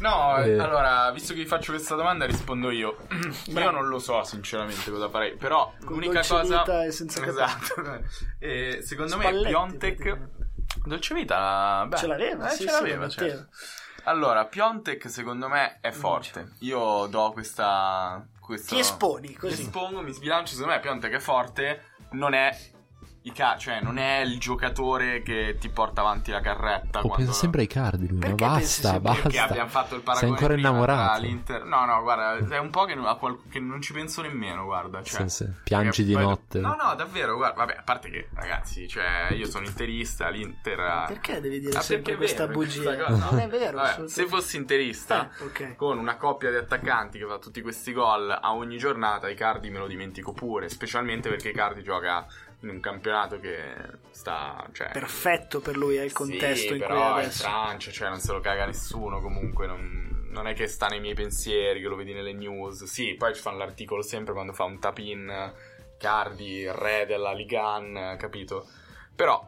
No, 0.00 0.36
Eh. 0.38 0.58
allora, 0.58 1.10
visto 1.10 1.34
che 1.34 1.40
vi 1.40 1.46
faccio 1.46 1.72
questa 1.72 1.94
domanda, 1.96 2.24
rispondo 2.24 2.70
io. 2.70 2.96
Io 3.46 3.70
non 3.70 3.88
lo 3.88 3.98
so, 3.98 4.22
sinceramente, 4.24 4.90
cosa 4.90 5.08
farei. 5.08 5.34
Però 5.36 5.72
Con 5.84 5.94
l'unica 5.94 6.12
dolce 6.20 6.28
cosa. 6.34 6.58
vita 6.58 6.84
e 6.84 6.92
senza 6.92 7.24
Esatto. 7.26 8.02
Eh, 8.38 8.80
secondo 8.82 9.12
Spalletti, 9.18 9.42
me, 9.44 9.48
Piontek. 9.50 10.18
Dolce 10.84 11.14
vita, 11.14 11.84
beh, 11.88 11.96
Ce 11.96 12.06
l'aveva, 12.06 12.46
eh, 12.48 12.50
sì, 12.54 12.62
ce 12.64 12.68
sì, 12.68 12.74
l'aveva, 12.74 13.04
lo 13.04 13.10
certo. 13.10 13.24
metteva. 13.24 13.48
Allora, 14.04 14.44
Piontek, 14.46 15.10
secondo 15.10 15.48
me, 15.48 15.78
è 15.80 15.90
forte. 15.90 16.52
Io 16.60 17.06
do 17.08 17.30
questa. 17.32 18.24
questo... 18.40 18.74
Ti 18.74 18.80
esponi 18.80 19.28
Mi 19.28 19.34
così. 19.34 19.62
espongo, 19.62 20.00
mi 20.02 20.12
sbilancio. 20.12 20.54
Secondo 20.54 20.74
me, 20.74 20.80
Piontek 20.80 21.12
è 21.14 21.18
forte. 21.18 21.82
Non 22.12 22.32
è. 22.34 22.56
I 23.22 23.32
ca- 23.32 23.56
cioè, 23.58 23.80
non 23.82 23.98
è 23.98 24.20
il 24.20 24.38
giocatore 24.38 25.22
che 25.22 25.56
ti 25.60 25.68
porta 25.68 26.00
avanti 26.00 26.30
la 26.30 26.40
carretta. 26.40 27.00
Oh, 27.00 27.08
quando... 27.08 27.16
pensa 27.16 27.32
sempre 27.32 27.60
ai 27.62 27.66
cardi 27.66 28.08
lui, 28.08 28.18
ma 28.20 28.30
basta, 28.30 29.00
basta. 29.00 29.22
Perché 29.22 29.38
abbiamo 29.38 29.68
fatto 29.68 29.96
il 29.96 30.00
paragone 30.02 30.32
Sei 30.36 30.38
ancora 30.44 30.58
innamorato. 30.58 31.26
No, 31.64 31.84
no, 31.84 32.02
guarda, 32.02 32.54
è 32.54 32.58
un 32.58 32.70
po' 32.70 32.84
che, 32.84 32.94
non- 32.94 33.06
a 33.06 33.16
qual- 33.16 33.38
che 33.50 33.58
non 33.60 33.82
ci 33.82 33.92
penso 33.92 34.22
nemmeno, 34.22 34.64
guarda. 34.64 35.02
Cioè, 35.02 35.28
Sì, 35.28 35.44
sì. 35.44 35.50
Piangi 35.62 36.04
di 36.04 36.12
poi- 36.14 36.22
notte. 36.22 36.60
No, 36.60 36.74
no, 36.80 36.94
davvero, 36.94 37.36
guarda, 37.36 37.56
vabbè, 37.56 37.76
a 37.78 37.82
parte 37.82 38.08
che, 38.08 38.28
ragazzi, 38.34 38.88
cioè, 38.88 39.28
io 39.32 39.46
sono 39.46 39.66
interista, 39.66 40.28
l'Inter... 40.30 40.80
ha- 40.80 41.04
Perché 41.08 41.40
devi 41.40 41.60
dire 41.60 41.76
Ah, 41.76 41.82
sempre 41.82 42.16
questa 42.16 42.46
vero, 42.46 42.58
bugia? 42.58 42.82
questa 42.82 43.04
cosa, 43.04 43.24
no. 43.24 43.30
Non 43.32 43.40
è 43.40 43.48
vero. 43.48 43.76
Vabbè, 43.78 44.08
se 44.08 44.26
fossi 44.26 44.56
interista, 44.56 45.28
Eh, 45.38 45.44
ok. 45.44 45.76
con 45.76 45.98
una 45.98 46.16
coppia 46.16 46.50
di 46.50 46.56
attaccanti 46.56 47.18
che 47.18 47.26
fa 47.26 47.38
tutti 47.38 47.60
questi 47.60 47.92
gol 47.92 48.30
a 48.30 48.54
ogni 48.54 48.78
giornata, 48.78 49.28
Icardi 49.28 49.68
me 49.70 49.78
lo 49.80 49.86
dimentico 49.86 50.32
pure, 50.32 50.68
specialmente 50.70 51.28
perché 51.28 51.50
Icardi 51.50 51.82
gioca 51.82 52.26
in 52.60 52.68
un 52.70 52.80
campionato 52.80 53.38
che 53.38 53.74
sta... 54.10 54.68
Cioè, 54.72 54.90
Perfetto 54.92 55.60
per 55.60 55.76
lui 55.76 55.96
è 55.96 56.02
il 56.02 56.12
contesto 56.12 56.68
sì, 56.68 56.72
in 56.74 56.78
cui 56.78 56.86
però 56.86 57.00
è 57.00 57.04
è 57.04 57.08
in 57.10 57.24
adesso. 57.24 57.42
Francia, 57.42 57.90
cioè 57.90 58.08
non 58.08 58.18
se 58.18 58.32
lo 58.32 58.40
caga 58.40 58.66
nessuno 58.66 59.20
comunque, 59.20 59.66
non... 59.66 60.26
non 60.30 60.46
è 60.48 60.54
che 60.54 60.66
sta 60.66 60.86
nei 60.88 61.00
miei 61.00 61.14
pensieri, 61.14 61.80
che 61.80 61.88
lo 61.88 61.96
vedi 61.96 62.12
nelle 62.12 62.32
news. 62.32 62.84
Sì, 62.84 63.14
poi 63.14 63.34
ci 63.34 63.40
fanno 63.40 63.58
l'articolo 63.58 64.02
sempre 64.02 64.32
quando 64.32 64.52
fa 64.52 64.64
un 64.64 64.78
tap-in 64.80 65.52
Cardi, 65.98 66.66
re 66.70 67.06
della 67.06 67.32
Ligan, 67.32 68.16
capito? 68.18 68.68
Però, 69.14 69.44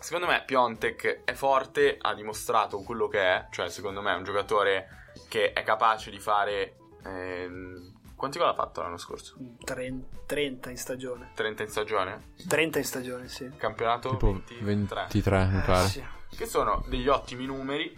secondo 0.00 0.26
me 0.26 0.42
Piontek 0.44 1.22
è 1.24 1.32
forte, 1.34 1.96
ha 2.00 2.14
dimostrato 2.14 2.82
quello 2.82 3.08
che 3.08 3.20
è, 3.20 3.46
cioè 3.50 3.68
secondo 3.68 4.02
me 4.02 4.12
è 4.12 4.16
un 4.16 4.24
giocatore 4.24 5.12
che 5.28 5.52
è 5.52 5.62
capace 5.62 6.10
di 6.10 6.18
fare... 6.18 6.76
Ehm, 7.04 7.92
quanti 8.16 8.38
gol 8.38 8.48
ha 8.48 8.54
fatto 8.54 8.80
l'anno 8.82 8.96
scorso? 8.96 9.34
30 9.64 10.70
in 10.70 10.76
stagione. 10.76 11.30
30 11.34 11.62
in 11.62 11.68
stagione? 11.68 12.32
30 12.48 12.78
in 12.78 12.84
stagione, 12.84 13.28
sì. 13.28 13.50
Campionato 13.56 14.10
Tipo 14.10 14.32
23. 14.32 15.06
23, 15.10 15.44
mi 15.46 15.60
pare. 15.60 15.84
Eh, 15.84 15.88
sì. 15.88 16.04
Che 16.36 16.46
sono 16.46 16.84
degli 16.88 17.08
ottimi 17.08 17.46
numeri. 17.46 17.90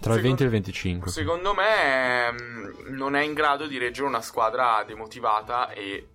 Tra 0.00 0.14
il 0.14 0.20
Secondo- 0.20 0.22
20 0.22 0.42
e 0.42 0.44
il 0.46 0.50
25. 0.50 1.10
Secondo 1.10 1.54
me 1.54 2.32
mm, 2.32 2.94
non 2.96 3.14
è 3.16 3.22
in 3.22 3.32
grado 3.32 3.66
di 3.66 3.78
reggere 3.78 4.06
una 4.08 4.20
squadra 4.20 4.82
demotivata 4.84 5.70
e 5.70 6.08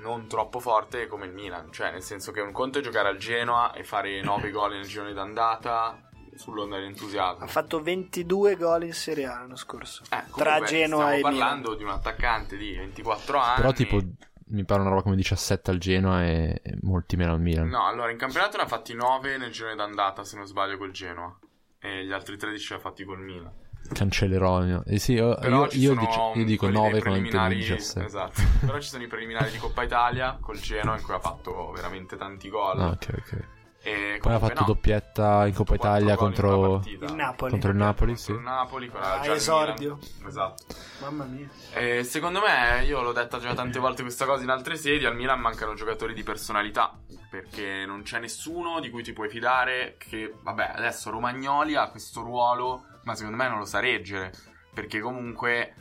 non 0.00 0.28
troppo 0.28 0.60
forte 0.60 1.06
come 1.06 1.26
il 1.26 1.32
Milan. 1.32 1.70
Cioè, 1.72 1.90
nel 1.90 2.02
senso 2.02 2.32
che 2.32 2.40
un 2.40 2.52
conto 2.52 2.78
è 2.78 2.82
giocare 2.82 3.08
al 3.08 3.16
Genoa 3.16 3.72
e 3.72 3.84
fare 3.84 4.22
9 4.22 4.50
gol 4.50 4.72
nel 4.72 4.86
girone 4.86 5.12
d'andata 5.12 6.03
sull'onda 6.36 6.76
dell'entusiasmo. 6.76 7.44
Ha 7.44 7.48
fatto 7.48 7.82
22 7.82 8.56
gol 8.56 8.84
in 8.84 8.92
Serie 8.92 9.26
A 9.26 9.40
l'anno 9.40 9.56
scorso. 9.56 10.02
Eh, 10.04 10.08
comunque, 10.30 10.42
tra 10.42 10.60
Genoa 10.62 11.12
stiamo 11.12 11.16
e 11.16 11.20
parlando 11.20 11.74
di 11.74 11.82
un 11.82 11.90
attaccante 11.90 12.56
di 12.56 12.74
24 12.74 13.38
anni. 13.38 13.56
Però 13.56 13.72
tipo 13.72 14.00
mi 14.46 14.64
pare 14.64 14.80
una 14.80 14.90
roba 14.90 15.02
come 15.02 15.16
17 15.16 15.70
al 15.70 15.78
Genoa 15.78 16.24
e, 16.24 16.60
e 16.62 16.78
molti 16.82 17.16
meno 17.16 17.32
al 17.32 17.40
Milan. 17.40 17.68
No, 17.68 17.86
allora 17.86 18.10
in 18.10 18.18
campionato 18.18 18.56
ne 18.56 18.64
ha 18.64 18.66
fatti 18.66 18.94
9 18.94 19.38
nel 19.38 19.50
girone 19.50 19.74
d'andata, 19.74 20.24
se 20.24 20.36
non 20.36 20.46
sbaglio, 20.46 20.76
col 20.76 20.90
Genoa. 20.90 21.36
E 21.78 22.04
gli 22.04 22.12
altri 22.12 22.36
13 22.36 22.68
li 22.72 22.74
ha 22.78 22.80
fatti 22.80 23.04
col 23.04 23.20
Milan. 23.20 23.52
Cancellerò. 23.92 24.82
Eh 24.84 24.98
sì, 24.98 25.12
io, 25.12 25.38
io, 25.42 25.68
ci 25.68 25.78
io 25.78 25.94
sono 25.94 26.06
dicio- 26.06 26.32
io 26.34 26.44
dico 26.44 26.66
quelli 26.66 26.80
dei 26.80 26.90
9 26.90 27.02
con 27.02 27.12
il 27.12 27.20
preliminari, 27.20 27.56
17. 27.56 28.06
Esatto. 28.06 28.42
Però 28.60 28.80
ci 28.80 28.88
sono 28.88 29.02
i 29.02 29.06
preliminari 29.06 29.50
di 29.50 29.58
Coppa 29.58 29.82
Italia 29.82 30.38
col 30.40 30.58
Genoa 30.58 30.96
in 30.96 31.02
cui 31.02 31.14
ha 31.14 31.20
fatto 31.20 31.70
veramente 31.72 32.16
tanti 32.16 32.48
gol. 32.48 32.80
Ah, 32.80 32.88
ok, 32.88 33.14
ok. 33.18 33.44
E 33.86 34.18
Poi 34.18 34.32
ha 34.32 34.38
fatto 34.38 34.60
no, 34.60 34.66
doppietta 34.66 35.46
in 35.46 35.52
Coppa 35.52 35.74
Italia 35.74 36.16
contro. 36.16 36.80
Il 36.86 36.98
Napoli. 37.14 37.50
contro 37.50 37.70
il 37.70 37.76
Napoli, 37.76 38.12
Contro 38.14 38.16
sì. 38.16 38.32
il 38.32 38.40
Napoli 38.40 38.88
con 38.88 39.00
Ah, 39.02 39.26
esordio. 39.26 39.98
Milan. 40.00 40.26
Esatto. 40.28 40.64
Mamma 41.02 41.24
mia. 41.24 41.48
E 41.74 42.02
secondo 42.02 42.40
me, 42.40 42.82
io 42.86 43.02
l'ho 43.02 43.12
detta 43.12 43.38
già 43.38 43.52
tante 43.52 43.78
volte 43.78 44.00
questa 44.00 44.24
cosa 44.24 44.42
in 44.42 44.48
altre 44.48 44.76
sedi, 44.76 45.04
al 45.04 45.14
Milan 45.14 45.38
mancano 45.38 45.74
giocatori 45.74 46.14
di 46.14 46.22
personalità, 46.22 46.98
perché 47.28 47.84
non 47.84 48.00
c'è 48.02 48.18
nessuno 48.20 48.80
di 48.80 48.88
cui 48.88 49.02
ti 49.02 49.12
puoi 49.12 49.28
fidare 49.28 49.96
che, 49.98 50.32
vabbè, 50.42 50.72
adesso 50.76 51.10
Romagnoli 51.10 51.74
ha 51.76 51.90
questo 51.90 52.22
ruolo, 52.22 52.84
ma 53.04 53.14
secondo 53.14 53.36
me 53.36 53.48
non 53.48 53.58
lo 53.58 53.66
sa 53.66 53.80
reggere, 53.80 54.32
perché 54.72 54.98
comunque 55.00 55.74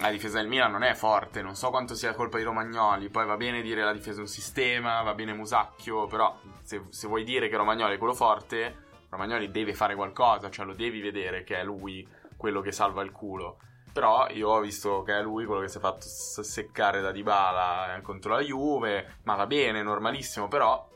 la 0.00 0.10
difesa 0.10 0.38
del 0.38 0.48
Milan 0.48 0.70
non 0.72 0.82
è 0.82 0.94
forte, 0.94 1.42
non 1.42 1.54
so 1.54 1.68
quanto 1.68 1.94
sia 1.94 2.14
colpa 2.14 2.38
di 2.38 2.42
Romagnoli, 2.44 3.10
poi 3.10 3.26
va 3.26 3.36
bene 3.36 3.60
dire 3.60 3.84
la 3.84 3.92
difesa 3.92 4.18
è 4.18 4.22
un 4.22 4.28
sistema, 4.28 5.02
va 5.02 5.12
bene 5.14 5.34
Musacchio, 5.34 6.06
però 6.06 6.34
se, 6.70 6.84
se 6.90 7.08
vuoi 7.08 7.24
dire 7.24 7.48
che 7.48 7.56
Romagnoli 7.56 7.96
è 7.96 7.98
quello 7.98 8.14
forte, 8.14 8.86
Romagnoli 9.08 9.50
deve 9.50 9.74
fare 9.74 9.96
qualcosa, 9.96 10.50
cioè 10.50 10.64
lo 10.64 10.74
devi 10.74 11.00
vedere 11.00 11.42
che 11.42 11.56
è 11.56 11.64
lui 11.64 12.06
quello 12.36 12.60
che 12.60 12.70
salva 12.70 13.02
il 13.02 13.10
culo. 13.10 13.58
Però 13.92 14.28
io 14.30 14.50
ho 14.50 14.60
visto 14.60 15.02
che 15.02 15.18
è 15.18 15.22
lui 15.22 15.46
quello 15.46 15.62
che 15.62 15.68
si 15.68 15.78
è 15.78 15.80
fatto 15.80 16.06
seccare 16.06 17.00
da 17.00 17.10
Dybala 17.10 17.96
eh, 17.96 18.02
contro 18.02 18.34
la 18.34 18.40
Juve, 18.40 19.16
ma 19.24 19.34
va 19.34 19.48
bene, 19.48 19.82
normalissimo, 19.82 20.46
però 20.46 20.88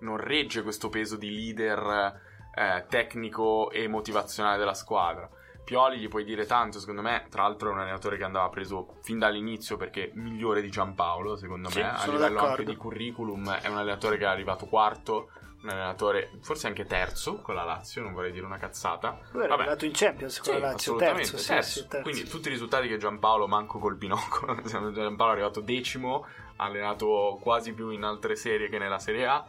non 0.00 0.18
regge 0.18 0.62
questo 0.62 0.90
peso 0.90 1.16
di 1.16 1.30
leader 1.30 2.20
eh, 2.54 2.84
tecnico 2.90 3.70
e 3.70 3.88
motivazionale 3.88 4.58
della 4.58 4.74
squadra. 4.74 5.26
Pioli 5.64 5.98
gli 5.98 6.08
puoi 6.08 6.24
dire 6.24 6.44
tanto, 6.44 6.78
secondo 6.80 7.02
me, 7.02 7.26
tra 7.30 7.42
l'altro 7.42 7.70
è 7.70 7.72
un 7.72 7.78
allenatore 7.78 8.16
che 8.16 8.24
andava 8.24 8.48
preso 8.48 8.96
fin 9.02 9.18
dall'inizio 9.18 9.76
perché 9.76 10.10
migliore 10.14 10.60
di 10.60 10.70
Giampaolo, 10.70 11.36
secondo 11.36 11.68
Sì, 11.70 11.78
me, 11.78 11.90
a 11.90 12.04
livello 12.06 12.18
d'accordo. 12.34 12.46
anche 12.46 12.64
di 12.64 12.76
curriculum, 12.76 13.50
è 13.60 13.68
un 13.68 13.76
allenatore 13.76 14.18
che 14.18 14.24
è 14.24 14.28
arrivato 14.28 14.66
quarto, 14.66 15.30
un 15.62 15.68
allenatore 15.68 16.32
forse 16.42 16.66
anche 16.66 16.84
terzo 16.84 17.36
con 17.36 17.54
la 17.54 17.62
Lazio, 17.62 18.02
non 18.02 18.12
vorrei 18.12 18.32
dire 18.32 18.44
una 18.44 18.58
cazzata. 18.58 19.20
Lui 19.30 19.44
era 19.44 19.54
arrivato 19.54 19.84
in 19.84 19.92
Champions 19.94 20.40
con 20.40 20.54
Sì, 20.54 20.60
la 20.60 20.66
Lazio, 20.70 20.96
terzo, 20.96 21.36
terzo. 21.36 21.80
sì, 21.80 21.86
terzo. 21.86 22.02
Quindi 22.02 22.28
tutti 22.28 22.48
i 22.48 22.50
risultati 22.50 22.88
che 22.88 22.96
Giampaolo 22.98 23.46
manco 23.46 23.78
col 23.78 23.94
binocolo. 23.94 24.60
Giampaolo 24.66 25.30
è 25.30 25.34
arrivato 25.34 25.60
decimo, 25.60 26.26
ha 26.56 26.64
allenato 26.64 27.38
quasi 27.40 27.72
più 27.72 27.90
in 27.90 28.02
altre 28.02 28.34
serie 28.34 28.68
che 28.68 28.78
nella 28.78 28.98
Serie 28.98 29.26
A. 29.26 29.46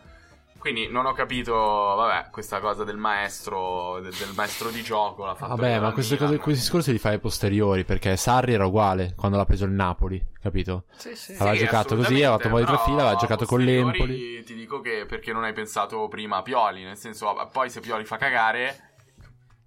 Quindi 0.63 0.87
non 0.87 1.05
ho 1.05 1.11
capito, 1.11 1.53
vabbè, 1.53 2.29
questa 2.29 2.61
cosa 2.61 2.85
del 2.85 2.95
maestro, 2.95 3.99
del, 3.99 4.13
del 4.13 4.31
maestro 4.33 4.69
di 4.69 4.81
gioco. 4.81 5.25
L'ha 5.25 5.35
fatto 5.35 5.57
Vabbè, 5.57 5.77
ma 5.81 5.91
queste 5.91 6.15
cose, 6.15 6.37
questi 6.37 6.61
discorsi 6.61 6.93
li 6.93 6.99
fai 6.99 7.15
ai 7.15 7.19
posteriori 7.19 7.83
perché 7.83 8.15
Sarri 8.15 8.53
era 8.53 8.65
uguale 8.65 9.13
quando 9.13 9.35
l'ha 9.35 9.43
preso 9.43 9.65
il 9.65 9.71
Napoli, 9.71 10.25
capito? 10.41 10.85
Sì, 10.95 11.17
sì. 11.17 11.33
Aveva 11.33 11.57
Sì, 11.57 11.63
giocato 11.65 11.97
così, 11.97 12.13
aveva 12.13 12.37
fatto 12.37 12.47
poi 12.47 12.63
tre 12.63 12.75
però 12.75 12.83
fila, 12.85 13.01
aveva 13.01 13.15
giocato 13.15 13.45
con 13.45 13.59
l'Empoli. 13.59 14.41
Ti 14.41 14.53
dico 14.53 14.79
che 14.79 15.05
perché 15.05 15.33
non 15.33 15.43
hai 15.43 15.51
pensato 15.51 16.07
prima 16.07 16.37
a 16.37 16.41
Pioli, 16.43 16.83
nel 16.83 16.95
senso, 16.95 17.35
poi 17.51 17.69
se 17.69 17.81
Pioli 17.81 18.05
fa 18.05 18.15
cagare 18.15 18.93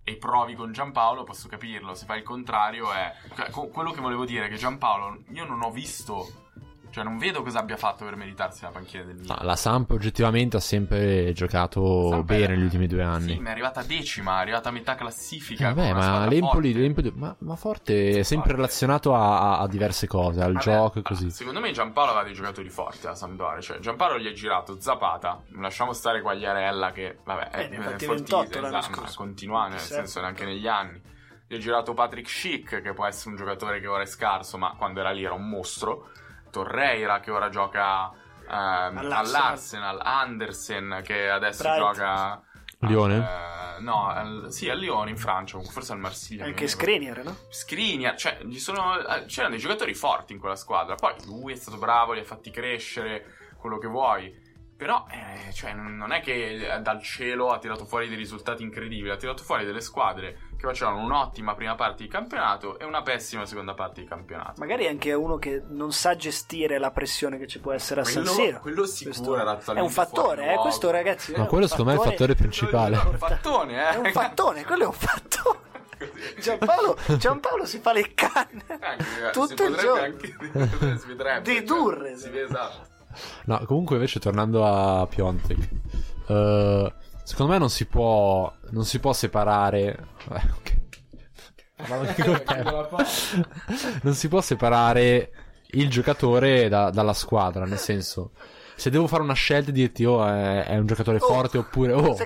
e 0.03 0.17
provi 0.17 0.55
con 0.55 0.73
Giampaolo, 0.73 1.25
posso 1.25 1.47
capirlo. 1.47 1.93
Se 1.93 2.07
fai 2.07 2.21
il 2.21 2.25
contrario 2.25 2.91
è 2.91 3.13
cioè, 3.37 3.51
quello 3.51 3.91
che 3.91 4.01
volevo 4.01 4.25
dire 4.25 4.47
è 4.47 4.49
che 4.49 4.57
Giampaolo 4.57 5.25
io 5.33 5.45
non 5.45 5.63
ho 5.63 5.71
visto 5.71 6.46
cioè 6.91 7.05
non 7.05 7.19
vedo 7.19 7.43
cosa 7.43 7.59
abbia 7.59 7.77
fatto 7.77 8.05
per 8.05 8.17
meritarsi 8.17 8.63
la 8.63 8.71
panchina 8.71 9.03
del 9.05 9.17
Milan. 9.17 9.37
No, 9.41 9.45
la 9.47 9.57
Samp 9.57 9.91
oggettivamente 9.91 10.57
ha 10.57 10.61
sempre 10.61 11.33
giocato 11.33 12.09
Samp 12.11 12.25
bene 12.25 12.45
è- 12.45 12.49
negli 12.49 12.63
ultimi 12.65 12.87
due 12.87 13.03
anni. 13.03 13.35
Sì, 13.35 13.39
ma 13.41 13.49
è 13.49 13.53
arrivata 13.53 13.83
decima, 13.83 14.39
è 14.39 14.41
arrivata 14.41 14.69
a 14.69 14.73
metà 14.73 14.95
classifica. 14.95 15.73
Vabbè, 15.73 15.91
una 15.91 16.11
ma 16.21 16.27
l'Empoli, 16.27 16.73
forte. 16.73 16.79
l'Empoli- 16.81 17.13
ma, 17.15 17.37
ma 17.41 17.57
forte 17.57 18.09
è 18.19 18.23
sempre 18.23 18.49
Forte. 18.51 18.53
relazionato 18.63 19.15
a, 19.15 19.41
a- 19.41 19.59
a 19.61 19.69
diverse 19.69 20.07
cose, 20.07 20.41
al 20.43 20.53
Vabbè, 20.53 20.65
gioco 20.65 20.99
e 20.99 21.01
ah, 21.01 21.09
così. 21.09 21.31
Secondo 21.31 21.61
me 21.61 21.71
Giampaolo 21.73 22.11
aveva 22.11 22.25
dei 22.25 22.35
giocatori 22.35 22.69
forti 22.71 23.07
alla 23.07 23.15
Sampdoria. 23.17 23.61
Cioè, 23.61 23.79
Giampaolo 23.79 24.19
gli 24.19 24.27
ha 24.27 24.33
girato 24.33 24.81
Zapata. 24.81 25.43
Lasciamo 25.59 25.93
stare 25.93 26.21
Quagliarella, 26.23 26.93
che 26.93 27.19
vabbè, 27.25 27.51
è, 27.51 27.59
Eh, 27.59 27.69
è 27.69 27.75
fatti 27.81 28.05
fortissimo, 28.07 28.15
28 28.41 28.61
l'anno 28.61 28.79
esatto, 28.79 29.01
ma 29.01 29.11
continua, 29.15 29.69
nel 29.69 29.79
Certo. 29.79 29.95
senso, 29.95 30.21
neanche 30.21 30.45
negli 30.45 30.67
anni. 30.67 31.01
Gli 31.49 31.55
ha 31.55 31.59
girato 31.59 31.95
Patrick 31.95 32.29
Schick, 32.29 32.81
che 32.83 32.93
può 32.93 33.07
essere 33.07 33.31
un 33.31 33.37
giocatore 33.37 33.79
che 33.81 33.87
ora 33.87 34.03
è 34.03 34.07
scarso, 34.07 34.59
ma 34.59 34.75
quando 34.77 34.99
era 35.01 35.13
lì 35.13 35.23
era 35.25 35.35
un 35.35 35.49
mostro. 35.49 36.09
Torreira, 36.51 37.21
che 37.21 37.31
ora 37.31 37.49
gioca 37.49 38.11
ehm, 38.11 38.49
All'Arsenal. 38.49 39.15
all'Arsenal. 39.27 40.01
Andersen, 40.03 41.01
che 41.05 41.29
adesso 41.31 41.63
Bright. 41.63 41.79
gioca. 41.79 42.43
Lione? 42.81 43.17
eh, 43.17 43.81
no, 43.81 44.09
al- 44.09 44.47
sì, 44.51 44.69
a 44.69 44.75
Lione 44.75 45.11
in 45.11 45.17
Francia, 45.17 45.59
forse 45.61 45.93
al 45.93 45.99
Marsiglia. 45.99 46.45
Anche. 46.45 46.69
Skriniar, 46.69 47.25
no? 47.25 47.37
Skriniar, 47.49 48.17
cioè 48.17 48.39
gli 48.43 48.59
sono, 48.59 48.99
eh, 48.99 49.25
c'erano 49.25 49.55
dei 49.55 49.61
giocatori 49.63 49.95
forti 49.95 50.33
in 50.35 50.39
quella 50.39 50.57
squadra. 50.57 50.95
Poi 50.95 51.15
lui 51.27 51.53
è 51.53 51.57
stato 51.57 51.79
bravo, 51.79 52.13
li 52.13 52.21
ha 52.21 52.25
fatti 52.25 52.51
crescere, 52.51 53.25
quello 53.59 53.79
che 53.79 53.87
vuoi. 53.89 54.45
Però, 54.77 55.07
eh, 55.11 55.53
cioè, 55.55 55.73
non 55.73 56.13
è 56.13 56.21
che 56.21 56.81
dal 56.83 57.03
cielo 57.03 57.51
ha 57.51 57.59
tirato 57.59 57.87
fuori 57.87 58.09
dei 58.09 58.17
risultati 58.19 58.63
incredibili, 58.63 59.09
ha 59.09 59.17
tirato 59.17 59.43
fuori 59.43 59.65
delle 59.65 59.81
squadre 59.81 60.46
che 60.57 60.67
facevano 60.67 60.99
un'ottima 60.99 61.55
prima 61.55 61.75
parte 61.75 62.03
di 62.05 62.09
campionato 62.09 62.79
e 62.79 62.85
una 62.85 63.03
pessima 63.03 63.45
seconda 63.47 63.75
parte 63.75 64.01
di 64.01 64.07
campionato. 64.07 64.55
Magari 64.59 64.87
anche 64.87 65.13
uno 65.13 65.37
che 65.37 65.63
non 65.69 65.93
sa 65.93 66.17
gestire 66.17 66.79
la 66.79 66.91
pressione 66.91 67.39
che 67.39 67.47
ci 67.47 67.61
può 67.61 67.73
essere 67.73 68.01
a 68.01 68.05
San 68.05 68.23
Quello- 68.25 68.31
Siro. 68.39 68.61
quello 68.61 68.87
sicuro 68.87 69.13
Questo 69.15 69.37
era 69.39 69.79
è 69.79 69.81
un 69.81 69.91
fattore, 69.91 70.53
eh, 70.55 70.57
questo 70.57 70.91
ragazzi. 70.91 71.33
Ma 71.37 71.45
quello 71.47 71.67
secondo 71.67 71.91
me 71.93 71.97
è 71.99 72.01
il 72.03 72.09
fattore 72.11 72.35
principale. 72.35 72.97
È 73.01 73.05
un 73.07 73.19
fattone, 73.19 73.75
eh. 73.91 73.93
È 73.93 73.97
un 73.97 74.13
fattone, 74.13 74.65
quello 74.65 74.83
è 74.85 74.87
un 74.87 74.93
fattone. 74.93 75.59
Giampaolo, 76.41 76.97
Giampaolo 77.17 77.65
si 77.65 77.79
fa 77.79 77.93
le 77.93 78.13
canne 78.15 78.63
Anche, 78.69 79.29
eh, 79.29 79.31
tutto 79.33 79.57
si 79.65 79.71
il 79.71 79.77
giorno. 79.77 80.03
anche- 80.03 80.99
si 80.99 81.07
vedrebbe, 81.07 81.41
Dedurre. 81.55 82.09
cioè, 82.11 82.19
si 82.19 82.29
vede 82.29 82.45
esatto. 82.45 82.87
No, 83.47 83.63
comunque 83.67 83.95
invece 83.97 84.21
tornando 84.21 84.65
a 84.67 85.07
Piontek, 85.07 85.69
eh, 86.29 86.93
secondo 87.27 87.53
me 87.53 87.59
non 87.59 87.71
si 87.71 87.87
può, 87.87 88.53
non 88.71 88.85
si 88.85 89.01
può 89.01 89.13
separare... 89.13 90.09
eh, 90.31 90.51
ok. 90.57 90.75
Non 94.03 94.15
si 94.15 94.29
può 94.29 94.41
separare 94.41 95.31
il 95.73 95.91
giocatore 95.91 96.69
da- 96.69 96.91
dalla 96.91 97.13
squadra, 97.13 97.65
nel 97.65 97.79
senso... 97.79 98.31
Se 98.79 98.91
devo 98.91 99.07
fare 99.07 99.23
una 99.23 99.33
scelta 99.33 99.71
e 99.71 99.73
dirti, 99.73 100.05
oh, 100.05 100.23
è, 100.25 100.65
è 100.65 100.77
un 100.77 100.85
giocatore 100.87 101.17
Oh, 101.19 101.27
forte 101.27 101.57
oppure, 101.57 101.95
oh, 101.95 101.99
oh, 101.99 102.11
oh. 102.11 102.17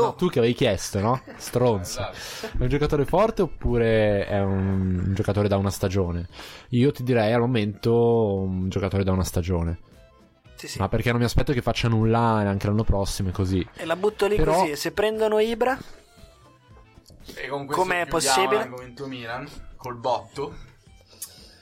no, 0.00 0.14
tu 0.14 0.28
che 0.28 0.38
avevi 0.38 0.54
chiesto, 0.54 1.00
no? 1.00 1.20
Stronzo. 1.36 2.00
Esatto. 2.00 2.56
È 2.58 2.62
un 2.62 2.68
giocatore 2.68 3.04
forte 3.04 3.42
oppure 3.42 4.26
è 4.26 4.40
un, 4.40 5.02
un 5.06 5.14
giocatore 5.14 5.48
da 5.48 5.58
una 5.58 5.68
stagione? 5.70 6.26
Io 6.70 6.92
ti 6.92 7.02
direi 7.02 7.34
al 7.34 7.40
momento 7.40 8.36
un 8.38 8.70
giocatore 8.70 9.04
da 9.04 9.12
una 9.12 9.22
stagione. 9.22 9.80
Sì, 10.58 10.66
sì. 10.66 10.78
Ma 10.78 10.88
perché 10.88 11.10
non 11.10 11.20
mi 11.20 11.24
aspetto 11.26 11.52
che 11.52 11.62
faccia 11.62 11.86
nulla 11.88 12.18
anche 12.18 12.66
l'anno 12.66 12.82
prossimo 12.82 13.28
e 13.28 13.32
così. 13.32 13.64
E 13.76 13.84
la 13.84 13.94
butto 13.96 14.26
lì 14.26 14.34
Però- 14.36 14.54
così. 14.60 14.74
Se 14.76 14.90
prendono 14.92 15.38
Ibra, 15.38 15.78
E 17.36 17.46
con 17.46 17.64
questo 17.66 17.82
Com'è 17.84 18.06
possibile? 18.06 18.56
l'argomento 18.56 19.06
Milan 19.06 19.48
col 19.76 19.96
botto. 19.96 20.56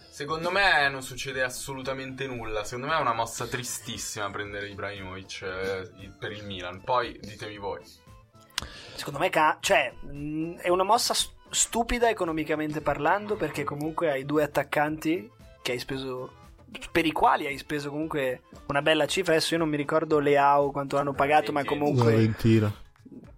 Secondo 0.08 0.50
me 0.50 0.88
non 0.88 1.02
succede 1.02 1.42
assolutamente 1.42 2.26
nulla. 2.26 2.64
Secondo 2.64 2.86
me 2.86 2.96
è 2.96 3.00
una 3.00 3.12
mossa 3.12 3.46
tristissima 3.46 4.30
prendere 4.30 4.68
Ibrahimovic 4.70 5.42
eh, 5.42 6.10
per 6.18 6.32
il 6.32 6.44
Milan. 6.46 6.80
Poi 6.82 7.18
ditemi 7.20 7.58
voi. 7.58 7.80
secondo 8.94 9.18
me, 9.18 9.28
ca- 9.28 9.58
cioè, 9.60 9.92
mh, 9.92 10.60
è 10.60 10.68
una 10.70 10.84
mossa 10.84 11.12
stupida 11.50 12.08
economicamente 12.08 12.80
parlando 12.80 13.36
perché 13.36 13.62
comunque 13.64 14.10
hai 14.10 14.24
due 14.24 14.42
attaccanti 14.42 15.30
che 15.60 15.72
hai 15.72 15.78
speso 15.78 16.44
per 16.90 17.06
i 17.06 17.12
quali 17.12 17.46
hai 17.46 17.58
speso 17.58 17.90
comunque 17.90 18.42
una 18.66 18.82
bella 18.82 19.06
cifra. 19.06 19.32
Adesso 19.32 19.54
io 19.54 19.60
non 19.60 19.68
mi 19.68 19.76
ricordo 19.76 20.18
Leao 20.18 20.70
quanto 20.70 20.96
hanno 20.96 21.12
pagato, 21.12 21.52
ma 21.52 21.64
comunque 21.64 22.06
Una 22.06 22.16
ventina. 22.16 22.74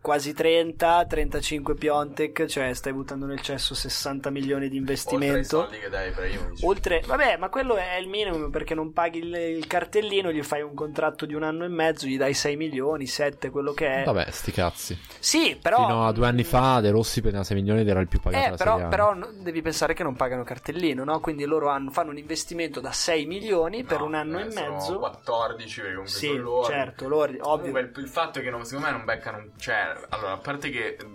Quasi 0.01 0.33
30, 0.33 1.05
35 1.07 1.75
Piontek, 1.75 2.47
cioè 2.47 2.73
stai 2.73 2.93
buttando 2.93 3.27
nel 3.27 3.41
cesso 3.41 3.75
60 3.75 4.31
milioni 4.31 4.69
di 4.69 4.79
Oltre 4.79 4.95
investimento. 4.95 5.61
soldi 5.61 5.79
che 5.79 5.89
dai 5.89 6.09
Ibrahimovic. 6.09 6.65
Oltre, 6.65 7.03
vabbè, 7.07 7.37
ma 7.37 7.49
quello 7.49 7.77
è 7.77 7.97
il 7.97 8.09
minimo 8.09 8.49
perché 8.49 8.75
non 8.75 8.93
paghi 8.93 9.19
il, 9.19 9.35
il 9.35 9.67
cartellino, 9.67 10.31
gli 10.33 10.43
fai 10.43 10.63
un 10.63 10.75
contratto 10.75 11.27
di 11.27 11.35
un 11.35 11.43
anno 11.43 11.65
e 11.65 11.69
mezzo, 11.69 12.07
gli 12.07 12.17
dai 12.17 12.33
6 12.35 12.57
milioni, 12.57 13.07
7, 13.07 13.51
quello 13.51 13.73
che 13.73 14.03
è. 14.03 14.05
Vabbè, 14.05 14.31
sti 14.31 14.53
cazzi. 14.53 14.99
Sì, 15.19 15.59
però. 15.61 15.79
Fino 15.87 16.07
a 16.07 16.13
due 16.13 16.27
anni 16.27 16.45
fa 16.45 16.81
De 16.81 16.91
Rossi 16.91 17.21
prendeva 17.21 17.45
6 17.45 17.57
milioni 17.57 17.81
ed 17.81 17.89
era 17.89 18.01
il 18.01 18.09
più 18.09 18.21
pagato 18.21 18.55
Eh, 18.55 18.57
però, 18.57 18.89
però 18.89 19.17
devi 19.41 19.61
pensare 19.63 19.95
che 19.95 20.03
non 20.03 20.15
pagano 20.17 20.43
cartellino, 20.45 21.05
no? 21.05 21.21
Quindi 21.21 21.45
loro 21.45 21.69
hanno- 21.69 21.91
fanno 21.91 22.11
un 22.11 22.19
investimento 22.19 22.81
da 22.81 22.93
6 22.93 23.27
milioni 23.27 23.85
per 23.85 23.99
No, 23.99 24.05
un 24.07 24.15
anno 24.15 24.39
eh, 24.39 24.47
e 24.47 24.51
sono 24.53 24.73
mezzo. 24.73 24.99
14 24.99 25.81
perché 25.81 25.95
comunque 25.97 26.19
Sì, 26.19 26.37
loro. 26.37 26.65
certo, 26.67 27.09
loro, 27.09 27.33
ovvio. 27.41 27.73
Comunque 27.73 27.81
il, 27.81 27.93
il 27.97 28.09
fatto 28.09 28.39
è 28.39 28.43
che 28.43 28.51
non- 28.51 28.65
secondo 28.65 28.87
me 28.87 28.93
non 28.93 29.05
beccano. 29.05 29.45
Cioè, 29.59 29.88
allora, 30.11 30.33
a 30.33 30.39
parte 30.39 30.71
che. 30.71 30.97
eh, 30.97 31.07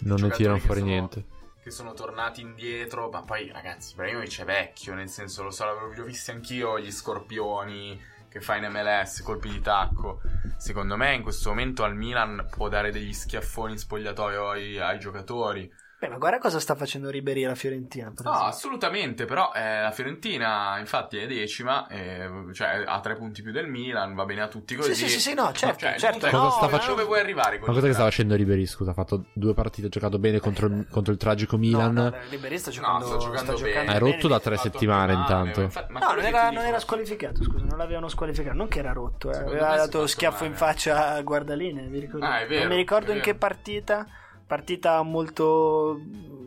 Non 0.00 0.20
ne 0.20 0.30
tirano 0.30 0.58
fuori 0.58 0.80
sono- 0.80 0.90
niente. 0.90 1.24
Che 1.62 1.70
sono 1.70 1.92
tornati 1.94 2.40
indietro. 2.40 3.08
Ma 3.10 3.22
poi, 3.22 3.50
ragazzi, 3.52 3.92
Ibrahimovic 3.92 4.40
è 4.40 4.44
vecchio. 4.44 4.94
Nel 4.94 5.08
senso, 5.08 5.42
lo 5.44 5.50
so, 5.50 5.64
l'avevo 5.64 6.04
visti 6.04 6.30
anch'io. 6.30 6.78
Gli 6.78 6.90
scorpioni 6.90 8.00
che 8.28 8.40
fa 8.40 8.56
in 8.56 8.64
MLS, 8.70 9.22
colpi 9.22 9.48
di 9.50 9.60
tacco. 9.60 10.20
Secondo 10.58 10.96
me, 10.96 11.14
in 11.14 11.22
questo 11.22 11.50
momento 11.50 11.84
al 11.84 11.94
Milan 11.94 12.48
può 12.50 12.68
dare 12.68 12.90
degli 12.90 13.12
schiaffoni 13.12 13.72
in 13.72 13.78
spogliatoio 13.78 14.48
ai, 14.50 14.78
ai 14.78 14.98
giocatori. 14.98 15.70
Beh, 16.02 16.08
ma 16.08 16.16
guarda 16.16 16.38
cosa 16.38 16.58
sta 16.58 16.74
facendo 16.74 17.10
Ribery 17.10 17.44
alla 17.44 17.54
Fiorentina. 17.54 18.10
Per 18.12 18.24
No, 18.24 18.30
esempio. 18.32 18.50
assolutamente, 18.50 19.24
però 19.24 19.52
eh, 19.54 19.82
la 19.82 19.92
Fiorentina 19.92 20.76
infatti 20.80 21.16
è 21.16 21.28
decima, 21.28 21.86
eh, 21.86 22.28
cioè 22.52 22.82
ha 22.84 22.98
tre 22.98 23.14
punti 23.14 23.40
più 23.40 23.52
del 23.52 23.68
Milan, 23.68 24.12
va 24.16 24.24
bene 24.24 24.40
a 24.40 24.48
tutti 24.48 24.74
così. 24.74 24.96
Sì, 24.96 25.04
sì, 25.04 25.10
sì, 25.10 25.20
sì, 25.20 25.34
no, 25.34 25.52
certo, 25.52 25.78
Cioè, 25.86 25.96
certo. 26.00 26.26
è- 26.26 26.32
no, 26.32 26.50
sta 26.50 26.62
no, 26.62 26.68
facendo- 26.70 26.94
Dove 26.96 27.04
vuoi 27.04 27.20
arrivare 27.20 27.60
Ma 27.60 27.66
cosa 27.66 27.86
che 27.86 27.92
stava 27.92 28.08
facendo 28.08 28.34
Ribery? 28.34 28.66
Scusa, 28.66 28.90
ha 28.90 28.94
fatto 28.94 29.26
due 29.32 29.54
partite, 29.54 29.86
ha 29.86 29.90
giocato 29.90 30.18
bene 30.18 30.40
contro 30.40 30.66
il, 30.66 30.88
contro 30.90 31.12
il 31.12 31.18
tragico 31.20 31.56
Milan. 31.56 31.92
No, 31.94 32.02
no, 32.08 32.16
Ribery 32.30 32.58
sta 32.58 32.72
giocando, 32.72 33.06
sta 33.06 33.16
giocando 33.18 33.54
bene. 33.60 33.92
Hai 33.92 33.98
rotto 34.00 34.26
da 34.26 34.40
tre 34.40 34.56
settimane 34.56 35.12
intanto. 35.12 35.60
ma 35.60 35.64
infa- 35.66 35.86
ma 35.88 36.00
No, 36.00 36.14
non 36.14 36.24
era, 36.24 36.50
non 36.50 36.64
era 36.64 36.80
squalificato, 36.80 37.44
scusa, 37.44 37.64
non 37.64 37.78
l'avevano 37.78 38.08
squalificato, 38.08 38.56
non 38.56 38.66
che 38.66 38.80
era 38.80 38.92
rotto, 38.92 39.30
eh. 39.30 39.36
Aveva 39.36 39.74
è 39.74 39.76
dato 39.76 40.04
schiaffo 40.08 40.38
male. 40.38 40.48
in 40.48 40.54
faccia 40.56 41.10
a 41.14 41.22
Guardaline, 41.22 41.82
mi 41.82 42.00
ricordo. 42.00 42.26
Ah, 42.26 42.40
è 42.40 42.46
vero, 42.48 42.62
non 42.62 42.70
mi 42.70 42.76
ricordo 42.76 43.12
è 43.12 43.14
in 43.14 43.20
che 43.20 43.36
partita, 43.36 44.04
partita 44.46 45.02
molto 45.02 46.00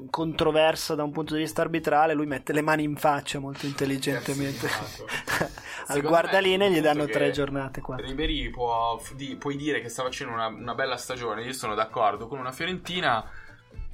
controversa 0.09 0.95
da 0.95 1.03
un 1.03 1.11
punto 1.11 1.33
di 1.33 1.41
vista 1.41 1.61
arbitrale, 1.61 2.13
lui 2.13 2.25
mette 2.25 2.53
le 2.53 2.61
mani 2.61 2.83
in 2.83 2.95
faccia 2.95 3.39
molto 3.39 3.65
intelligentemente 3.65 4.65
Esatto. 4.65 5.05
al 5.87 6.01
Guardaline 6.01 6.71
gli 6.71 6.79
danno 6.79 7.05
tre 7.05 7.31
giornate 7.31 7.81
qua. 7.81 7.97
Ribery 7.97 8.49
può, 8.49 9.01
di- 9.15 9.35
puoi 9.35 9.55
dire 9.57 9.81
che 9.81 9.89
sta 9.89 10.03
facendo 10.03 10.33
una, 10.33 10.47
una 10.47 10.73
bella 10.75 10.95
stagione, 10.97 11.43
io 11.43 11.53
sono 11.53 11.75
d'accordo, 11.75 12.27
con 12.27 12.39
una 12.39 12.51
Fiorentina 12.51 13.27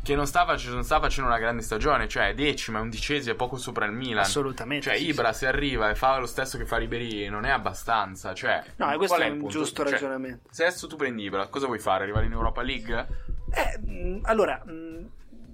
che 0.04 0.16
non 0.16 0.26
sta, 0.26 0.46
face- 0.46 0.70
non 0.70 0.84
sta 0.84 1.00
facendo 1.00 1.30
una 1.30 1.40
grande 1.40 1.62
stagione, 1.62 2.08
cioè 2.08 2.30
è 2.30 2.34
decima, 2.34 2.80
è 2.80 2.82
undicesima, 2.82 3.34
è 3.34 3.38
poco 3.38 3.58
sopra 3.58 3.86
il 3.86 3.92
Milan. 3.92 4.24
Assolutamente. 4.24 4.90
Cioè 4.90 4.98
sì, 4.98 5.08
Ibra 5.10 5.32
se 5.34 5.48
arriva 5.48 5.90
e 5.90 5.96
fa 5.96 6.18
lo 6.18 6.26
stesso 6.26 6.58
che 6.58 6.66
fa 6.66 6.78
Ribery 6.78 7.30
non 7.30 7.46
è 7.46 7.50
abbastanza, 7.50 8.34
cioè 8.34 8.64
No, 8.78 8.96
questo 8.98 9.16
è 9.18 9.26
il 9.26 9.34
un 9.34 9.40
punto? 9.40 9.54
giusto 9.58 9.84
Cioè, 9.84 9.92
ragionamento. 9.94 10.50
se 10.52 10.66
adesso 10.66 10.88
tu 10.88 10.96
prendi 10.96 11.24
Ibra, 11.24 11.48
cosa 11.48 11.66
vuoi 11.68 11.80
fare? 11.80 12.04
Arrivare 12.04 12.26
in 12.26 12.32
Europa 12.32 12.62
League? 12.62 13.08
Eh, 13.54 13.78
mh, 13.80 14.20
allora, 14.24 14.62
mh, 14.66 15.10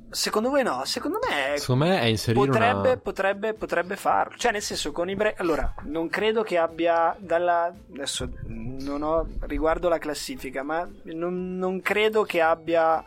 secondo 0.10 0.50
voi 0.50 0.64
no? 0.64 0.84
Secondo 0.86 1.20
me 1.28 1.58
Secondo 1.58 1.86
me 1.86 2.00
è 2.00 2.06
inserire 2.06 2.46
potrebbe, 2.46 2.88
una... 2.90 2.98
potrebbe, 2.98 3.54
potrebbe 3.54 3.96
farlo. 3.96 4.38
Cioè, 4.38 4.52
nel 4.52 4.62
senso, 4.62 4.92
con 4.92 5.10
Ibra... 5.10 5.34
Allora, 5.38 5.74
non 5.84 6.10
credo 6.10 6.44
che 6.44 6.58
abbia 6.58 7.16
dalla... 7.20 7.74
Adesso 7.94 8.30
non 8.46 9.02
ho 9.04 9.28
riguardo 9.42 9.90
la 9.90 9.98
classifica, 9.98 10.64
ma 10.64 10.88
non, 11.06 11.58
non 11.58 11.82
credo 11.82 12.24
che 12.24 12.42
abbia 12.42 13.04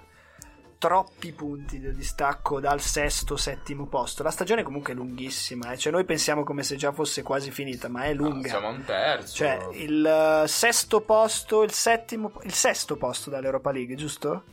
troppi 0.78 1.32
punti 1.32 1.78
di 1.78 1.94
distacco 1.94 2.58
dal 2.58 2.80
sesto, 2.80 3.36
settimo 3.36 3.86
posto. 3.86 4.22
La 4.22 4.30
stagione 4.30 4.62
comunque 4.62 4.94
è 4.94 4.96
lunghissima, 4.96 5.72
eh. 5.72 5.76
cioè 5.76 5.92
noi 5.92 6.04
pensiamo 6.06 6.42
come 6.42 6.62
se 6.62 6.76
già 6.76 6.90
fosse 6.90 7.22
quasi 7.22 7.50
finita, 7.50 7.88
ma 7.88 8.04
è 8.04 8.14
No, 8.14 8.28
lunga. 8.28 8.48
siamo 8.48 8.68
a 8.68 8.70
un 8.70 8.84
terzo. 8.84 9.34
Cioè, 9.36 9.68
il 9.72 10.04
eh, 10.06 10.48
sesto 10.48 11.02
posto, 11.02 11.62
il 11.64 11.72
settimo, 11.72 12.32
il 12.44 12.54
sesto 12.54 12.96
posto 12.96 13.28
dall'Europa 13.28 13.70
League, 13.72 13.94
giusto? 13.94 14.44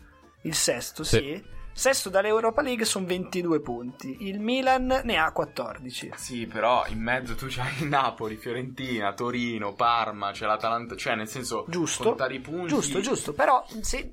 Il 0.47 0.55
sesto, 0.55 1.03
sì. 1.03 1.17
Sì. 1.17 1.55
Sesto 1.77 2.09
dall'Europa 2.09 2.63
League 2.63 2.85
sono 2.85 3.05
22 3.05 3.59
punti. 3.61 4.17
Il 4.27 4.39
Milan 4.39 5.01
ne 5.03 5.17
ha 5.17 5.31
14. 5.31 6.11
Sì, 6.15 6.47
però 6.47 6.83
in 6.87 6.99
mezzo 6.99 7.35
tu 7.35 7.45
c'hai 7.47 7.87
Napoli, 7.87 8.35
Fiorentina, 8.35 9.13
Torino, 9.13 9.73
Parma, 9.75 10.31
c'è 10.31 10.47
l'Atalanta, 10.47 10.95
cioè 10.95 11.13
nel 11.13 11.27
senso 11.27 11.65
Giusto. 11.67 12.03
contare 12.03 12.33
i 12.33 12.39
punti. 12.39 12.69
Giusto, 12.69 12.99
giusto. 12.99 13.33
Però 13.33 13.63
sì, 13.81 14.11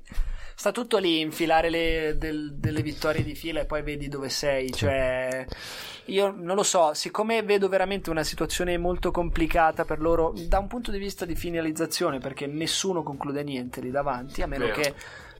sta 0.54 0.72
tutto 0.72 0.98
lì, 0.98 1.20
infilare 1.20 1.70
le- 1.70 2.16
del- 2.18 2.52
delle 2.54 2.82
vittorie 2.82 3.22
di 3.24 3.34
fila 3.34 3.60
e 3.60 3.64
poi 3.64 3.80
vedi 3.82 4.08
dove 4.08 4.28
sei. 4.28 4.70
Cioè, 4.70 5.46
io 6.08 6.34
non 6.36 6.56
lo 6.56 6.62
so, 6.64 6.92
siccome 6.92 7.42
vedo 7.44 7.70
veramente 7.70 8.10
una 8.10 8.24
situazione 8.24 8.76
molto 8.76 9.10
complicata 9.10 9.86
per 9.86 10.00
loro 10.00 10.34
da 10.36 10.58
un 10.58 10.66
punto 10.66 10.90
di 10.90 10.98
vista 10.98 11.24
di 11.24 11.34
finalizzazione, 11.34 12.18
perché 12.18 12.46
nessuno 12.46 13.02
conclude 13.02 13.42
niente 13.42 13.80
lì 13.80 13.90
davanti, 13.90 14.42
a 14.42 14.46
meno 14.46 14.66
Vero. 14.66 14.80
che 14.82 14.94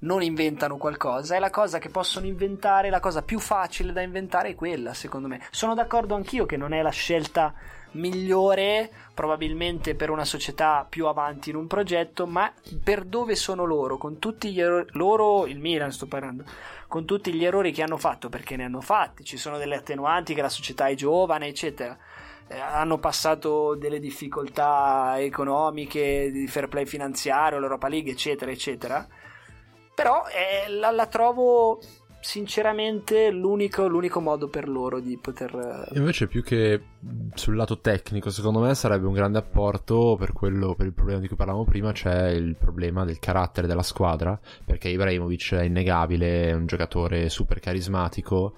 non 0.05 0.23
inventano 0.23 0.77
qualcosa. 0.77 1.35
E 1.35 1.39
la 1.39 1.51
cosa 1.51 1.79
che 1.79 1.89
possono 1.89 2.27
inventare, 2.27 2.91
la 2.91 3.01
cosa 3.01 3.23
più 3.23 3.39
facile 3.39 3.93
da 3.93 4.03
inventare 4.03 4.51
è 4.51 4.55
quella, 4.55 4.95
secondo 4.95 5.29
me. 5.29 5.41
Sono 5.51 5.75
d'accordo 5.75 6.15
anch'io 6.15 6.47
che 6.47 6.57
non 6.57 6.73
è 6.73 6.83
la 6.83 6.91
scelta 6.91 7.53
migliore 7.95 8.91
probabilmente 9.15 9.95
per 9.95 10.11
una 10.11 10.25
società 10.25 10.85
più 10.89 11.07
avanti 11.07 11.51
in 11.51 11.57
un 11.57 11.67
progetto, 11.67 12.27
ma 12.27 12.53
per 12.83 13.05
dove 13.05 13.37
sono 13.37 13.65
loro, 13.65 13.97
con 13.97 14.19
tutti 14.19 14.53
gli 14.53 14.61
errori, 14.61 14.87
loro, 14.93 15.47
il 15.47 15.59
Milan 15.59 15.93
sto 15.93 16.07
parlando, 16.07 16.45
con 16.89 17.05
tutti 17.05 17.33
gli 17.33 17.45
errori 17.45 17.73
che 17.73 17.83
hanno 17.83 17.97
fatto, 17.97 18.29
perché 18.29 18.57
ne 18.57 18.65
hanno 18.65 18.81
fatti, 18.81 19.25
ci 19.25 19.37
sono 19.37 19.59
delle 19.59 19.77
attenuanti 19.77 20.35
che 20.35 20.43
la 20.43 20.49
società 20.49 20.87
è 20.87 20.95
giovane, 20.95 21.47
eccetera. 21.47 21.97
Eh, 22.47 22.59
hanno 22.59 22.99
passato 22.99 23.75
delle 23.75 24.01
difficoltà 24.01 25.15
economiche, 25.19 26.31
di 26.31 26.47
fair 26.47 26.69
play 26.69 26.87
finanziario, 26.87 27.59
l'Europa 27.59 27.89
League, 27.89 28.11
eccetera, 28.11 28.51
eccetera. 28.51 29.07
Però 29.95 30.25
eh, 30.27 30.71
la, 30.71 30.91
la 30.91 31.07
trovo 31.07 31.79
sinceramente 32.25 33.31
l'unico, 33.31 33.87
l'unico 33.87 34.19
modo 34.19 34.49
per 34.49 34.67
loro 34.67 34.99
di 34.99 35.19
poter... 35.19 35.87
eh, 35.93 35.99
Invece 35.99 36.27
più 36.27 36.43
che 36.43 36.83
sul 37.35 37.55
lato 37.55 37.81
tecnico, 37.81 38.31
secondo 38.31 38.61
me 38.61 38.75
sarebbe 38.75 39.07
un 39.07 39.13
grande 39.13 39.39
apporto 39.39 40.17
per 40.19 40.33
quello, 40.33 40.75
per 40.75 40.87
il 40.87 40.95
problema 40.95 41.21
di 41.21 41.29
cui 41.29 41.37
parlavamo 41.37 41.65
prima, 41.65 41.93
c'è 41.93 42.29
il 42.29 42.57
problema 42.57 43.05
del 43.05 43.19
carattere 43.19 43.67
della 43.67 43.83
squadra, 43.83 44.41
perché 44.65 44.89
Ibrahimovic 44.89 45.53
è 45.53 45.65
innegabile, 45.65 46.49
è 46.49 46.53
un 46.55 46.65
giocatore 46.65 47.29
super 47.29 47.61
carismatico 47.61 48.55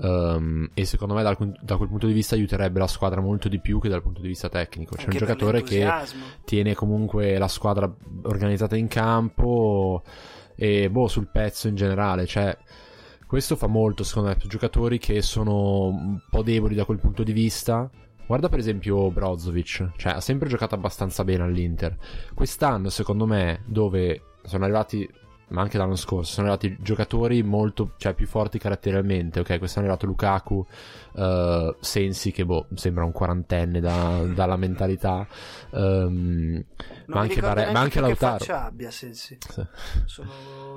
ehm, 0.00 0.70
e 0.72 0.84
secondo 0.86 1.12
me 1.12 1.22
dal- 1.22 1.36
da 1.60 1.76
quel 1.76 1.90
punto 1.90 2.06
di 2.06 2.14
vista 2.14 2.34
aiuterebbe 2.34 2.78
la 2.78 2.86
squadra 2.86 3.20
molto 3.20 3.48
di 3.48 3.60
più 3.60 3.78
che 3.78 3.90
dal 3.90 4.00
punto 4.02 4.22
di 4.22 4.28
vista 4.28 4.48
tecnico. 4.48 4.94
C'è 4.94 5.02
anche 5.02 5.12
un 5.12 5.18
giocatore 5.18 5.62
che 5.62 5.86
tiene 6.46 6.74
comunque 6.74 7.36
la 7.36 7.48
squadra 7.48 7.92
organizzata 8.22 8.74
in 8.74 8.88
campo 8.88 10.02
e 10.54 10.90
boh, 10.90 11.08
sul 11.08 11.28
pezzo 11.30 11.68
in 11.68 11.74
generale, 11.74 12.26
cioè 12.26 12.56
questo 13.26 13.56
fa 13.56 13.66
molto 13.66 14.04
secondo 14.04 14.28
me 14.28 14.36
per 14.36 14.46
giocatori 14.46 14.98
che 14.98 15.22
sono 15.22 15.86
un 15.86 16.20
po' 16.28 16.42
deboli 16.42 16.74
da 16.74 16.84
quel 16.84 16.98
punto 16.98 17.22
di 17.22 17.32
vista. 17.32 17.90
Guarda 18.26 18.48
per 18.48 18.58
esempio 18.58 19.10
Brozovic, 19.10 19.92
cioè 19.96 20.12
ha 20.12 20.20
sempre 20.20 20.48
giocato 20.48 20.74
abbastanza 20.74 21.24
bene 21.24 21.42
all'Inter. 21.42 21.96
Quest'anno 22.34 22.88
secondo 22.90 23.26
me 23.26 23.62
dove 23.66 24.22
sono 24.44 24.64
arrivati 24.64 25.08
ma 25.48 25.60
anche 25.60 25.76
l'anno 25.78 25.96
scorso 25.96 26.32
sono 26.32 26.46
arrivati 26.50 26.76
giocatori 26.82 27.42
molto 27.42 27.92
cioè, 27.98 28.14
più 28.14 28.26
forti 28.26 28.58
caratterialmente 28.58 29.40
ok 29.40 29.58
quest'anno 29.58 29.86
è 29.86 29.88
arrivato 29.90 30.06
Lukaku 30.06 30.66
eh, 31.14 31.76
Sensi 31.80 32.32
che 32.32 32.44
boh 32.46 32.66
sembra 32.74 33.04
un 33.04 33.12
quarantenne 33.12 33.80
da- 33.80 34.22
dalla 34.34 34.56
mentalità 34.56 35.26
Non 35.72 36.64
ma 37.06 37.20
anche, 37.20 37.40
Bare- 37.40 37.70
ma 37.72 37.80
anche 37.80 37.94
che 37.94 38.00
Lautaro 38.00 38.38
faccia 38.38 38.64
abbia 38.64 38.90
Sensi. 38.90 39.36
Sì. 39.46 39.62
Sono 40.06 40.30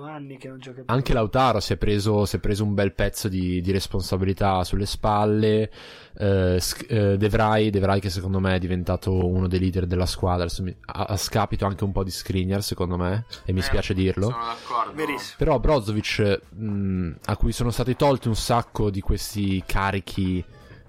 anni 0.03 0.37
che 0.37 0.49
non 0.49 0.59
gioca 0.59 0.81
più. 0.81 0.93
Anche 0.93 1.13
Lautaro 1.13 1.59
si 1.59 1.73
è 1.73 1.77
preso, 1.77 2.25
si 2.25 2.35
è 2.35 2.39
preso 2.39 2.63
un 2.63 2.73
bel 2.73 2.93
pezzo 2.93 3.29
di, 3.29 3.61
di 3.61 3.71
responsabilità 3.71 4.63
sulle 4.63 4.85
spalle. 4.85 5.71
Sk- 6.17 6.85
eh, 6.89 7.17
De 7.17 7.29
Vrij, 7.29 7.69
De 7.69 7.79
Vrij 7.79 7.99
che 7.99 8.09
secondo 8.09 8.39
me 8.39 8.55
è 8.55 8.59
diventato 8.59 9.25
uno 9.27 9.47
dei 9.47 9.59
leader 9.59 9.85
della 9.85 10.05
squadra, 10.05 10.47
a, 10.85 11.03
a 11.03 11.17
scapito 11.17 11.65
anche 11.65 11.83
un 11.83 11.91
po' 11.91 12.03
di 12.03 12.11
Skriniar 12.11 12.63
secondo 12.63 12.97
me, 12.97 13.25
e 13.45 13.51
mi 13.53 13.59
Eh, 13.59 13.63
spiace 13.63 13.93
dirlo. 13.93 14.29
Sono 14.29 14.54
d'accordo. 14.59 14.93
Verissimo. 14.93 15.35
Però 15.37 15.59
Brozovic, 15.59 16.39
mh, 16.53 17.11
a 17.25 17.35
cui 17.37 17.51
sono 17.51 17.71
stati 17.71 17.95
tolti 17.95 18.27
un 18.27 18.35
sacco 18.35 18.89
di 18.89 19.01
questi 19.01 19.63
carichi 19.65 20.43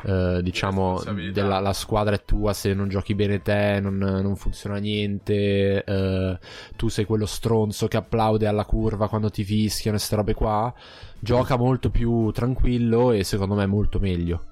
eh, 0.04 0.40
diciamo, 0.42 1.02
della 1.32 1.58
la 1.58 1.72
squadra 1.72 2.14
è 2.14 2.24
tua, 2.24 2.52
se 2.52 2.74
non 2.74 2.88
giochi 2.88 3.14
bene 3.14 3.40
te 3.42 3.80
non, 3.80 3.96
non 3.96 4.36
funziona 4.36 4.76
niente, 4.76 5.82
eh, 5.82 6.38
tu 6.76 6.88
sei 6.88 7.04
quello 7.06 7.26
stronzo 7.26 7.88
che 7.88 7.96
applaude 7.96 8.46
alla 8.46 8.64
curva 8.64 9.08
quando 9.08 9.30
ti 9.30 9.42
fischiano 9.42 9.96
e 9.96 9.98
queste 9.98 10.16
robe 10.16 10.34
qua, 10.34 10.72
gioca 11.18 11.56
molto 11.56 11.90
più 11.90 12.30
tranquillo 12.30 13.10
e 13.12 13.24
secondo 13.24 13.54
me 13.54 13.66
molto 13.66 13.98
meglio. 13.98 14.44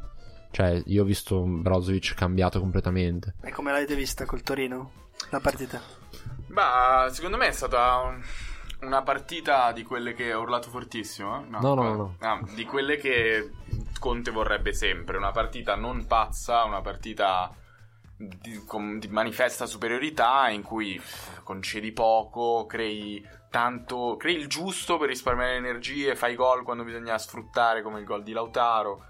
Cioè, 0.50 0.82
io 0.86 1.02
ho 1.02 1.04
visto 1.04 1.42
Brozovic 1.42 2.14
cambiato 2.14 2.60
completamente. 2.60 3.34
E 3.42 3.50
come 3.50 3.72
l'avete 3.72 3.96
vista 3.96 4.24
col 4.24 4.42
Torino? 4.42 4.92
La 5.30 5.40
partita? 5.40 5.80
Bah, 6.46 7.08
secondo 7.12 7.36
me 7.36 7.48
è 7.48 7.52
stata 7.52 7.96
un- 7.98 8.22
una 8.87 9.03
partita 9.03 9.72
di 9.72 9.82
quelle 9.82 10.14
che 10.14 10.32
ha 10.32 10.39
urlato 10.39 10.70
fortissimo. 10.70 11.43
eh? 11.43 11.49
No, 11.49 11.61
no, 11.61 11.74
qua- 11.74 11.97
no. 11.97 12.16
ah, 12.20 12.41
di 12.55 12.64
quelle 12.64 12.97
che 12.97 13.51
Conte 13.99 14.30
vorrebbe 14.30 14.72
sempre. 14.72 15.16
Una 15.16 15.30
partita 15.30 15.74
non 15.74 16.07
pazza, 16.07 16.64
una 16.64 16.80
partita 16.80 17.55
di, 18.16 18.62
con- 18.66 18.99
di 18.99 19.09
manifesta 19.09 19.66
superiorità 19.66 20.49
in 20.49 20.62
cui 20.62 21.01
concedi 21.43 21.93
poco, 21.93 22.66
crei 22.66 23.26
tanto, 23.51 24.16
crei 24.16 24.37
il 24.37 24.49
giusto 24.49 24.99
per 24.99 25.09
risparmiare 25.09 25.57
energie, 25.57 26.16
fai 26.16 26.35
gol 26.35 26.64
quando 26.64 26.85
bisogna 26.85 27.16
sfruttare 27.18 27.82
come 27.82 28.01
il 28.01 28.05
gol 28.05 28.22
di 28.22 28.32
Lautaro. 28.32 29.07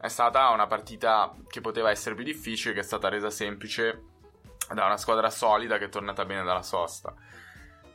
È 0.00 0.08
stata 0.08 0.48
una 0.50 0.66
partita 0.66 1.34
che 1.48 1.60
poteva 1.60 1.90
essere 1.90 2.14
più 2.14 2.24
difficile, 2.24 2.72
che 2.72 2.80
è 2.80 2.84
stata 2.84 3.08
resa 3.08 3.30
semplice 3.30 4.04
da 4.72 4.84
una 4.86 4.96
squadra 4.96 5.30
solida 5.30 5.78
che 5.78 5.86
è 5.86 5.88
tornata 5.88 6.24
bene 6.24 6.44
dalla 6.44 6.62
sosta. 6.62 7.14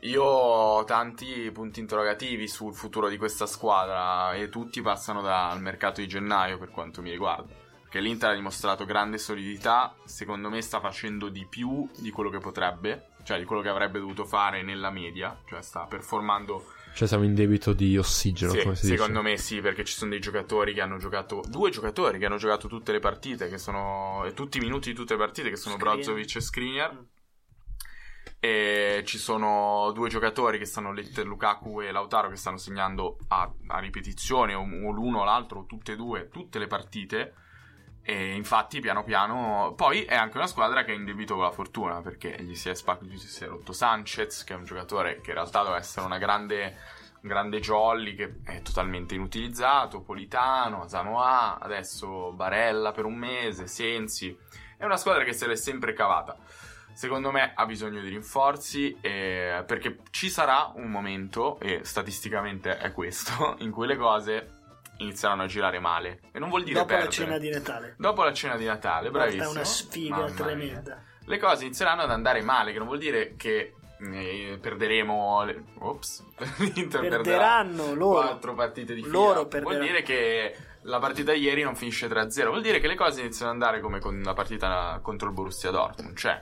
Io 0.06 0.24
ho 0.24 0.84
tanti 0.84 1.50
punti 1.52 1.80
interrogativi 1.80 2.48
sul 2.48 2.76
futuro 2.76 3.10
di 3.10 3.18
questa 3.18 3.48
squadra 3.48 4.34
e 4.36 4.50
tutti 4.50 4.80
passano 4.82 5.22
dal 5.22 5.60
mercato 5.62 6.00
di 6.00 6.08
gennaio 6.08 6.60
per 6.60 6.70
quanto 6.70 7.02
mi 7.02 7.10
riguarda. 7.10 7.52
Perché 7.82 8.00
l'Inter 8.02 8.30
ha 8.30 8.36
dimostrato 8.36 8.86
grande 8.86 9.18
solidità, 9.18 9.96
secondo 10.06 10.50
me 10.50 10.62
sta 10.62 10.80
facendo 10.80 11.30
di 11.30 11.48
più 11.50 11.90
di 11.98 12.12
quello 12.12 12.30
che 12.30 12.38
potrebbe, 12.38 13.08
cioè 13.24 13.40
di 13.40 13.46
quello 13.46 13.64
che 13.64 13.70
avrebbe 13.70 13.98
dovuto 13.98 14.26
fare 14.26 14.62
nella 14.62 14.92
media, 14.92 15.36
cioè 15.50 15.64
sta 15.64 15.86
performando 15.86 16.64
Cioè, 16.94 17.08
siamo 17.08 17.24
in 17.24 17.34
debito 17.34 17.74
di 17.74 17.98
ossigeno, 17.98 18.52
sì, 18.52 18.62
come 18.62 18.76
si 18.76 18.86
secondo 18.86 19.22
dice. 19.22 19.32
me 19.32 19.38
sì, 19.38 19.60
perché 19.60 19.84
ci 19.84 19.94
sono 19.94 20.12
dei 20.12 20.20
giocatori 20.20 20.76
che 20.76 20.82
hanno 20.82 20.98
giocato. 20.98 21.42
Due 21.48 21.72
giocatori 21.72 22.20
che 22.20 22.26
hanno 22.28 22.38
giocato 22.38 22.68
tutte 22.68 22.92
le 22.92 23.00
partite, 23.00 23.50
che 23.50 23.58
sono. 23.58 24.30
tutti 24.36 24.58
i 24.58 24.62
minuti 24.62 24.90
di 24.90 24.96
tutte 24.96 25.14
le 25.14 25.20
partite, 25.20 25.50
che 25.50 25.56
sono 25.56 25.76
Skriniar. 25.76 25.96
Brozovic 25.96 26.36
e 26.36 26.42
Skriniar. 26.42 27.04
E 28.40 29.04
ci 29.06 29.18
sono 29.18 29.92
due 29.94 30.10
giocatori 30.10 30.58
che 30.58 30.66
stanno, 30.66 30.94
Lukaku 30.94 31.82
e 31.82 31.92
Lautaro, 31.92 32.30
che 32.30 32.36
stanno 32.36 32.58
segnando 32.58 33.18
a, 33.30 33.52
a 33.68 33.80
ripetizione, 33.80 34.54
o, 34.54 34.64
l'uno 34.64 35.20
o 35.20 35.24
l'altro, 35.24 35.62
o 35.62 35.66
tutte 35.66 35.94
e 35.94 35.96
due, 35.96 36.30
tutte 36.30 36.60
le 36.60 36.68
partite. 36.68 37.34
E 38.02 38.36
infatti, 38.36 38.80
piano 38.82 39.04
piano. 39.04 39.74
Poi 39.76 40.04
è 40.04 40.16
anche 40.16 40.38
una 40.38 40.48
squadra 40.48 40.84
che 40.84 40.92
è 40.92 40.96
in 40.96 41.06
debito 41.06 41.34
con 41.34 41.44
la 41.44 41.52
fortuna, 41.52 42.02
perché 42.02 42.36
gli 42.40 42.56
si 42.56 42.70
è, 42.70 42.76
spac- 42.76 43.04
gli 43.04 43.18
si 43.18 43.44
è 43.44 43.48
rotto 43.48 43.74
Sanchez, 43.74 44.44
che 44.44 44.54
è 44.54 44.58
un 44.58 44.66
giocatore 44.66 45.22
che 45.22 45.32
in 45.32 45.36
realtà 45.36 45.60
doveva 45.60 45.78
essere 45.78 46.06
una 46.06 46.20
grande 46.20 46.78
un 47.26 47.32
grande 47.32 47.60
jolly 47.60 48.14
che 48.14 48.36
è 48.44 48.62
totalmente 48.62 49.16
inutilizzato, 49.16 50.02
Politano, 50.02 50.88
Zanoa, 50.88 51.58
adesso 51.60 52.32
Barella 52.32 52.92
per 52.92 53.06
un 53.06 53.16
mese, 53.16 53.66
Sensi. 53.66 54.38
È 54.78 54.86
una 54.86 54.98
squadra 54.98 55.24
che 55.24 55.34
se 55.34 55.48
l'è 55.48 55.56
sempre 55.56 55.94
cavata. 55.94 56.38
Secondo 56.96 57.30
me 57.30 57.52
ha 57.54 57.66
bisogno 57.66 58.00
di 58.00 58.08
rinforzi 58.08 58.98
eh, 59.02 59.64
perché 59.68 59.98
ci 60.12 60.30
sarà 60.30 60.72
un 60.76 60.90
momento, 60.90 61.60
e 61.60 61.82
statisticamente 61.84 62.78
è 62.78 62.92
questo, 62.94 63.56
in 63.60 63.70
cui 63.72 63.86
le 63.86 63.98
cose 63.98 64.50
inizieranno 65.00 65.44
a 65.44 65.46
girare 65.46 65.80
male. 65.80 66.22
E 66.32 66.40
non 66.40 66.48
vuol 66.48 66.64
dire 66.64 66.80
Dopo 66.80 66.94
la 66.94 67.00
perdere. 67.00 67.12
cena 67.24 67.38
di 67.38 67.50
Natale. 67.50 67.96
Dopo 67.98 68.24
la 68.24 68.32
cena 68.34 68.56
di 68.56 68.64
Natale, 68.64 69.12
bravissimo. 69.12 69.44
È 69.44 69.48
una 69.48 69.64
sfiga 69.66 70.16
Mamma 70.16 70.26
mia 70.28 70.36
tremenda. 70.36 71.04
le 71.26 71.38
cose 71.38 71.66
inizieranno 71.66 72.04
ad 72.04 72.12
andare 72.12 72.42
male, 72.42 72.72
che 72.72 72.78
non 72.78 72.88
vuol 72.88 73.00
dire 73.00 73.36
che 73.36 73.74
eh, 74.00 74.58
perderemo. 74.62 75.44
Le... 75.44 75.64
Ops, 75.80 76.24
l'Inter 76.74 77.02
Perderanno 77.10 77.94
loro. 77.94 78.22
quattro 78.26 78.54
partite 78.54 78.94
di 78.94 79.02
fila. 79.02 79.12
Loro 79.12 79.34
Vuol 79.34 79.48
perderanno. 79.50 79.84
dire 79.86 80.02
che 80.02 80.56
la 80.84 81.00
partita 81.00 81.34
ieri 81.34 81.62
non 81.64 81.76
finisce 81.76 82.08
3-0. 82.08 82.46
Vuol 82.48 82.62
dire 82.62 82.80
che 82.80 82.88
le 82.88 82.96
cose 82.96 83.20
iniziano 83.20 83.52
ad 83.52 83.58
andare 83.62 83.82
come 83.82 84.00
con 84.00 84.22
la 84.22 84.34
partita 84.34 84.98
contro 85.02 85.28
il 85.28 85.34
Borussia 85.34 85.72
Dortmund. 85.72 86.16
Cioè, 86.16 86.42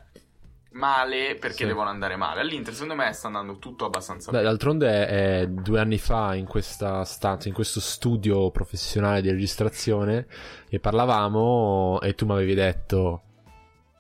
male 0.74 1.36
perché 1.40 1.58
Sì. 1.58 1.66
devono 1.66 1.90
andare 1.90 2.16
male. 2.16 2.42
All'Inter, 2.42 2.74
secondo 2.74 2.96
me, 2.96 3.12
sta 3.14 3.28
andando 3.28 3.58
tutto 3.58 3.86
abbastanza 3.86 4.32
Beh, 4.32 4.38
bene. 4.38 4.50
d'altronde 4.50 5.08
è 5.08 5.48
due 5.48 5.80
anni 5.80 5.98
fa 5.98 6.36
in 6.36 6.46
questa 6.46 7.04
stanza, 7.04 7.48
in 7.48 7.54
questo 7.54 7.80
studio 7.80 8.52
professionale 8.52 9.22
di 9.22 9.30
registrazione, 9.32 10.28
e 10.70 10.80
parlavamo 10.80 12.00
e 12.02 12.14
tu 12.16 12.26
mi 12.26 12.34
avevi 12.34 12.54
detto 12.56 13.22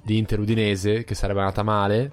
di 0.04 0.18
Inter 0.18 0.40
Udinese 0.40 1.04
che 1.04 1.16
sarebbe 1.16 1.40
andata 1.40 1.64
male 1.64 2.12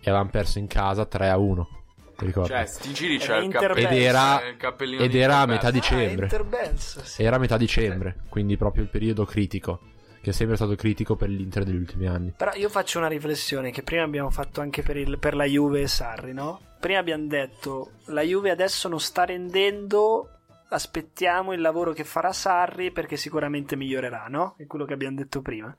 e 0.00 0.10
avevamo 0.10 0.30
perso 0.30 0.58
in 0.58 0.66
casa 0.66 1.06
3 1.06 1.28
a 1.30 1.38
1. 1.38 1.68
Ti 2.16 2.24
ricordi? 2.26 2.50
Cioè, 2.50 2.66
sti 2.66 2.92
giri 2.92 3.18
c'è 3.18 3.38
il, 3.38 3.50
cappe- 3.50 3.80
ed 3.80 3.92
era, 3.92 4.38
c'è 4.40 4.48
il 4.48 4.56
cappellino 4.56 5.02
ed 5.02 5.14
era 5.14 5.38
a 5.38 5.46
metà 5.46 5.70
dicembre. 5.70 6.26
Ah, 6.26 6.70
sì. 6.76 7.22
Era 7.22 7.36
a 7.36 7.38
metà 7.38 7.56
dicembre, 7.56 8.16
quindi 8.28 8.56
proprio 8.56 8.82
il 8.82 8.90
periodo 8.90 9.24
critico, 9.24 9.80
che 10.22 10.30
è 10.30 10.32
sempre 10.32 10.56
stato 10.56 10.76
critico 10.76 11.16
per 11.16 11.28
l'Inter 11.28 11.64
degli 11.64 11.76
ultimi 11.76 12.06
anni. 12.06 12.32
Però 12.36 12.52
io 12.54 12.68
faccio 12.68 12.98
una 12.98 13.08
riflessione 13.08 13.72
che 13.72 13.82
prima 13.82 14.04
abbiamo 14.04 14.30
fatto 14.30 14.60
anche 14.60 14.82
per, 14.82 14.96
il- 14.96 15.18
per 15.18 15.34
la 15.34 15.44
Juve 15.44 15.82
e 15.82 15.88
Sarri, 15.88 16.32
no? 16.32 16.60
Prima 16.78 17.00
abbiamo 17.00 17.26
detto 17.26 17.92
la 18.06 18.22
Juve 18.22 18.50
adesso 18.50 18.88
non 18.88 19.00
sta 19.00 19.24
rendendo, 19.24 20.28
aspettiamo 20.68 21.52
il 21.52 21.60
lavoro 21.60 21.92
che 21.92 22.04
farà 22.04 22.32
Sarri 22.32 22.92
perché 22.92 23.16
sicuramente 23.16 23.76
migliorerà, 23.76 24.26
no? 24.28 24.54
È 24.56 24.66
quello 24.66 24.84
che 24.84 24.94
abbiamo 24.94 25.16
detto 25.16 25.42
prima. 25.42 25.76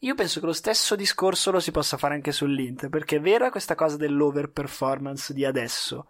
Io 0.00 0.14
penso 0.16 0.40
che 0.40 0.46
lo 0.46 0.52
stesso 0.52 0.96
discorso 0.96 1.52
lo 1.52 1.60
si 1.60 1.70
possa 1.70 1.96
fare 1.96 2.14
anche 2.14 2.32
sull'Inter, 2.32 2.88
perché 2.88 3.16
è 3.16 3.20
vera 3.20 3.50
questa 3.50 3.76
cosa 3.76 3.96
dell'over 3.96 4.50
performance 4.50 5.32
di 5.32 5.44
adesso. 5.44 6.06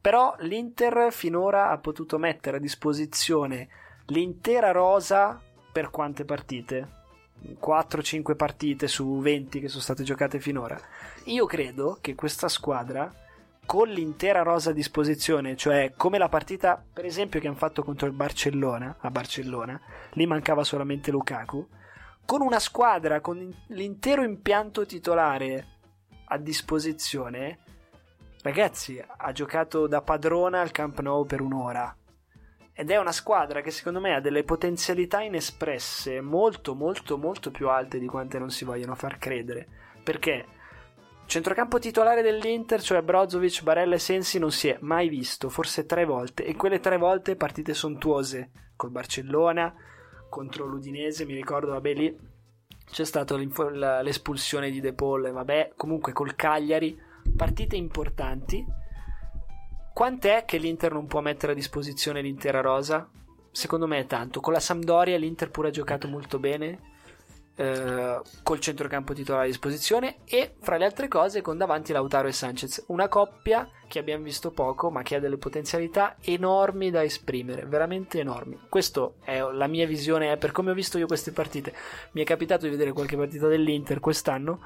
Però 0.00 0.34
l'Inter 0.40 1.12
finora 1.12 1.70
ha 1.70 1.78
potuto 1.78 2.18
mettere 2.18 2.56
a 2.56 2.60
disposizione 2.60 3.68
l'intera 4.06 4.72
rosa 4.72 5.40
per 5.70 5.90
quante 5.90 6.24
partite? 6.24 7.04
4-5 7.44 8.36
partite 8.36 8.88
su 8.88 9.18
20 9.18 9.60
che 9.60 9.68
sono 9.68 9.82
state 9.82 10.02
giocate 10.02 10.40
finora. 10.40 10.78
Io 11.24 11.46
credo 11.46 11.98
che 12.00 12.14
questa 12.14 12.48
squadra, 12.48 13.12
con 13.64 13.88
l'intera 13.88 14.42
rosa 14.42 14.70
a 14.70 14.72
disposizione, 14.72 15.56
cioè 15.56 15.92
come 15.96 16.18
la 16.18 16.28
partita, 16.28 16.82
per 16.92 17.04
esempio, 17.04 17.40
che 17.40 17.46
hanno 17.46 17.56
fatto 17.56 17.82
contro 17.82 18.06
il 18.06 18.12
Barcellona, 18.12 18.96
a 19.00 19.10
Barcellona, 19.10 19.80
lì 20.12 20.26
mancava 20.26 20.64
solamente 20.64 21.10
Lukaku, 21.10 21.66
con 22.24 22.40
una 22.40 22.58
squadra 22.58 23.20
con 23.20 23.54
l'intero 23.68 24.22
impianto 24.22 24.84
titolare 24.84 25.66
a 26.24 26.38
disposizione, 26.38 27.58
ragazzi, 28.42 29.02
ha 29.16 29.32
giocato 29.32 29.86
da 29.86 30.02
padrona 30.02 30.60
al 30.60 30.72
Camp 30.72 31.00
Nou 31.00 31.24
per 31.24 31.40
un'ora. 31.40 31.96
Ed 32.78 32.90
è 32.90 32.98
una 32.98 33.12
squadra 33.12 33.62
che 33.62 33.70
secondo 33.70 34.00
me 34.00 34.14
ha 34.14 34.20
delle 34.20 34.44
potenzialità 34.44 35.22
inespresse 35.22 36.20
molto 36.20 36.74
molto 36.74 37.16
molto 37.16 37.50
più 37.50 37.70
alte 37.70 37.98
di 37.98 38.06
quante 38.06 38.38
non 38.38 38.50
si 38.50 38.66
vogliono 38.66 38.94
far 38.94 39.16
credere. 39.16 39.66
Perché 40.04 40.44
centrocampo 41.24 41.78
titolare 41.78 42.20
dell'Inter, 42.20 42.82
cioè 42.82 43.00
Brozovic, 43.00 43.62
Barella 43.62 43.94
e 43.94 43.98
Sensi, 43.98 44.38
non 44.38 44.52
si 44.52 44.68
è 44.68 44.76
mai 44.82 45.08
visto, 45.08 45.48
forse 45.48 45.86
tre 45.86 46.04
volte. 46.04 46.44
E 46.44 46.54
quelle 46.54 46.78
tre 46.78 46.98
volte 46.98 47.34
partite 47.34 47.72
sontuose 47.72 48.50
col 48.76 48.90
Barcellona, 48.90 49.74
contro 50.28 50.66
l'Udinese, 50.66 51.24
mi 51.24 51.34
ricordo, 51.34 51.72
vabbè 51.72 51.94
lì 51.94 52.14
c'è 52.90 53.04
stata 53.04 53.36
l'espulsione 53.36 54.70
di 54.70 54.80
De 54.80 54.92
Paul, 54.92 55.30
vabbè, 55.32 55.72
comunque 55.76 56.12
col 56.12 56.36
Cagliari, 56.36 56.96
partite 57.34 57.74
importanti. 57.74 58.84
Quant'è 59.96 60.44
che 60.44 60.58
l'Inter 60.58 60.92
non 60.92 61.06
può 61.06 61.22
mettere 61.22 61.52
a 61.52 61.54
disposizione 61.54 62.20
l'intera 62.20 62.60
rosa? 62.60 63.08
Secondo 63.50 63.86
me 63.86 64.00
è 64.00 64.06
tanto. 64.06 64.40
Con 64.40 64.52
la 64.52 64.60
Sampdoria 64.60 65.16
l'Inter 65.16 65.50
pure 65.50 65.68
ha 65.68 65.70
giocato 65.70 66.06
molto 66.06 66.38
bene, 66.38 66.80
eh, 67.54 68.20
col 68.42 68.60
centrocampo 68.60 69.14
titolare 69.14 69.44
a 69.44 69.48
disposizione 69.48 70.16
e 70.26 70.52
fra 70.60 70.76
le 70.76 70.84
altre 70.84 71.08
cose 71.08 71.40
con 71.40 71.56
davanti 71.56 71.92
Lautaro 71.92 72.28
e 72.28 72.32
Sanchez. 72.32 72.84
Una 72.88 73.08
coppia 73.08 73.70
che 73.88 73.98
abbiamo 73.98 74.22
visto 74.22 74.50
poco 74.50 74.90
ma 74.90 75.00
che 75.00 75.14
ha 75.14 75.18
delle 75.18 75.38
potenzialità 75.38 76.16
enormi 76.20 76.90
da 76.90 77.02
esprimere, 77.02 77.64
veramente 77.64 78.20
enormi. 78.20 78.66
Questa 78.68 79.10
è 79.24 79.40
la 79.40 79.66
mia 79.66 79.86
visione, 79.86 80.30
è 80.30 80.36
per 80.36 80.52
come 80.52 80.72
ho 80.72 80.74
visto 80.74 80.98
io 80.98 81.06
queste 81.06 81.32
partite. 81.32 81.72
Mi 82.10 82.20
è 82.20 82.24
capitato 82.24 82.66
di 82.66 82.70
vedere 82.70 82.92
qualche 82.92 83.16
partita 83.16 83.48
dell'Inter 83.48 84.00
quest'anno 84.00 84.60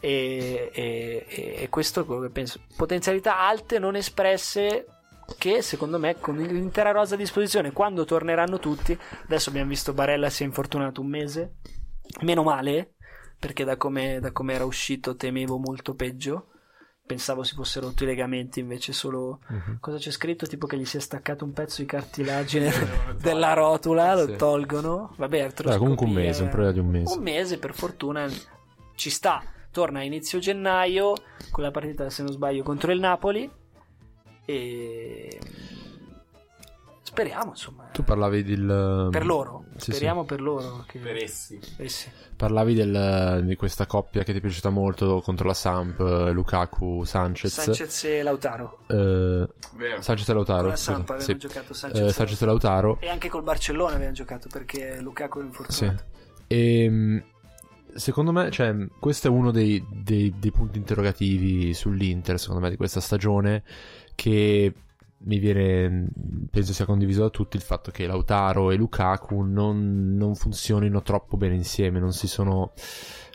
e, 0.00 0.70
e- 0.72 1.26
e- 1.60 1.68
questo 1.68 2.00
è 2.00 2.04
quello 2.04 2.20
che 2.22 2.30
penso. 2.30 2.60
Potenzialità 2.76 3.40
alte, 3.40 3.78
non 3.78 3.96
espresse, 3.96 4.86
che 5.38 5.62
secondo 5.62 5.98
me 5.98 6.18
con 6.20 6.36
l'intera 6.36 6.90
rosa 6.90 7.14
a 7.14 7.18
disposizione, 7.18 7.72
quando 7.72 8.04
torneranno 8.04 8.58
tutti, 8.58 8.96
adesso 9.24 9.48
abbiamo 9.50 9.68
visto 9.70 9.92
Barella 9.94 10.28
si 10.30 10.42
è 10.42 10.46
infortunato 10.46 11.00
un 11.00 11.08
mese, 11.08 11.54
meno 12.20 12.42
male, 12.42 12.94
perché 13.38 13.64
da 13.64 13.76
come, 13.76 14.20
da 14.20 14.32
come 14.32 14.52
era 14.54 14.64
uscito 14.64 15.16
temevo 15.16 15.58
molto 15.58 15.94
peggio. 15.94 16.48
pensavo 17.06 17.42
si 17.42 17.54
fossero 17.54 17.88
rotti 17.88 18.04
i 18.04 18.06
legamenti, 18.06 18.60
invece 18.60 18.94
solo... 18.94 19.40
Mhm. 19.50 19.76
Cosa 19.78 19.98
c'è 19.98 20.10
scritto? 20.10 20.46
Tipo 20.46 20.66
che 20.66 20.78
gli 20.78 20.86
si 20.86 20.96
è 20.96 21.00
staccato 21.00 21.44
un 21.44 21.52
pezzo 21.52 21.82
di 21.82 21.86
cartilagine 21.86 22.70
della 23.20 23.52
rotula, 23.52 24.14
lo 24.14 24.26
Sì. 24.26 24.36
tolgono. 24.36 25.12
Vabbè, 25.18 25.52
Dai, 25.52 25.76
comunque 25.76 26.06
un 26.06 26.12
mese, 26.12 26.42
un 26.44 26.48
problema 26.48 26.72
di 26.72 26.78
un 26.78 26.88
mese. 26.88 27.14
Un 27.14 27.22
mese, 27.22 27.58
per 27.58 27.74
fortuna, 27.74 28.26
ci 28.94 29.10
sta. 29.10 29.42
Torna 29.74 29.98
a 29.98 30.02
inizio 30.04 30.38
gennaio 30.38 31.14
con 31.50 31.64
la 31.64 31.72
partita, 31.72 32.08
se 32.08 32.22
non 32.22 32.30
sbaglio, 32.30 32.62
contro 32.62 32.92
il 32.92 33.00
Napoli. 33.00 33.50
E 34.44 35.40
speriamo, 37.02 37.50
insomma. 37.50 37.88
Tu 37.92 38.04
parlavi 38.04 38.44
del... 38.44 39.08
Per 39.10 39.26
loro, 39.26 39.64
Sì, 39.76 39.90
speriamo 39.90 40.24
per 40.24 40.40
loro. 40.40 40.84
Che... 40.86 41.00
Per 41.00 41.16
essi. 41.16 41.58
Eh 41.78 41.88
sì. 41.88 42.08
Parlavi 42.36 42.74
del- 42.74 43.42
di 43.44 43.56
questa 43.56 43.86
coppia 43.86 44.22
che 44.22 44.30
ti 44.30 44.38
è 44.38 44.40
piaciuta 44.40 44.70
molto 44.70 45.20
contro 45.22 45.48
la 45.48 45.54
Samp, 45.54 45.98
eh, 45.98 46.30
Lukaku-Sanchez. 46.30 47.52
Sanchez 47.60 48.04
e 48.04 48.22
Lautaro. 48.22 48.78
Eh. 48.86 49.48
Sanchez 49.98 50.28
e 50.28 50.32
Lautaro. 50.34 50.60
Con 50.60 50.68
la 50.70 50.76
Samp 50.76 51.10
avevano 51.10 51.20
sì. 51.20 51.36
giocato 51.36 51.72
Eh, 51.72 51.74
Sanchez. 51.74 52.12
Sanchez 52.14 52.42
e 52.42 52.46
Lautaro. 52.46 52.96
E 53.00 53.08
anche 53.08 53.28
col 53.28 53.42
Barcellona 53.42 53.94
avevano 53.94 54.14
giocato 54.14 54.46
perché 54.52 55.00
Lukaku 55.00 55.38
è 55.38 55.42
Sì. 55.42 55.46
infortunato. 55.48 56.04
E 56.46 56.88
mh, 56.88 57.24
secondo 57.94 58.32
me, 58.32 58.50
cioè, 58.50 58.74
questo 58.98 59.28
è 59.28 59.30
uno 59.30 59.50
dei, 59.50 59.84
dei- 59.90 60.34
dei 60.38 60.50
punti 60.50 60.78
interrogativi 60.78 61.74
sull'Inter, 61.74 62.38
secondo 62.38 62.62
me, 62.62 62.70
di 62.70 62.76
questa 62.76 63.00
stagione, 63.00 63.62
che 64.14 64.72
mi 65.26 65.38
viene, 65.38 66.06
penso 66.50 66.72
sia 66.72 66.84
condiviso 66.84 67.22
da 67.22 67.30
tutti, 67.30 67.56
il 67.56 67.62
fatto 67.62 67.90
che 67.90 68.06
Lautaro 68.06 68.70
e 68.70 68.76
Lukaku 68.76 69.40
non, 69.42 70.14
non 70.16 70.34
funzionino 70.34 71.02
troppo 71.02 71.36
bene 71.36 71.54
insieme, 71.54 71.98
non 71.98 72.12
si 72.12 72.26
sono... 72.26 72.72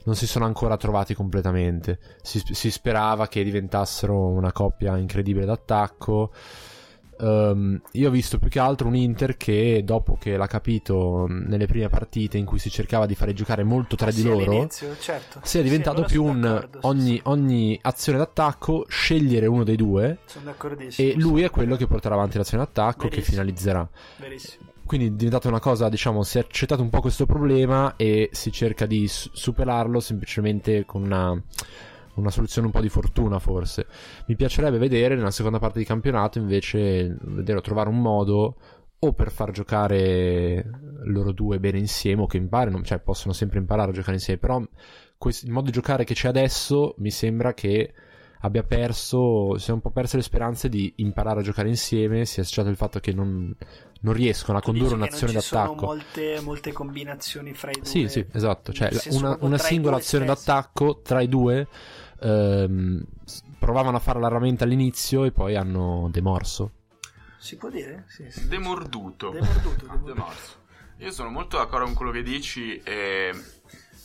Non 0.06 0.16
si 0.16 0.28
sono 0.28 0.46
ancora 0.46 0.78
trovati 0.78 1.14
completamente. 1.14 2.00
Si, 2.22 2.42
si 2.52 2.72
sperava 2.72 3.28
che 3.28 3.44
diventassero 3.44 4.28
una 4.28 4.54
coppia 4.54 4.98
incredibile 4.98 5.46
d'attacco. 5.46 6.32
Ehm, 7.22 7.82
io 7.94 8.08
ho 8.08 8.12
visto 8.12 8.38
più 8.40 8.50
che 8.50 8.60
altro 8.60 8.88
un 8.88 8.96
Inter 8.96 9.36
che 9.38 9.82
dopo 9.84 10.18
che 10.20 10.38
l'ha 10.38 10.48
capito 10.48 11.26
mh, 11.28 11.46
nelle 11.48 11.66
prime 11.66 11.90
partite 11.90 12.38
in 12.38 12.46
cui 12.46 12.60
si 12.60 12.70
cercava 12.70 13.06
di 13.06 13.16
fare 13.16 13.34
giocare 13.34 13.64
molto 13.64 13.96
tra 13.96 14.10
di 14.12 14.22
Sì, 14.22 14.28
loro, 14.28 14.68
certo. 15.00 15.40
si 15.44 15.60
è 15.60 15.64
diventato 15.64 15.98
allora 15.98 16.08
più 16.08 16.24
un 16.24 16.68
sì, 16.72 16.78
ogni, 16.82 17.16
sì. 17.16 17.22
ogni 17.26 17.80
azione 17.82 18.18
d'attacco 18.18 18.86
scegliere 18.88 19.46
uno 19.48 19.64
dei 19.64 19.76
due 19.76 20.20
e 20.96 21.14
lui 21.18 21.42
è 21.44 21.50
quello 21.50 21.76
che 21.76 21.88
porterà 21.88 22.16
avanti 22.16 22.38
l'azione 22.38 22.64
d'attacco 22.64 23.04
che 23.04 23.10
Verissimo. 23.10 23.32
finalizzerà. 23.36 23.90
Verissimo. 24.18 24.68
Quindi 24.86 25.08
è 25.08 25.12
diventata 25.12 25.48
una 25.50 25.60
cosa, 25.60 25.88
diciamo, 25.88 26.24
si 26.24 26.38
è 26.38 26.42
accettato 26.42 26.82
un 26.82 26.90
po' 26.90 27.00
questo 27.00 27.28
problema 27.28 27.96
e 27.96 28.30
si 28.32 28.52
cerca 28.52 28.88
di 28.88 29.08
su- 29.08 29.30
superarlo 29.32 30.00
semplicemente 30.00 30.84
con 30.86 31.04
una, 31.04 31.40
una 32.20 32.32
soluzione 32.32 32.68
un 32.68 32.74
po' 32.74 32.82
di 32.82 32.90
fortuna, 32.90 33.40
forse. 33.40 33.88
Mi 34.28 34.36
piacerebbe 34.36 34.78
vedere 34.78 35.16
nella 35.16 35.32
seconda 35.32 35.60
parte 35.60 35.80
di 35.80 35.86
campionato 35.86 36.38
invece 36.38 37.18
vedere 37.22 37.62
trovare 37.62 37.90
un 37.90 38.02
modo 38.02 38.56
o 39.02 39.14
per 39.14 39.32
far 39.32 39.52
giocare 39.52 40.70
loro 41.04 41.32
due 41.32 41.60
bene 41.60 41.78
insieme 41.78 42.24
o 42.24 42.28
che 42.28 42.38
imparino, 42.38 42.82
cioè 42.82 43.00
possono 43.00 43.34
sempre 43.34 43.60
imparare 43.60 43.92
a 43.92 43.94
giocare 43.94 44.14
insieme, 44.14 44.40
però 44.40 44.62
quest- 45.18 45.44
il 45.44 45.52
modo 45.52 45.68
di 45.68 45.72
giocare 45.72 46.04
che 46.04 46.14
c'è 46.14 46.28
adesso 46.28 46.96
mi 46.98 47.10
sembra 47.10 47.54
che 47.54 47.94
abbia 48.42 48.64
perso, 48.64 49.58
si 49.58 49.70
è 49.70 49.74
un 49.74 49.82
po' 49.82 49.92
perse 49.92 50.18
le 50.18 50.24
speranze 50.24 50.70
di 50.70 50.94
imparare 50.98 51.40
a 51.40 51.44
giocare 51.44 51.68
insieme, 51.68 52.26
si 52.26 52.40
è 52.40 52.44
associato 52.44 52.70
il 52.70 52.76
fatto 52.76 53.00
che 53.00 53.14
non, 53.14 53.54
non 54.02 54.14
riescono 54.14 54.58
a 54.58 54.62
condurre 54.62 54.96
un'azione 54.96 55.34
non 55.34 55.42
ci 55.42 55.48
sono 55.48 55.64
d'attacco. 55.64 55.86
molte, 55.86 56.40
molte 56.42 56.72
combinazioni 56.72 57.54
fra 57.54 57.72
i 57.72 57.76
due. 57.76 57.86
Sì, 57.86 58.08
sì, 58.08 58.26
esatto. 58.32 58.72
Cioè, 58.72 58.90
una, 59.12 59.38
una 59.42 59.58
singola 59.58 59.98
azione 59.98 60.26
stessi. 60.26 60.46
d'attacco 60.46 61.02
tra 61.02 61.22
i 61.22 61.28
due 61.28 61.68
ehm, 62.22 63.04
provavano 63.58 63.98
a 63.98 64.00
fare 64.00 64.20
l'arramento 64.20 64.64
all'inizio 64.64 65.24
e 65.26 65.32
poi 65.32 65.56
hanno 65.56 66.08
demorso. 66.12 66.72
Si 67.38 67.56
può 67.58 67.70
dire? 67.70 68.06
Sì, 68.08 68.30
sì. 68.30 68.48
Demorduto. 68.48 69.30
Demorduto, 69.30 69.76
demorduto. 69.86 70.14
Demorso. 70.14 70.58
Io 70.98 71.12
sono 71.12 71.30
molto 71.30 71.58
d'accordo 71.58 71.86
con 71.86 71.94
quello 71.94 72.12
che 72.12 72.22
dici 72.24 72.78
e 72.84 73.32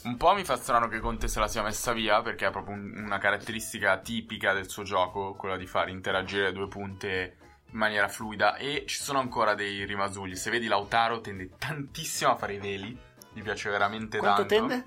un 0.05 0.17
po' 0.17 0.35
mi 0.35 0.45
fa 0.45 0.57
strano 0.57 0.87
che 0.87 1.01
Conte 1.01 1.27
se 1.27 1.41
la 1.41 1.49
sia 1.49 1.63
messa 1.63 1.93
via 1.93 2.23
perché 2.23 2.47
è 2.47 2.51
proprio 2.51 2.75
un- 2.77 2.93
una 3.05 3.19
caratteristica 3.19 3.99
tipica 3.99 4.53
del 4.53 4.69
suo 4.69 4.85
gioco, 4.85 5.35
quella 5.35 5.57
di 5.57 5.67
far 5.67 5.89
interagire 5.89 6.45
le 6.45 6.53
due 6.53 6.69
punte 6.69 7.37
in 7.73 7.79
maniera 7.79 8.07
fluida 8.07 8.55
e 8.57 8.85
ci 8.87 9.03
sono 9.03 9.19
ancora 9.19 9.55
dei 9.57 9.85
rimasugli. 9.85 10.37
Se 10.37 10.51
vedi 10.51 10.69
Lautaro 10.69 11.21
tende 11.21 11.51
tantissimo 11.59 12.31
a 12.31 12.37
fare 12.37 12.55
i 12.55 12.59
veli, 12.59 12.97
gli 13.33 13.43
piace 13.43 13.69
veramente 13.71 14.19
Quanto 14.19 14.47
tanto. 14.47 14.55
tende? 14.69 14.85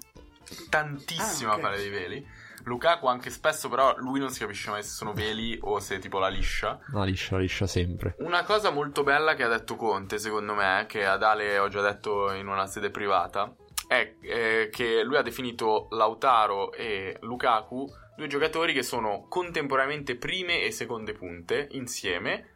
Tantissimo 0.70 1.52
Ah, 1.52 1.56
ok. 1.56 1.60
a 1.60 1.62
fare 1.62 1.78
dei 1.78 1.90
veli. 1.90 2.26
Lukaku 2.68 3.08
anche 3.08 3.30
spesso 3.30 3.70
però 3.70 3.96
lui 3.98 4.20
non 4.20 4.30
si 4.30 4.40
capisce 4.40 4.70
mai 4.70 4.84
se 4.84 4.90
sono 4.90 5.14
veli 5.14 5.58
o 5.62 5.80
se 5.80 6.00
tipo 6.00 6.20
la 6.20 6.28
liscia. 6.28 6.80
La 6.92 7.04
liscia, 7.04 7.36
la 7.36 7.42
liscia 7.42 7.66
sempre. 7.66 8.16
Una 8.20 8.44
cosa 8.44 8.70
molto 8.70 9.04
bella 9.04 9.36
che 9.36 9.44
ha 9.44 9.48
detto 9.48 9.76
Conte, 9.76 10.20
secondo 10.20 10.54
me, 10.54 10.86
che 10.88 11.06
ad 11.06 11.24
Ale 11.24 11.58
ho 11.60 11.70
già 11.70 11.82
detto 11.82 12.32
in 12.34 12.48
una 12.48 12.68
sede 12.68 12.92
privata, 12.92 13.56
è 13.88 14.16
eh, 14.22 14.70
che 14.72 15.02
lui 15.04 15.16
ha 15.16 15.22
definito 15.22 15.88
Lautaro 15.92 16.74
e 16.74 17.18
Lukaku 17.22 17.90
due 18.18 18.28
giocatori 18.28 18.74
che 18.74 18.84
sono 18.84 19.28
contemporaneamente 19.30 20.16
prime 20.16 20.64
e 20.64 20.72
seconde 20.72 21.14
punte 21.14 21.68
insieme 21.72 22.52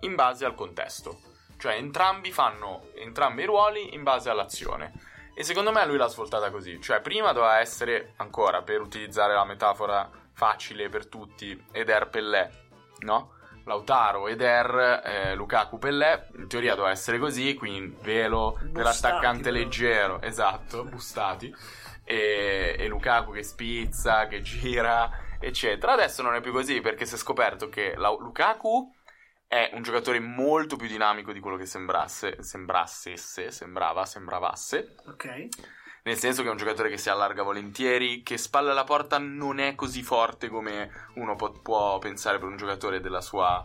in 0.00 0.14
base 0.14 0.44
al 0.44 0.54
contesto. 0.54 1.20
Cioè 1.58 1.74
entrambi 1.74 2.32
fanno 2.32 2.88
entrambi 2.96 3.42
i 3.42 3.46
ruoli 3.46 3.94
in 3.94 4.02
base 4.02 4.30
all'azione. 4.30 4.92
E 5.34 5.42
secondo 5.42 5.72
me 5.72 5.84
lui 5.86 5.96
l'ha 5.96 6.06
svoltata 6.06 6.50
così. 6.50 6.80
Cioè 6.80 7.00
prima 7.00 7.32
doveva 7.32 7.58
essere 7.58 8.12
ancora, 8.16 8.62
per 8.62 8.80
utilizzare 8.80 9.34
la 9.34 9.44
metafora 9.44 10.08
facile 10.32 10.88
per 10.88 11.06
tutti, 11.06 11.60
Eder 11.72 12.08
Pellè, 12.08 12.50
no? 13.00 13.32
Lautaro, 13.66 14.28
Eder, 14.28 15.00
eh, 15.04 15.34
Lukaku, 15.34 15.78
Pellè, 15.78 16.28
in 16.36 16.48
teoria 16.48 16.74
doveva 16.74 16.92
essere 16.92 17.18
così, 17.18 17.54
quindi 17.54 17.96
velo 18.02 18.50
Bustati, 18.52 18.72
dell'attaccante 18.72 19.42
però. 19.44 19.54
leggero, 19.56 20.20
esatto, 20.20 20.84
bustati, 20.84 21.54
e, 22.04 22.76
e 22.78 22.86
Lukaku 22.88 23.32
che 23.32 23.42
spizza, 23.42 24.26
che 24.26 24.42
gira, 24.42 25.10
eccetera. 25.40 25.92
Adesso 25.94 26.20
non 26.22 26.34
è 26.34 26.40
più 26.42 26.52
così 26.52 26.80
perché 26.82 27.06
si 27.06 27.14
è 27.14 27.18
scoperto 27.18 27.68
che 27.70 27.94
la- 27.96 28.10
Lukaku 28.10 28.93
è 29.54 29.70
un 29.74 29.82
giocatore 29.82 30.18
molto 30.18 30.74
più 30.74 30.88
dinamico 30.88 31.30
di 31.30 31.38
quello 31.38 31.56
che 31.56 31.64
sembrasse, 31.64 32.42
sembrassesse, 32.42 33.52
sembrava, 33.52 34.04
sembravasse. 34.04 34.96
Ok. 35.06 35.48
Nel 36.02 36.16
senso 36.16 36.42
che 36.42 36.48
è 36.48 36.50
un 36.50 36.56
giocatore 36.56 36.90
che 36.90 36.98
si 36.98 37.08
allarga 37.08 37.44
volentieri, 37.44 38.24
che 38.24 38.36
spalla 38.36 38.72
alla 38.72 38.82
porta 38.82 39.16
non 39.18 39.60
è 39.60 39.76
così 39.76 40.02
forte 40.02 40.48
come 40.48 40.90
uno 41.14 41.36
può, 41.36 41.52
può 41.52 41.98
pensare 42.00 42.40
per 42.40 42.48
un 42.48 42.56
giocatore 42.56 43.00
della 43.00 43.20
sua, 43.20 43.64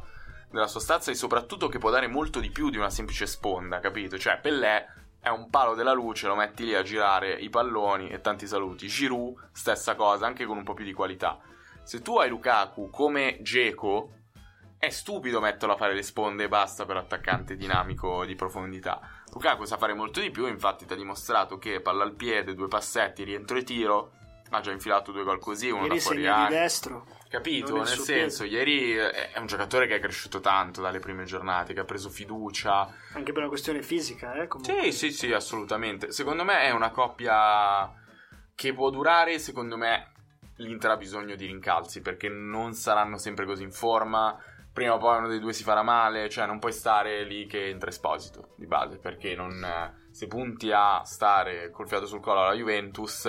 della 0.51 0.67
sua 0.67 0.79
stazza 0.79 1.09
e 1.09 1.15
soprattutto 1.15 1.69
che 1.69 1.79
può 1.79 1.89
dare 1.89 2.05
molto 2.05 2.39
di 2.39 2.51
più 2.51 2.69
di 2.69 2.77
una 2.77 2.91
semplice 2.91 3.25
sponda, 3.25 3.79
capito? 3.79 4.15
Cioè 4.19 4.39
Pellè 4.39 4.85
è 5.19 5.29
un 5.29 5.49
palo 5.49 5.73
della 5.73 5.93
luce, 5.93 6.27
lo 6.27 6.35
metti 6.35 6.65
lì 6.65 6.75
a 6.75 6.83
girare 6.83 7.33
i 7.33 7.49
palloni 7.49 8.09
e 8.09 8.21
tanti 8.21 8.45
saluti. 8.45 8.85
Giroud, 8.85 9.49
stessa 9.53 9.95
cosa, 9.95 10.27
anche 10.27 10.45
con 10.45 10.57
un 10.57 10.63
po' 10.63 10.75
più 10.75 10.85
di 10.85 10.93
qualità. 10.93 11.39
Se 11.81 12.03
tu 12.03 12.19
hai 12.19 12.29
Lukaku 12.29 12.91
come 12.91 13.39
Geco, 13.41 14.18
è 14.79 14.89
stupido 14.89 15.41
metterlo 15.41 15.73
a 15.73 15.77
fare 15.77 15.93
le 15.93 16.03
sponde 16.03 16.45
e 16.45 16.47
basta 16.47 16.85
per 16.85 16.95
attaccante 16.95 17.57
dinamico 17.57 18.23
di 18.23 18.35
profondità. 18.35 19.01
Lukaku 19.33 19.65
sa 19.65 19.77
fare 19.77 19.93
molto 19.93 20.21
di 20.21 20.31
più, 20.31 20.47
infatti 20.47 20.85
ti 20.85 20.93
ha 20.93 20.95
dimostrato 20.95 21.57
che 21.57 21.81
palla 21.81 22.03
al 22.03 22.15
piede, 22.15 22.55
due 22.55 22.69
passetti, 22.69 23.25
rientro 23.25 23.57
e 23.57 23.63
tiro. 23.63 24.13
Ha 24.51 24.61
già 24.61 24.71
infilato 24.71 25.11
due 25.11 25.23
gol 25.23 25.37
così, 25.37 25.69
uno 25.69 25.83
Ieri 25.83 25.95
da 25.95 26.01
fuori 26.01 26.21
di 26.21 26.47
destro. 26.47 27.05
Capito? 27.29 27.75
Nel 27.75 27.87
senso, 27.87 28.43
ieri 28.45 28.93
è 28.93 29.29
è 29.33 29.37
un 29.37 29.45
giocatore 29.45 29.85
che 29.85 29.95
è 29.95 29.99
cresciuto 29.99 30.39
tanto 30.39 30.81
dalle 30.81 30.99
prime 30.99 31.23
giornate, 31.23 31.73
che 31.73 31.81
ha 31.81 31.85
preso 31.85 32.09
fiducia. 32.09 32.91
Anche 33.13 33.31
per 33.31 33.41
una 33.41 33.47
questione 33.47 33.81
fisica, 33.83 34.33
eh? 34.33 34.47
Comunque. 34.47 34.91
Sì, 34.91 34.91
sì, 34.91 35.11
sì, 35.11 35.31
assolutamente. 35.31 36.11
Secondo 36.11 36.43
me 36.43 36.61
è 36.61 36.71
una 36.71 36.89
coppia 36.89 37.93
che 38.55 38.73
può 38.73 38.89
durare. 38.89 39.39
Secondo 39.39 39.77
me 39.77 40.11
l'Inter 40.55 40.91
ha 40.91 40.97
bisogno 40.97 41.35
di 41.35 41.45
rincalzi 41.45 42.01
perché 42.01 42.27
non 42.27 42.73
saranno 42.73 43.17
sempre 43.17 43.45
così 43.45 43.63
in 43.63 43.71
forma. 43.71 44.35
Prima 44.71 44.93
o 44.93 44.97
poi 44.97 45.17
uno 45.17 45.27
dei 45.27 45.39
due 45.39 45.51
si 45.53 45.63
farà 45.63 45.81
male, 45.81 46.29
cioè 46.29 46.45
non 46.45 46.59
puoi 46.59 46.71
stare 46.71 47.23
lì 47.23 47.47
che 47.47 47.67
entra 47.67 47.89
esposito 47.89 48.49
di 48.55 48.65
base 48.65 48.97
perché 48.97 49.35
non, 49.35 49.65
se 50.11 50.27
punti 50.27 50.71
a 50.71 51.01
stare 51.03 51.69
col 51.71 51.87
fiato 51.87 52.05
sul 52.05 52.21
collo 52.21 52.41
alla 52.43 52.53
Juventus 52.53 53.27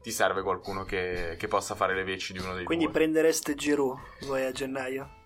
ti 0.00 0.10
serve 0.10 0.42
qualcuno 0.42 0.84
che, 0.84 1.36
che 1.38 1.48
possa 1.48 1.74
fare 1.74 1.94
le 1.94 2.04
veci 2.04 2.32
di 2.32 2.38
uno 2.38 2.54
dei 2.54 2.64
Quindi 2.64 2.84
due. 2.84 2.92
prendereste 2.94 3.54
Giroud 3.54 3.98
voi 4.26 4.44
a 4.44 4.52
gennaio? 4.52 5.22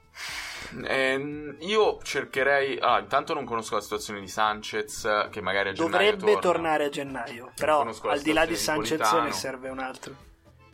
Ehm, 0.85 1.57
io 1.61 1.99
cercherei. 2.03 2.79
Ah, 2.81 2.99
intanto 2.99 3.33
non 3.35 3.45
conosco 3.45 3.77
la 3.77 3.81
situazione 3.81 4.21
di 4.21 4.29
Sanchez, 4.29 5.29
che 5.31 5.41
magari 5.41 5.71
a 5.71 5.73
gennaio 5.73 5.91
Dovrebbe 5.91 6.33
torna. 6.33 6.41
tornare 6.41 6.85
a 6.85 6.89
gennaio. 6.89 7.53
Però 7.55 7.83
al 8.03 8.21
di 8.21 8.33
là 8.33 8.45
di 8.45 8.57
Sanchez 8.57 9.13
ne 9.13 9.33
serve 9.33 9.69
un 9.69 9.79
altro. 9.79 10.27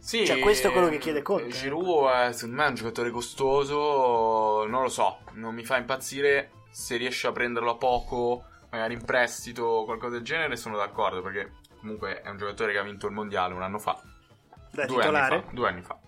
Sì, 0.05 0.26
Cioè, 0.26 0.38
questo 0.40 0.68
è 0.68 0.70
quello 0.70 0.90
che 0.90 0.98
chiede 0.98 1.22
Conte, 1.22 1.46
eh. 1.46 1.50
Giroud 1.50 2.11
è, 2.11 2.32
secondo 2.32 2.57
me 2.57 2.66
è 2.66 2.68
un 2.68 2.74
giocatore 2.74 3.11
costoso. 3.11 4.66
Non 4.66 4.82
lo 4.82 4.88
so, 4.90 5.20
non 5.32 5.55
mi 5.55 5.64
fa 5.64 5.78
impazzire. 5.78 6.50
Se 6.70 6.96
riesce 6.96 7.26
a 7.26 7.32
prenderlo 7.32 7.70
a 7.70 7.76
poco, 7.76 8.44
magari 8.70 8.92
in 8.94 9.05
prestito 9.05 9.64
o 9.64 9.84
qualcosa 9.86 10.16
del 10.16 10.22
genere, 10.24 10.57
sono 10.57 10.76
d'accordo. 10.76 11.22
Perché 11.22 11.52
comunque 11.80 12.20
è 12.20 12.28
un 12.28 12.36
giocatore 12.36 12.72
che 12.72 12.78
ha 12.78 12.82
vinto 12.82 13.07
il 13.07 13.12
mondiale 13.14 13.55
un 13.55 13.62
anno 13.62 13.78
fa. 13.78 13.98
Da 14.72 14.84
due 14.84 14.96
titolare? 14.98 15.34
anni 15.36 15.44
fa. 15.44 15.50
Due 15.52 15.68
anni 15.68 15.82
fa. 15.82 15.98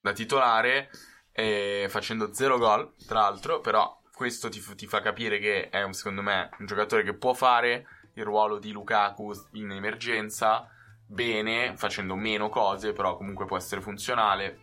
da 0.00 0.12
titolare, 0.12 0.90
eh, 1.32 1.86
facendo 1.88 2.32
zero 2.32 2.56
gol, 2.58 2.94
tra 3.06 3.20
l'altro, 3.22 3.60
però 3.60 4.00
questo 4.12 4.48
ti, 4.48 4.62
ti 4.76 4.86
fa 4.86 5.00
capire 5.00 5.40
che 5.40 5.68
è, 5.70 5.82
un- 5.82 5.92
secondo 5.92 6.22
me, 6.22 6.50
un 6.60 6.66
giocatore 6.66 7.02
che 7.02 7.14
può 7.14 7.34
fare 7.34 7.86
il 8.14 8.24
ruolo 8.24 8.58
di 8.58 8.70
Lukaku 8.70 9.32
in 9.54 9.72
emergenza 9.72 10.70
bene, 11.06 11.76
facendo 11.76 12.14
meno 12.14 12.48
cose, 12.48 12.92
però 12.92 13.16
comunque 13.16 13.44
può 13.46 13.56
essere 13.56 13.80
funzionale. 13.80 14.60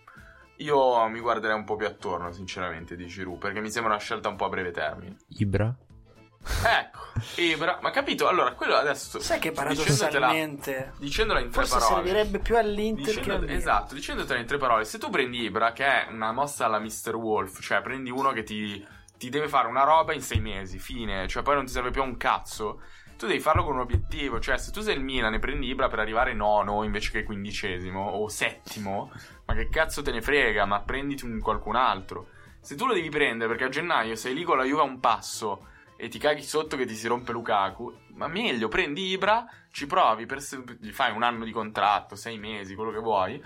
Io 0.58 1.08
mi 1.08 1.20
guarderei 1.20 1.56
un 1.56 1.64
po' 1.64 1.76
più 1.76 1.88
attorno, 1.88 2.32
sinceramente, 2.32 2.96
di 2.96 3.08
Giroud, 3.08 3.40
perché 3.40 3.60
mi 3.60 3.72
sembra 3.72 3.94
una 3.94 4.02
scelta 4.02 4.30
un 4.30 4.36
po' 4.36 4.46
a 4.46 4.50
breve 4.50 4.72
termine. 4.72 5.18
Ibra? 5.30 5.76
Ecco, 6.66 7.00
Ibra, 7.38 7.80
ma 7.82 7.90
capito? 7.90 8.28
Allora, 8.28 8.52
quello 8.54 8.76
adesso... 8.76 9.18
Sai 9.20 9.40
che 9.40 9.52
paradossalmente 9.52 10.92
Dicendola 10.98 11.40
in 11.40 11.50
tre 11.50 11.66
forse 11.66 11.80
parole. 11.80 12.06
servirebbe 12.08 12.40
più 12.40 12.58
all'Inter 12.58 13.06
che 13.06 13.12
Dicendo- 13.12 13.34
al 13.36 13.42
Milan. 13.42 13.56
esatto, 13.56 13.94
dicendotela 13.94 14.40
in 14.40 14.46
tre 14.46 14.58
parole, 14.58 14.84
se 14.86 14.98
tu 14.98 15.10
prendi 15.10 15.42
Ibra, 15.44 15.72
che 15.72 15.86
è 15.86 16.08
una 16.12 16.32
mossa 16.34 16.66
alla 16.66 16.80
Mr. 16.80 17.16
Wolf, 17.16 17.62
cioè 17.62 17.82
prendi 17.82 18.10
uno 18.12 18.32
che 18.32 18.44
ti, 18.44 18.86
ti 19.18 19.30
deve 19.30 19.48
fare 19.48 19.68
una 19.70 19.84
roba 19.84 20.14
in 20.14 20.22
sei 20.22 20.42
mesi, 20.42 20.80
fine, 20.80 21.28
cioè 21.30 21.44
poi 21.44 21.56
non 21.56 21.66
ti 21.66 21.72
serve 21.72 21.92
più 21.92 22.02
a 22.02 22.06
un 22.06 22.18
cazzo, 22.18 22.82
tu 23.24 23.30
devi 23.30 23.40
farlo 23.40 23.64
con 23.64 23.76
un 23.76 23.80
obiettivo, 23.80 24.42
cioè 24.42 24.58
se 24.58 24.72
tu 24.72 24.82
sei 24.82 24.96
il 24.96 25.02
Milan 25.02 25.34
e 25.34 25.40
prendi 25.40 25.68
Ibra 25.68 25.88
per 25.88 26.00
arrivare 26.00 26.34
nono 26.34 26.84
invece 26.84 27.10
che 27.10 27.24
quindicesimo 27.24 28.02
o 28.02 28.28
settimo, 28.28 29.12
ma 29.46 29.54
che 29.54 29.70
cazzo 29.70 30.02
te 30.02 30.12
ne 30.12 30.22
frega, 30.22 30.66
ma 30.66 30.82
prenditi 30.82 31.24
un 31.24 31.40
qualcun 31.40 31.78
altro. 31.78 32.28
Se 32.60 32.76
tu 32.76 32.86
lo 32.86 32.94
devi 32.94 33.08
prendere 33.08 33.48
perché 33.48 33.64
a 33.64 33.70
gennaio 33.70 34.16
sei 34.16 34.34
lì 34.34 34.44
con 34.44 34.58
la 34.58 34.66
Juve 34.66 34.82
a 34.82 34.86
un 34.86 35.00
passo 35.00 35.68
e 35.96 36.10
ti 36.10 36.20
caghi 36.20 36.44
sotto 36.44 36.76
che 36.76 36.86
ti 36.86 36.96
si 36.96 37.08
rompe 37.08 37.32
Lukaku, 37.32 37.94
ma 38.16 38.28
meglio, 38.28 38.68
prendi 38.68 39.08
Ibra, 39.08 39.48
ci 39.72 39.88
provi, 39.88 40.26
per 40.26 40.40
gli 40.80 40.92
fai 40.92 41.16
un 41.16 41.24
anno 41.24 41.46
di 41.46 41.52
contratto, 41.52 42.18
sei 42.18 42.38
mesi, 42.38 42.76
quello 42.76 42.92
che 42.92 43.00
vuoi, 43.00 43.42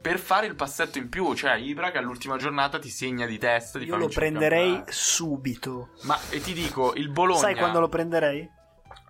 per 0.00 0.18
fare 0.18 0.46
il 0.46 0.54
passetto 0.54 0.96
in 0.96 1.10
più, 1.10 1.34
cioè 1.34 1.56
Ibra 1.56 1.90
che 1.90 1.98
all'ultima 1.98 2.38
giornata 2.38 2.78
ti 2.78 2.88
segna 2.88 3.26
di 3.26 3.36
testa, 3.36 3.78
ti 3.78 3.84
Io 3.84 3.96
lo 3.96 4.08
prenderei 4.08 4.84
subito. 4.86 5.90
Ma 6.04 6.18
e 6.30 6.40
ti 6.40 6.54
dico, 6.54 6.94
il 6.94 7.10
Bologna 7.10 7.40
Sai 7.40 7.56
quando 7.56 7.80
lo 7.80 7.88
prenderei? 7.88 8.56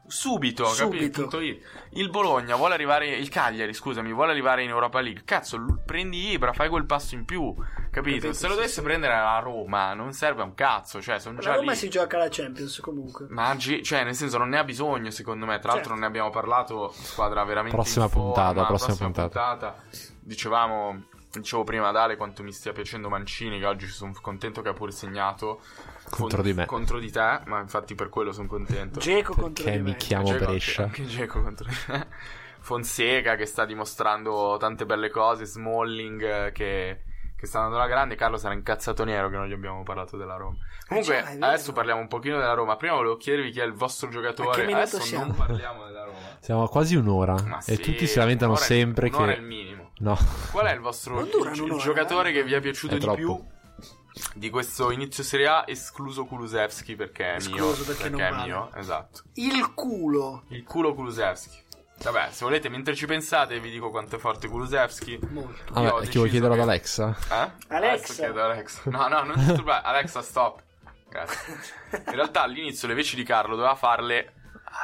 Subito, 0.08 0.64
Subito. 0.66 1.28
capito? 1.28 1.68
Il 1.90 2.08
Bologna 2.10 2.56
vuole 2.56 2.74
arrivare. 2.74 3.08
Il 3.16 3.28
Cagliari, 3.28 3.72
scusami, 3.74 4.12
vuole 4.12 4.30
arrivare 4.32 4.62
in 4.62 4.70
Europa 4.70 5.00
League. 5.00 5.22
Cazzo, 5.24 5.56
l- 5.58 5.82
prendi 5.84 6.30
Ibra, 6.30 6.52
fai 6.52 6.68
quel 6.68 6.86
passo 6.86 7.14
in 7.14 7.24
più. 7.24 7.54
Capito? 7.54 7.86
Capito, 7.90 8.32
Se 8.32 8.46
lo 8.46 8.52
sì, 8.52 8.56
dovesse 8.58 8.74
sì. 8.74 8.82
prendere 8.82 9.14
la 9.14 9.38
Roma, 9.38 9.92
non 9.94 10.12
serve 10.12 10.42
a 10.42 10.44
un 10.44 10.54
cazzo. 10.54 11.00
Cioè, 11.02 11.18
sono 11.18 11.38
già 11.40 11.50
La 11.50 11.56
Roma 11.56 11.72
lì. 11.72 11.76
si 11.76 11.88
gioca 11.90 12.16
la 12.18 12.28
Champions 12.30 12.80
comunque. 12.80 13.26
Ma 13.28 13.54
gi- 13.56 13.82
cioè, 13.82 14.02
nel 14.04 14.14
senso, 14.14 14.38
non 14.38 14.48
ne 14.48 14.58
ha 14.58 14.64
bisogno, 14.64 15.10
secondo 15.10 15.44
me. 15.46 15.58
Tra 15.58 15.72
l'altro, 15.72 15.76
Certo. 15.76 15.90
non 15.90 15.98
ne 16.00 16.06
abbiamo 16.06 16.30
parlato. 16.30 16.90
Squadra 16.92 17.44
veramente. 17.44 17.76
Prossima 17.76 18.04
in 18.06 18.10
forma, 18.10 18.32
puntata, 18.32 18.64
prossima 18.66 18.96
puntata. 18.96 19.76
Dicevamo. 20.20 21.02
Dicevo 21.30 21.62
prima 21.62 21.88
ad 21.88 21.96
Ale 21.96 22.16
quanto 22.16 22.42
mi 22.42 22.52
stia 22.52 22.72
piacendo 22.72 23.08
Mancini, 23.10 23.58
che 23.58 23.66
oggi 23.66 23.86
sono 23.86 24.12
contento 24.20 24.62
che 24.62 24.70
ha 24.70 24.72
pure 24.72 24.92
segnato 24.92 25.60
Contro 26.08 26.40
di 26.42 26.54
me. 26.54 26.64
Contro 26.64 26.98
di 26.98 27.10
te, 27.10 27.40
ma 27.44 27.60
infatti 27.60 27.94
per 27.94 28.08
quello 28.08 28.32
sono 28.32 28.48
contento. 28.48 28.98
Geco 28.98 29.34
contro 29.34 29.64
di 29.70 29.76
mi 29.78 29.90
me. 29.90 29.96
chiamo 29.96 30.30
Dzeko- 30.30 30.44
Brescia. 30.46 30.82
Anche 30.84 31.04
Dzeko 31.04 31.42
contro 31.42 31.68
Fonseca 32.60 33.36
che 33.36 33.46
sta 33.46 33.64
dimostrando 33.64 34.56
tante 34.58 34.84
belle 34.86 35.10
cose. 35.10 35.44
Smalling 35.44 36.22
eh, 36.22 36.52
che, 36.52 37.02
che 37.36 37.46
sta 37.46 37.58
andando 37.58 37.78
alla 37.78 37.88
grande. 37.88 38.14
Carlo 38.14 38.36
sarà 38.36 38.54
incazzato 38.54 39.04
nero 39.04 39.28
che 39.28 39.36
non 39.36 39.46
gli 39.46 39.52
abbiamo 39.52 39.82
parlato 39.82 40.16
della 40.16 40.36
Roma. 40.36 40.56
Comunque, 40.86 41.14
già, 41.14 41.28
è 41.28 41.34
vero. 41.34 41.46
adesso 41.46 41.72
parliamo 41.72 42.00
un 42.00 42.08
pochino 42.08 42.38
della 42.38 42.54
Roma. 42.54 42.76
Prima 42.76 42.94
volevo 42.94 43.16
chiedervi 43.16 43.50
chi 43.50 43.60
è 43.60 43.64
il 43.64 43.74
vostro 43.74 44.08
giocatore. 44.08 44.64
adesso 44.72 45.00
siamo? 45.00 45.26
non 45.26 45.34
parliamo 45.36 45.84
della 45.86 46.04
Roma. 46.04 46.16
Siamo 46.40 46.62
a 46.62 46.68
quasi 46.68 46.96
un'ora 46.96 47.34
Ma 47.42 47.58
e 47.58 47.76
sì, 47.76 47.82
tutti 47.82 48.06
si 48.06 48.18
lamentano 48.18 48.52
un'ora 48.52 48.64
è- 48.64 48.68
sempre 48.68 49.08
un'ora 49.08 49.32
è 49.32 49.34
che... 49.34 49.40
il 49.40 49.46
minimo. 49.46 49.77
No, 50.00 50.16
Qual 50.52 50.66
è 50.66 50.72
il 50.72 50.80
vostro 50.80 51.18
un'ora, 51.18 51.52
giocatore 51.78 52.30
eh? 52.30 52.32
che 52.32 52.44
vi 52.44 52.52
è 52.54 52.60
piaciuto 52.60 52.94
È 52.94 52.98
di 52.98 53.04
troppo. 53.04 53.16
più? 53.16 53.44
Di 54.34 54.50
questo 54.50 54.90
inizio 54.90 55.22
Serie 55.22 55.46
A, 55.48 55.64
escluso 55.66 56.24
Kulusevski 56.24 56.96
perché 56.96 57.34
è 57.34 57.38
mio. 57.46 57.56
Escluso 57.72 57.84
perché 57.84 58.08
non 58.08 58.20
è 58.20 58.30
vale. 58.30 58.44
mio, 58.46 58.70
esatto. 58.74 59.22
Il 59.34 59.74
culo. 59.74 60.44
Il 60.48 60.64
culo 60.64 60.94
Kulusevski. 60.94 61.66
Vabbè, 62.02 62.28
se 62.30 62.44
volete, 62.44 62.68
mentre 62.68 62.94
ci 62.94 63.06
pensate, 63.06 63.58
vi 63.60 63.70
dico 63.70 63.90
quanto 63.90 64.16
è 64.16 64.18
forte 64.20 64.48
Kulusevski. 64.48 65.18
Molto. 65.30 65.72
Ho 65.74 65.98
chi 66.00 66.18
vuoi 66.18 66.30
chiederlo 66.30 66.54
che- 66.54 66.60
ad 66.62 66.68
Alexa? 66.68 67.16
Eh? 67.30 67.74
Adesso 67.74 68.12
chiedo 68.14 68.40
ad 68.42 68.50
Alexa. 68.50 68.82
No, 68.86 69.08
no, 69.08 69.22
non 69.24 69.34
disturbare. 69.36 69.84
Alexa, 69.84 70.22
stop. 70.22 70.62
Grazie. 71.08 71.54
In 72.06 72.14
realtà 72.14 72.42
all'inizio 72.42 72.86
le 72.88 72.94
veci 72.94 73.16
di 73.16 73.24
Carlo 73.24 73.56
doveva 73.56 73.74
farle 73.74 74.34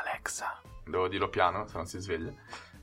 Alexa. 0.04 0.60
Devo 0.84 1.06
dirlo 1.08 1.28
piano, 1.28 1.66
se 1.68 1.76
non 1.76 1.86
si 1.86 1.98
sveglia. 1.98 2.32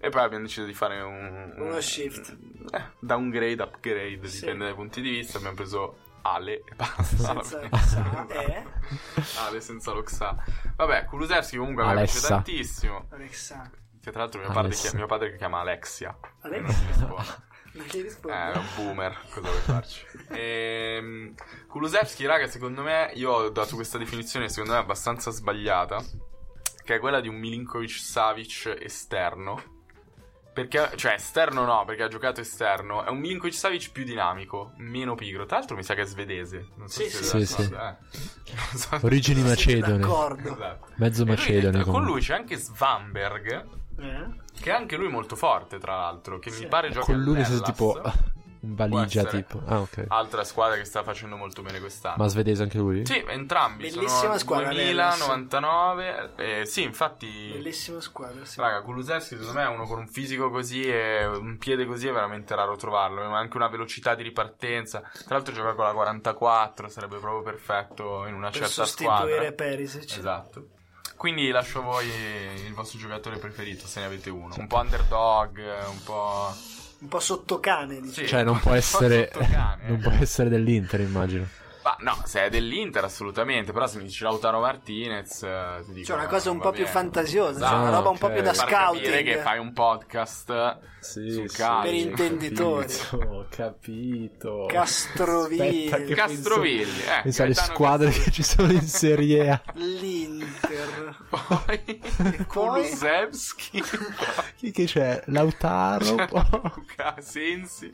E 0.03 0.09
poi 0.09 0.21
abbiamo 0.21 0.45
deciso 0.45 0.65
di 0.65 0.73
fare 0.73 0.99
un... 1.01 1.53
un- 1.57 1.67
Uno 1.67 1.79
shift. 1.79 2.35
eh, 2.71 2.83
downgrade, 2.99 3.61
upgrade, 3.61 4.27
Sì. 4.27 4.39
dipende 4.39 4.65
dai 4.65 4.73
punti 4.73 4.99
di 5.01 5.09
vista. 5.11 5.37
Abbiamo 5.37 5.55
preso 5.55 5.97
Ale 6.23 6.63
e 6.65 6.75
basta. 6.75 7.03
Senza 7.41 7.77
sa, 7.77 8.27
eh? 8.29 8.63
Ale 9.47 9.61
senza 9.61 9.91
lo 9.91 10.01
xa. 10.03 10.35
Vabbè, 10.75 11.05
Kulusevski 11.05 11.57
comunque 11.57 11.85
mi 11.85 11.93
piace 11.93 12.19
tantissimo. 12.27 13.05
Alexa. 13.11 13.69
Che 14.01 14.09
tra 14.11 14.21
l'altro 14.21 14.39
mio 14.41 14.51
padre, 14.51 14.71
chi- 14.73 14.95
mio 14.95 15.05
padre 15.05 15.29
che 15.31 15.37
chiama 15.37 15.59
Alexia. 15.59 16.17
Alexa. 16.41 17.05
Boh. 17.05 17.49
Non 17.73 17.85
gli 17.85 18.01
rispondo. 18.01 18.35
Eh, 18.35 18.51
è 18.51 18.57
un 18.57 18.65
boomer, 18.75 19.17
cosa 19.29 19.47
vuoi 19.47 19.61
farci? 19.61 20.05
Ehm, 20.29 21.35
Kulusevski, 21.67 22.25
raga, 22.25 22.47
secondo 22.47 22.81
me, 22.81 23.11
io 23.13 23.31
ho 23.31 23.49
dato 23.49 23.75
questa 23.75 23.97
definizione, 23.97 24.49
secondo 24.49 24.71
me, 24.73 24.79
abbastanza 24.79 25.29
sbagliata, 25.31 26.03
che 26.83 26.95
è 26.95 26.99
quella 26.99 27.21
di 27.21 27.27
un 27.29 27.35
Milinkovic 27.35 27.91
Savic 27.91 28.75
esterno. 28.79 29.79
Perché, 30.53 30.91
cioè, 30.95 31.13
esterno 31.13 31.63
no, 31.63 31.85
perché 31.85 32.03
ha 32.03 32.07
giocato 32.09 32.41
esterno. 32.41 33.03
È 33.05 33.09
un 33.09 33.19
Milinkovic 33.19 33.53
Savic 33.53 33.91
più 33.91 34.03
dinamico, 34.03 34.73
meno 34.77 35.15
pigro. 35.15 35.45
Tra 35.45 35.59
l'altro 35.59 35.77
mi 35.77 35.83
sa 35.83 35.93
che 35.93 36.01
è 36.01 36.05
svedese. 36.05 36.67
Non 36.75 36.89
so 36.89 37.01
Sì, 37.03 37.09
se 37.09 37.23
sì, 37.23 37.45
sì, 37.45 37.61
eh. 37.61 37.67
Non 37.71 38.75
so- 38.75 38.99
Origini. 39.01 39.41
D'accordo. 39.97 40.53
Esatto. 40.53 40.87
Mezzo 40.95 41.23
E 41.23 41.25
lui- 41.25 41.71
Con 41.83 41.93
comunque. 41.93 42.11
lui 42.11 42.21
c'è 42.21 42.33
anche 42.35 42.57
Svanberg, 42.57 43.65
Eh? 43.97 44.25
che 44.59 44.69
è 44.71 44.73
anche 44.73 44.97
lui 44.97 45.07
molto 45.07 45.35
forte, 45.37 45.77
tra 45.79 45.95
l'altro, 45.95 46.37
che 46.39 46.49
Sì. 46.51 46.63
mi 46.63 46.67
pare 46.67 46.89
giochi 46.89 47.11
Con 47.13 47.21
lui 47.21 47.35
all'Hellas. 47.41 47.61
tipo 47.61 48.01
in 48.63 48.75
valigia 48.75 49.23
tipo. 49.25 49.61
Ah, 49.65 49.79
ok. 49.81 50.05
Altra 50.07 50.43
squadra 50.43 50.77
che 50.77 50.85
sta 50.85 51.03
facendo 51.03 51.35
molto 51.35 51.61
bene 51.61 51.79
quest'anno. 51.79 52.17
Ma 52.17 52.27
svedese 52.27 52.63
anche 52.63 52.77
lui? 52.77 53.05
Sì, 53.05 53.23
entrambi 53.27 53.83
Bellissima 53.83 54.09
sono 54.09 54.37
squadra, 54.37 54.69
2000, 54.69 54.85
l'Hellas. 54.85 55.19
99. 55.19 56.31
eh, 56.35 56.65
sì, 56.65 56.83
infatti. 56.83 57.49
Bellissima 57.53 57.99
squadra, 58.01 58.45
sì. 58.45 58.59
Raga, 58.59 58.81
Kulusevski 58.81 59.35
secondo 59.37 59.53
me 59.53 59.63
è 59.65 59.67
uno 59.67 59.85
con 59.85 59.99
un 59.99 60.07
fisico 60.07 60.49
così 60.49 60.83
e 60.83 61.25
un 61.25 61.57
piede 61.57 61.85
così 61.85 62.07
è 62.07 62.11
veramente 62.11 62.55
raro 62.55 62.75
trovarlo. 62.75 63.27
Ma 63.29 63.39
anche 63.39 63.57
una 63.57 63.67
velocità 63.67 64.15
di 64.15 64.23
ripartenza. 64.23 65.01
Tra 65.01 65.35
l'altro 65.35 65.53
gioca 65.53 65.73
con 65.73 65.85
la 65.85 65.93
44, 65.93 66.89
sarebbe 66.89 67.17
proprio 67.17 67.41
perfetto 67.41 68.25
in 68.27 68.35
una 68.35 68.49
per 68.49 68.61
certa 68.61 68.85
sostituire 68.85 69.33
squadra. 69.33 69.51
Perisic. 69.51 70.17
Esatto. 70.17 70.67
Quindi 71.17 71.49
lascio 71.49 71.79
a 71.79 71.83
voi 71.83 72.07
il 72.07 72.73
vostro 72.73 72.97
giocatore 72.97 73.37
preferito, 73.37 73.85
se 73.85 73.99
ne 73.99 74.07
avete 74.07 74.31
uno. 74.31 74.55
Un 74.57 74.65
po' 74.65 74.77
underdog, 74.77 75.57
un 75.87 76.03
po'. 76.03 76.51
Un 77.01 77.07
po' 77.07 77.19
sottocane, 77.19 77.95
diciamo. 77.95 78.11
Sì, 78.11 78.27
Cioè, 78.27 78.43
non 78.43 78.59
può 78.59 78.73
essere. 78.73 79.31
non 79.87 79.97
eh. 79.97 80.01
può 80.01 80.11
essere 80.11 80.49
dell'Inter, 80.49 80.99
immagino. 80.99 81.47
Ma 81.83 81.95
no, 81.99 82.21
se 82.25 82.43
è 82.45 82.49
dell'Inter 82.49 83.03
assolutamente, 83.03 83.71
però 83.71 83.87
se 83.87 83.97
mi 83.97 84.03
dici 84.03 84.23
Lautaro 84.23 84.59
Martinez 84.59 85.41
eh, 85.43 85.81
ti 85.85 85.93
dico 85.93 86.05
Cioè, 86.07 86.15
una 86.17 86.27
cosa 86.27 86.51
un 86.51 86.59
po' 86.59 86.69
più 86.69 86.81
bene. 86.83 86.91
fantasiosa, 86.91 87.51
Esatto. 87.57 87.71
cioè 87.73 87.79
una 87.81 87.89
roba 87.97 88.09
un 88.09 88.17
po' 88.19 88.29
più 88.29 88.41
da 88.43 88.51
capire 88.51 88.69
scouting. 88.69 89.23
che 89.23 89.37
fai 89.39 89.57
un 89.59 89.73
podcast 89.73 90.77
Sì, 90.99 91.31
sul 91.31 91.51
calcio. 91.51 91.81
Per 91.89 91.93
intenditori. 91.95 92.93
Ho 93.29 93.45
capito. 93.49 94.65
Castrovilli. 94.69 95.89
Castrovilli, 96.13 97.01
eh, 97.01 97.21
Pensa 97.23 97.43
alle 97.43 97.53
squadre 97.55 98.05
Castrovilli. 98.11 98.23
che 98.23 98.31
ci 98.31 98.43
sono 98.43 98.71
in 98.71 98.81
Serie 98.87 99.49
A. 99.49 99.61
L'Inter. 99.73 101.17
Poi? 101.29 102.01
Kulusevski, 102.47 103.81
Chi 104.57 104.71
che 104.71 104.85
c'è? 104.85 105.23
Lautaro. 105.27 106.15
Luca 106.75 107.15
Sensi. 107.19 107.91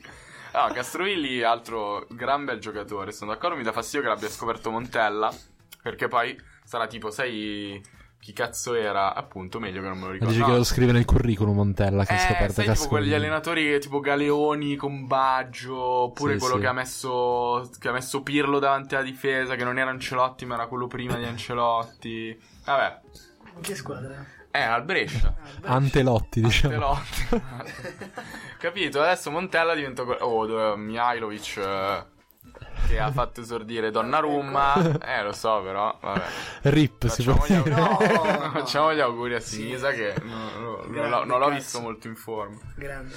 Ah, 0.60 0.72
Castrovilli, 0.72 1.42
altro 1.42 2.04
gran 2.10 2.44
bel 2.44 2.58
giocatore. 2.58 3.12
Sono 3.12 3.30
d'accordo, 3.32 3.56
mi 3.56 3.62
dà 3.62 3.70
fastidio 3.72 4.02
che 4.02 4.08
l'abbia 4.08 4.28
scoperto 4.28 4.70
Montella. 4.70 5.32
Perché 5.80 6.08
poi 6.08 6.36
sarà 6.64 6.86
tipo, 6.88 7.10
sai 7.12 7.80
chi 8.20 8.32
cazzo 8.32 8.74
era? 8.74 9.14
Appunto, 9.14 9.60
meglio 9.60 9.80
che 9.80 9.86
non 9.86 9.96
me 9.96 10.02
lo 10.02 10.06
Ma 10.08 10.12
ricordo. 10.14 10.34
dici 10.34 10.44
che 10.44 10.56
lo 10.56 10.64
scrive 10.64 10.90
nel 10.92 11.04
curriculum 11.04 11.54
Montella 11.54 12.04
che 12.04 12.12
ha 12.12 12.16
Eh, 12.16 12.26
scoperto 12.26 12.52
sai, 12.62 12.74
tipo 12.74 12.88
quegli 12.88 13.14
allenatori 13.14 13.62
che- 13.64 13.78
tipo 13.78 14.00
Galeoni 14.00 14.74
con 14.74 15.06
Baggio, 15.06 15.76
oppure 15.78 16.32
Sì, 16.34 16.38
quello 16.40 16.54
sì. 16.56 16.60
che 16.60 16.66
ha 16.66 16.72
messo 16.72 17.70
che 17.78 17.88
ha 17.88 17.92
messo 17.92 18.22
Pirlo 18.22 18.58
davanti 18.58 18.96
alla 18.96 19.04
difesa, 19.04 19.54
che 19.54 19.62
non 19.64 19.78
era 19.78 19.90
Ancelotti, 19.90 20.44
ma 20.44 20.54
era 20.54 20.66
quello 20.66 20.88
prima 20.88 21.14
di 21.16 21.24
Ancelotti. 21.24 22.36
Vabbè, 22.64 23.00
In 23.54 23.60
che 23.62 23.74
squadra? 23.76 24.24
Eh, 24.58 24.62
al 24.62 24.84
Brescia. 24.84 25.34
Antelotti, 25.64 26.40
diciamo. 26.40 26.74
Ancelotti. 26.74 27.42
Capito? 28.58 29.00
Adesso 29.00 29.30
Montella 29.30 29.74
diventa 29.74 30.02
oh, 30.02 30.46
dove- 30.46 30.76
Mihailovic 30.76 31.56
eh, 31.58 32.04
che 32.88 32.98
ha 32.98 33.10
fatto 33.12 33.40
esordire 33.40 33.90
Donnarumma. 33.90 34.96
Eh, 35.08 35.22
lo 35.22 35.32
so, 35.32 35.62
però, 35.62 35.96
vabbè. 36.00 36.22
Rip, 36.62 37.06
si 37.06 37.22
può 37.22 37.34
Facciamo 37.34 37.60
gli 37.60 37.62
dire. 37.62 37.80
auguri, 37.80 38.12
No, 38.12 38.22
no. 38.24 38.50
Facciamo 38.50 38.94
gli 38.94 39.00
auguri 39.00 39.34
a 39.34 39.40
Sinisa 39.40 39.90
che 39.92 40.14
non, 40.22 41.08
l'ho- 41.08 41.24
non 41.24 41.26
l'ho 41.26 41.36
Grande 41.38 41.54
visto 41.54 41.80
molto 41.80 42.08
in 42.08 42.16
forma. 42.16 42.58
Grande. 42.76 43.14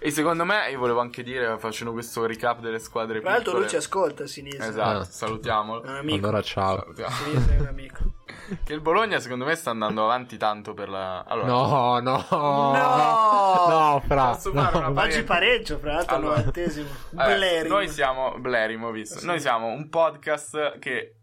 E 0.00 0.10
secondo 0.12 0.44
me, 0.44 0.70
io 0.70 0.78
volevo 0.78 1.00
anche 1.00 1.22
dire, 1.24 1.58
facendo 1.58 1.92
questo 1.92 2.24
recap 2.24 2.60
delle 2.60 2.78
squadre 2.78 3.20
Tra 3.20 3.30
l'altro 3.32 3.58
lui 3.58 3.68
ci 3.68 3.74
ascolta 3.76 4.22
a 4.22 4.26
sinistra. 4.28 4.66
Esatto, 4.66 4.98
Ah. 5.00 5.04
salutiamolo. 5.04 5.82
È 5.82 5.88
un 5.88 5.96
amico. 5.96 6.26
Allora 6.26 6.42
ciao. 6.42 6.76
Salutiamo. 6.78 7.14
Sinistra 7.14 7.54
è 7.54 7.60
un 7.60 7.66
amico. 7.66 7.98
Che 8.64 8.72
il 8.72 8.80
Bologna, 8.80 9.18
secondo 9.18 9.44
me, 9.44 9.54
sta 9.56 9.70
andando 9.70 10.04
avanti 10.04 10.36
tanto 10.38 10.72
per 10.72 10.88
la. 10.88 11.22
Allora, 11.26 11.46
No, 11.48 11.98
no. 12.00 12.24
No! 12.30 13.66
No, 13.68 14.02
fra. 14.06 14.26
Posso 14.30 14.52
no. 14.52 14.92
Oggi 15.00 15.22
pareggio, 15.22 15.78
fra 15.78 15.94
l'altro, 15.94 16.14
al 16.14 16.20
Allora. 16.22 16.36
novantesimo. 16.38 16.88
Vabbè, 17.10 17.36
Bleri. 17.36 17.68
Noi 17.68 17.88
siamo 17.88 18.34
Blerimo, 18.38 18.90
visto. 18.90 19.18
Sì. 19.18 19.26
Noi 19.26 19.40
siamo 19.40 19.66
un 19.66 19.88
podcast 19.90 20.78
che 20.78 21.16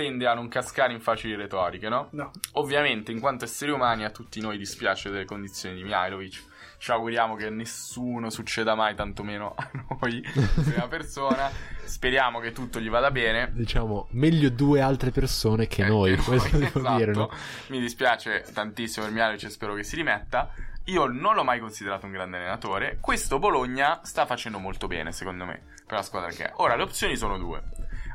tende 0.00 0.26
a 0.26 0.32
non 0.32 0.48
cascare 0.48 0.94
in 0.94 1.00
facili 1.00 1.34
retoriche, 1.34 1.90
no? 1.90 2.08
No. 2.12 2.30
Ovviamente, 2.52 3.12
in 3.12 3.20
quanto 3.20 3.44
esseri 3.44 3.70
umani, 3.70 4.04
a 4.04 4.10
tutti 4.10 4.40
noi 4.40 4.56
dispiace 4.56 5.10
delle 5.10 5.26
condizioni 5.26 5.76
di 5.76 5.82
Mihailovic. 5.84 6.48
Ci 6.78 6.90
auguriamo 6.92 7.34
che 7.34 7.50
nessuno 7.50 8.30
succeda 8.30 8.74
mai, 8.74 8.94
tantomeno 8.94 9.52
a 9.54 9.70
noi, 10.00 10.22
in 10.24 10.62
prima 10.64 10.88
persona. 10.88 11.50
Speriamo 11.84 12.40
che 12.40 12.52
tutto 12.52 12.80
gli 12.80 12.88
vada 12.88 13.10
bene. 13.10 13.50
Diciamo, 13.52 14.08
meglio 14.12 14.48
due 14.48 14.80
altre 14.80 15.10
persone 15.10 15.66
che 15.66 15.82
Eh, 15.84 15.88
noi, 15.88 16.16
che 16.16 16.22
questo 16.22 16.56
noi, 16.56 16.60
devo 16.64 16.78
esatto. 16.78 16.96
dire, 16.96 17.12
no? 17.12 17.30
Mi 17.66 17.80
dispiace 17.80 18.46
tantissimo 18.54 19.04
per 19.04 19.12
Mihailovic 19.12 19.44
e 19.44 19.50
spero 19.50 19.74
che 19.74 19.82
si 19.82 19.96
rimetta. 19.96 20.50
Io 20.84 21.04
non 21.04 21.34
l'ho 21.34 21.44
mai 21.44 21.60
considerato 21.60 22.06
un 22.06 22.12
grande 22.12 22.38
allenatore. 22.38 22.96
Questo 23.02 23.38
Bologna 23.38 24.00
sta 24.02 24.24
facendo 24.24 24.58
molto 24.58 24.86
bene, 24.86 25.12
secondo 25.12 25.44
me, 25.44 25.60
per 25.84 25.98
la 25.98 26.02
squadra 26.02 26.30
che 26.30 26.46
è. 26.46 26.52
Ora, 26.56 26.76
le 26.76 26.84
opzioni 26.84 27.16
sono 27.16 27.36
due. 27.36 27.62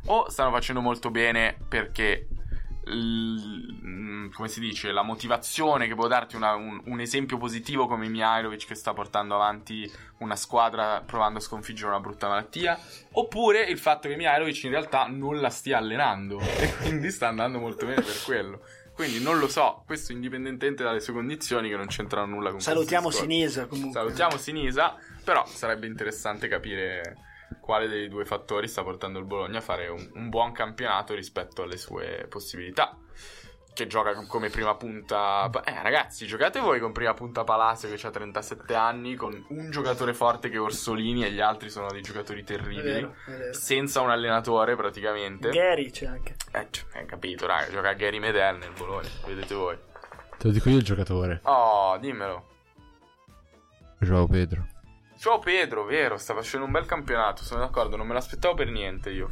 O 0.08 0.30
stanno 0.30 0.51
facendo 0.51 0.82
molto 0.82 1.10
bene 1.10 1.58
perché, 1.68 2.28
l- 2.86 4.30
come 4.34 4.47
si 4.47 4.60
dice, 4.60 4.91
la 4.91 5.01
motivazione 5.01 5.88
che 5.88 5.95
può 5.95 6.08
darti 6.08 6.36
una- 6.36 6.53
un, 6.56 6.82
un 6.86 6.99
esempio 6.99 7.38
positivo 7.38 7.88
come 7.88 8.08
Mihailovic 8.08 8.66
che 8.68 8.76
sta 8.76 8.93
portando 8.93 9.36
avanti 9.36 9.89
una 10.20 10.36
squadra 10.36 11.01
provando 11.06 11.39
a 11.39 11.41
sconfiggere 11.41 11.88
una 11.89 11.99
brutta 11.99 12.28
malattia. 12.28 12.78
Oppure 13.14 13.62
il 13.64 13.80
fatto 13.80 14.08
che 14.08 14.16
Mihailovic 14.16 14.64
in 14.64 14.72
realtà 14.72 15.08
non 15.08 15.39
la 15.39 15.49
stia 15.49 15.78
allenando 15.78 16.39
e 16.60 16.76
quindi 16.78 17.10
sta 17.12 17.28
andando 17.28 17.60
molto 17.60 17.86
bene 17.86 18.01
per 18.01 18.22
quello. 18.24 18.62
Quindi 18.93 19.22
non 19.22 19.39
lo 19.39 19.49
so, 19.49 19.84
questo 19.86 20.14
indipendentemente 20.14 20.82
dalle 20.82 21.01
sue 21.01 21.12
condizioni 21.12 21.68
che 21.70 21.76
non 21.76 21.88
c'entrano 21.88 22.28
nulla 22.28 22.51
con 22.51 22.62
Salutiamo. 22.62 23.10
Sinisa 23.12 23.66
comunque. 23.66 23.91
Salutiamo 23.99 24.38
Sinisa, 24.38 24.95
però 25.22 25.45
sarebbe 25.45 25.86
interessante 25.86 26.47
capire 26.47 27.18
quale 27.60 27.88
dei 27.88 28.08
due 28.08 28.26
fattori 28.26 28.68
sta 28.68 28.84
portando 28.84 29.20
il 29.20 29.26
Bologna 29.26 29.58
a 29.60 29.62
fare 29.62 29.88
un, 29.88 30.10
un 30.14 30.30
buon 30.30 30.52
campionato 30.52 31.14
rispetto 31.14 31.64
alle 31.64 31.78
sue 31.78 32.26
possibilità. 32.30 32.98
Che 33.74 33.88
gioca 33.88 34.14
come 34.28 34.50
prima 34.50 34.74
punta. 34.76 35.50
Eh, 35.66 35.82
ragazzi, 35.84 36.26
giocate 36.26 36.62
voi 36.62 36.80
con 36.80 36.93
prima 36.93 37.14
punta 37.14 37.43
Palacio 37.43 37.89
che 37.93 38.08
ha 38.08 38.10
37 38.10 38.74
anni, 38.74 39.16
con 39.16 39.46
un 39.50 39.70
giocatore 39.70 40.14
forte 40.14 40.48
che 40.48 40.56
è 40.56 40.62
Orsolini 40.62 41.26
e 41.26 41.32
gli 41.32 41.41
altri 41.41 41.70
sono 41.70 41.88
dei 41.91 42.02
giocatori 42.02 42.39
È 42.39 42.43
terribili. 42.46 42.82
vero, 42.82 43.16
è 43.26 43.32
vero. 43.32 43.54
Senza 43.54 44.00
un 44.00 44.12
allenatore 44.12 44.78
praticamente. 44.78 45.50
Gary 45.50 45.91
c'è 45.91 46.06
anche. 46.06 46.38
Eh, 46.54 46.70
hai 46.93 47.06
capito, 47.06 47.46
raga, 47.48 47.70
gioca 47.70 47.91
Gary 47.91 48.20
Medel 48.20 48.60
nel 48.60 48.72
Bologna, 48.78 49.10
vedete 49.26 49.54
voi. 49.54 49.78
Te 50.38 50.48
lo 50.48 50.54
dico 50.54 50.70
io 50.70 50.78
il 50.78 50.84
giocatore. 50.84 51.41
Oh, 51.43 51.98
dimmelo. 51.98 52.46
Joao 54.00 54.28
Pedro. 54.28 54.68
Ciao 55.26 55.39
Pedro, 55.39 55.86
vero, 55.86 56.17
sta 56.17 56.36
facendo 56.36 56.67
un 56.67 56.71
bel 56.71 56.86
campionato, 56.86 57.41
sono 57.41 57.61
d'accordo, 57.61 57.95
non 57.95 58.05
me 58.05 58.13
l'aspettavo 58.13 58.53
per 58.53 58.69
niente 58.69 59.09
io. 59.09 59.28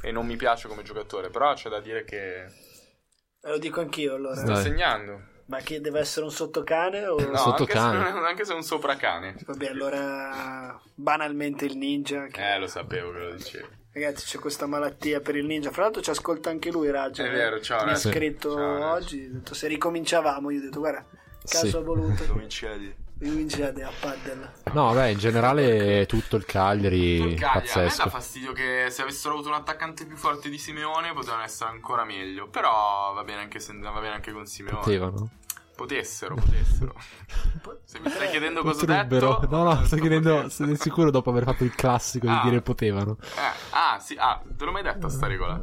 E 0.00 0.10
non 0.10 0.24
mi 0.24 0.36
piace 0.36 0.68
come 0.68 0.82
giocatore, 0.82 1.28
però 1.28 1.52
c'è 1.52 1.68
da 1.68 1.80
dire 1.80 2.02
che 2.06 2.44
Eh, 2.44 3.50
Lo 3.50 3.58
dico 3.58 3.80
anch'io 3.82 4.14
allora. 4.14 4.36
sta 4.36 4.54
Dai. 4.54 4.62
segnando. 4.62 5.20
Ma 5.48 5.58
che 5.58 5.82
deve 5.82 6.00
essere 6.00 6.24
un 6.24 6.30
sottocane 6.32 7.06
o... 7.06 7.18
No, 7.20 7.26
anche 7.26 7.36
se, 7.36 7.42
Sottocane. 7.42 8.10
non 8.10 8.24
è- 8.24 8.28
anche 8.30 8.44
se 8.46 8.52
è 8.52 8.56
un 8.56 8.62
sopracane. 8.62 9.36
Vabbè, 9.44 9.66
allora 9.66 10.80
banalmente 10.94 11.66
il 11.66 11.76
ninja. 11.76 12.26
che- 12.28 12.54
Eh, 12.54 12.58
lo 12.58 12.66
sapevo 12.66 13.12
che 13.12 13.18
lo 13.18 13.34
dicevi. 13.34 13.66
Ragazzi, 13.92 14.24
c'è 14.24 14.38
questa 14.38 14.64
malattia 14.64 15.20
per 15.20 15.36
il 15.36 15.44
ninja. 15.44 15.70
Fra 15.70 15.82
l'altro, 15.82 16.00
ci 16.00 16.08
ascolta 16.08 16.48
anche 16.48 16.70
lui, 16.70 16.90
Raggio. 16.90 17.22
È 17.22 17.30
vero, 17.30 17.60
ciao, 17.60 17.84
Mi 17.84 17.90
ha 17.90 17.96
scritto 17.96 18.54
Ciao, 18.54 18.92
oggi. 18.92 19.26
Ha 19.26 19.34
detto 19.34 19.52
se 19.52 19.68
ricominciavamo. 19.68 20.48
Io 20.48 20.60
ho 20.60 20.62
detto, 20.62 20.78
guarda, 20.78 21.04
caso 21.46 21.66
Sì. 21.66 21.76
ha 21.76 21.80
voluto. 21.80 22.24
Cominci 22.32 22.64
a 22.64 22.76
dire. 22.78 22.96
Ricominciate 23.24 23.82
a 23.82 23.90
paddle. 24.00 24.52
No, 24.72 24.92
vabbè, 24.92 25.06
in 25.06 25.18
generale 25.18 26.04
tutto 26.06 26.36
il 26.36 26.44
Cagliari, 26.44 27.16
Sul 27.18 27.34
Cagliari, 27.34 27.46
a 27.46 27.60
me 27.60 27.64
dà 27.64 27.84
pazzesco. 27.86 28.08
fastidio 28.10 28.52
che 28.52 28.86
se 28.90 29.02
avessero 29.02 29.34
avuto 29.34 29.48
un 29.48 29.54
attaccante 29.54 30.04
più 30.04 30.16
forte 30.16 30.48
di 30.50 30.58
Simeone 30.58 31.12
potevano 31.14 31.42
essere 31.42 31.70
ancora 31.70 32.04
meglio. 32.04 32.48
Però 32.48 33.12
va 33.14 33.24
bene 33.24 33.40
anche, 33.42 33.60
se, 33.60 33.72
va 33.78 33.90
bene 34.00 34.14
anche 34.14 34.32
con 34.32 34.44
Simeone. 34.46 34.78
Potevano. 34.80 35.30
Potessero, 35.74 36.36
potessero. 36.36 36.94
Se 37.84 37.98
mi 37.98 38.08
stai 38.10 38.28
chiedendo 38.30 38.62
cosa 38.62 38.76
ho 38.82 38.86
Potrebbero. 38.86 39.38
detto... 39.40 39.56
No, 39.56 39.64
no, 39.64 39.84
sto 39.86 39.96
chiedendo, 39.96 40.34
potessero. 40.42 40.66
sei 40.68 40.76
sicuro 40.76 41.10
dopo 41.10 41.30
aver 41.30 41.42
fatto 41.44 41.64
il 41.64 41.74
classico 41.74 42.26
di 42.26 42.32
Ah. 42.32 42.42
dire 42.44 42.60
potevano. 42.60 43.16
Eh, 43.20 43.40
ah, 43.70 43.98
sì, 43.98 44.14
ah, 44.18 44.40
te 44.56 44.64
l'ho 44.64 44.70
mai 44.70 44.82
detta 44.84 45.08
sta 45.08 45.26
regola? 45.26 45.60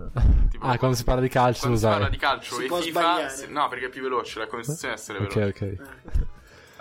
Tipo, 0.50 0.66
Ah, 0.66 0.78
quando 0.78 0.98
si 0.98 1.04
parla 1.06 1.22
di 1.22 1.30
calcio, 1.30 1.60
quando 1.62 1.78
si 1.78 1.86
parla 1.86 2.10
di 2.10 2.18
calcio 2.18 2.56
Si 2.56 2.66
e 2.66 2.70
FIFA, 2.82 3.30
sì, 3.30 3.46
no, 3.52 3.68
perché 3.70 3.86
è 3.86 3.90
più 3.90 4.02
veloce, 4.02 4.40
la 4.40 4.48
conversazione 4.48 4.96
deve 4.96 5.02
essere 5.02 5.20
Ok, 5.20 5.34
veloce. 5.34 5.66
ok. 5.66 6.30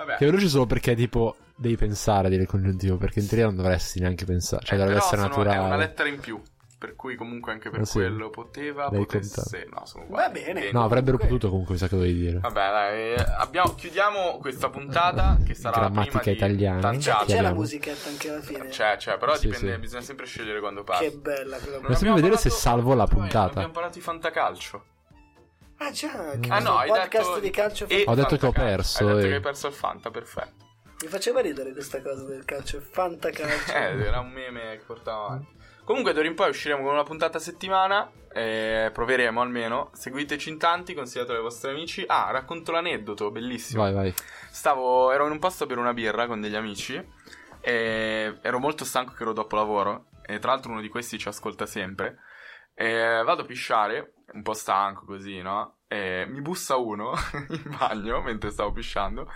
Vabbè. 0.00 0.16
Che 0.16 0.24
è 0.24 0.26
veloce 0.28 0.48
solo 0.48 0.66
perché 0.66 0.94
tipo 0.94 1.36
devi 1.54 1.76
pensare 1.76 2.26
a 2.26 2.30
dire 2.30 2.42
il 2.42 2.48
congiuntivo, 2.48 2.96
perché 2.96 3.20
in 3.20 3.26
teoria 3.28 3.46
non 3.46 3.56
dovresti 3.56 4.00
neanche 4.00 4.24
pensare, 4.24 4.64
cioè 4.64 4.74
Eh, 4.76 4.78
dovrebbe 4.78 4.98
essere 5.00 5.20
sono- 5.20 5.34
È 5.34 5.36
una 5.40 5.52
naturale. 5.52 5.76
lettera 5.76 6.08
in 6.08 6.18
più, 6.20 6.40
per 6.78 6.96
cui 6.96 7.16
comunque 7.16 7.52
anche 7.52 7.68
per 7.68 7.80
Ah, 7.80 7.84
sì? 7.84 7.98
quello 7.98 8.30
poteva, 8.30 8.88
Devi 8.88 9.04
potesse... 9.04 9.68
No, 9.70 9.84
sono 9.84 10.04
Va 10.04 10.08
uguali. 10.28 10.32
bene. 10.32 10.70
No, 10.72 10.84
avrebbero 10.84 11.18
Comunque- 11.18 11.26
potuto 11.28 11.48
comunque, 11.50 11.76
sa 11.76 11.86
che 11.88 11.96
dovevi 11.96 12.18
dire. 12.18 12.38
Vabbè, 12.38 12.54
dai, 12.54 13.12
eh, 13.12 13.24
abbiamo- 13.36 13.74
chiudiamo 13.74 14.38
questa 14.40 14.70
puntata 14.70 15.36
che 15.44 15.52
sarà 15.52 15.80
Grammatica 15.80 16.18
prima 16.20 16.34
italiana. 16.36 16.80
tanti 16.80 17.10
C'è, 17.26 17.40
la 17.42 17.52
musichetta 17.52 18.08
anche 18.08 18.30
alla 18.30 18.40
fine. 18.40 18.68
C'è, 18.68 18.96
c'è, 18.96 19.18
però 19.18 19.34
Sì, 19.36 19.48
dipende, 19.48 19.74
sì. 19.74 19.80
bisogna 19.80 20.02
sempre 20.02 20.24
scegliere 20.24 20.60
quando 20.60 20.82
parla. 20.82 21.06
Che 21.06 21.14
bella 21.14 21.58
quella 21.58 21.78
Non 21.78 21.90
Dobbiamo 21.90 21.96
abbiamo 21.96 22.14
vedere 22.14 22.36
se 22.38 22.48
parlato- 22.48 22.68
salvo 22.68 22.94
la 22.94 23.06
puntata. 23.06 23.50
Abbiamo 23.50 23.72
parlato 23.72 23.94
di 23.98 24.00
fantacalcio. 24.00 24.84
Ah, 25.82 25.90
già. 25.92 26.38
Che 26.38 26.48
Ah 26.50 26.58
no, 26.60 26.76
hai 26.76 26.88
podcast 26.88 27.28
detto 27.28 27.40
di 27.40 27.50
calcio. 27.50 27.88
e 27.88 28.04
Ho 28.06 28.14
detto 28.14 28.36
che 28.36 28.46
ho 28.46 28.52
perso, 28.52 28.98
Hai 29.06 29.14
detto 29.14 29.26
e- 29.26 29.28
che 29.30 29.34
hai 29.36 29.40
perso 29.40 29.66
il 29.68 29.72
Fanta, 29.72 30.10
perfetto. 30.10 30.68
Mi 31.02 31.08
faceva 31.08 31.40
ridere 31.40 31.72
questa 31.72 32.02
cosa 32.02 32.24
del 32.24 32.44
calcio. 32.44 32.80
Fantacalcio. 32.80 33.72
Eh, 33.72 33.98
era 34.04 34.20
un 34.20 34.30
meme 34.30 34.76
che 34.76 34.84
portava 34.84 35.24
avanti. 35.26 35.56
Comunque, 35.84 36.12
d'ora 36.12 36.26
in 36.28 36.34
poi 36.34 36.50
usciremo 36.50 36.82
con 36.82 36.92
una 36.92 37.02
puntata 37.02 37.38
a 37.38 37.40
settimana. 37.40 38.10
eh, 38.32 38.90
proveremo 38.92 39.40
almeno. 39.40 39.90
Seguiteci 39.94 40.50
in 40.50 40.58
tanti, 40.58 40.92
consigliatelo 40.94 41.38
ai 41.38 41.42
vostri 41.42 41.70
amici. 41.70 42.04
Ah, 42.06 42.30
racconto 42.30 42.70
l'aneddoto, 42.72 43.30
bellissimo. 43.30 43.82
Vai, 43.82 43.92
vai. 43.94 44.14
Stavo, 44.50 45.10
ero 45.10 45.24
in 45.26 45.32
un 45.32 45.38
posto 45.38 45.64
per 45.66 45.78
una 45.78 45.94
birra 45.94 46.26
con 46.26 46.40
degli 46.42 46.54
amici. 46.54 47.02
E 47.62 48.38
ero 48.42 48.58
molto 48.58 48.84
stanco 48.84 49.14
che 49.14 49.22
ero 49.22 49.32
dopo 49.32 49.56
lavoro. 49.56 50.08
E 50.26 50.38
tra 50.38 50.52
l'altro 50.52 50.70
uno 50.72 50.80
di 50.82 50.88
questi 50.88 51.18
ci 51.18 51.26
ascolta 51.28 51.64
sempre. 51.66 52.18
E 52.74 53.22
vado 53.24 53.42
a 53.42 53.44
pisciare, 53.46 54.12
un 54.32 54.42
po' 54.42 54.54
stanco 54.54 55.04
così, 55.04 55.40
no? 55.40 55.78
E 55.88 56.26
mi 56.28 56.40
bussa 56.40 56.76
uno 56.76 57.12
in 57.50 57.76
bagno 57.78 58.20
mentre 58.22 58.50
stavo 58.50 58.72
pisciando. 58.72 59.30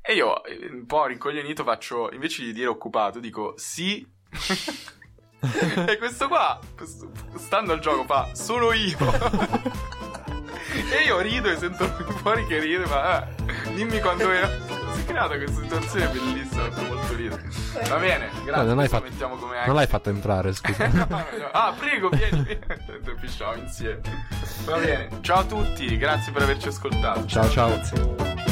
E 0.00 0.14
io, 0.14 0.44
eh, 0.44 0.68
un 0.70 0.86
po' 0.86 1.06
rincoglionito, 1.06 1.62
faccio, 1.62 2.10
invece 2.10 2.42
di 2.44 2.52
dire 2.52 2.66
occupato, 2.66 3.20
dico 3.20 3.54
sì. 3.56 4.04
e 5.86 5.98
questo 5.98 6.28
qua, 6.28 6.58
stando 7.36 7.72
al 7.72 7.80
gioco, 7.80 8.04
fa 8.04 8.34
sono 8.34 8.72
io. 8.72 8.98
e 10.90 11.04
io 11.04 11.20
rido 11.20 11.50
e 11.50 11.56
sento 11.56 11.86
fuori 11.86 12.46
che 12.46 12.58
ride, 12.58 12.86
ma 12.86 13.28
eh, 13.28 13.74
dimmi 13.74 14.00
quando 14.00 14.30
è. 14.30 14.81
Si 14.92 15.00
è 15.00 15.04
creata 15.04 15.36
questa 15.36 15.60
situazione 15.62 16.06
bellissima, 16.08 16.70
fa 16.70 16.82
molto 16.82 17.14
ridere. 17.14 17.42
Va 17.88 17.96
bene, 17.96 18.28
grazie. 18.44 18.50
No, 18.54 18.62
non 18.64 18.76
l'hai 18.76 18.88
fatto- 18.88 19.08
Non 19.66 19.74
l'hai 19.74 19.86
fatto 19.86 20.10
entrare, 20.10 20.52
scusa. 20.54 20.86
No, 20.88 21.06
no, 21.08 21.16
no. 21.16 21.48
ah, 21.52 21.74
prego, 21.78 22.08
vieni. 22.10 22.58
Pisciamo 23.20 23.54
insieme. 23.54 24.00
Va 24.64 24.76
bene. 24.78 25.08
Ciao 25.20 25.38
a 25.40 25.44
tutti, 25.44 25.96
grazie 25.96 26.32
per 26.32 26.42
averci 26.42 26.68
ascoltato. 26.68 27.26
ciao, 27.26 27.48
ciao. 27.48 27.68
Grazie. 27.68 28.51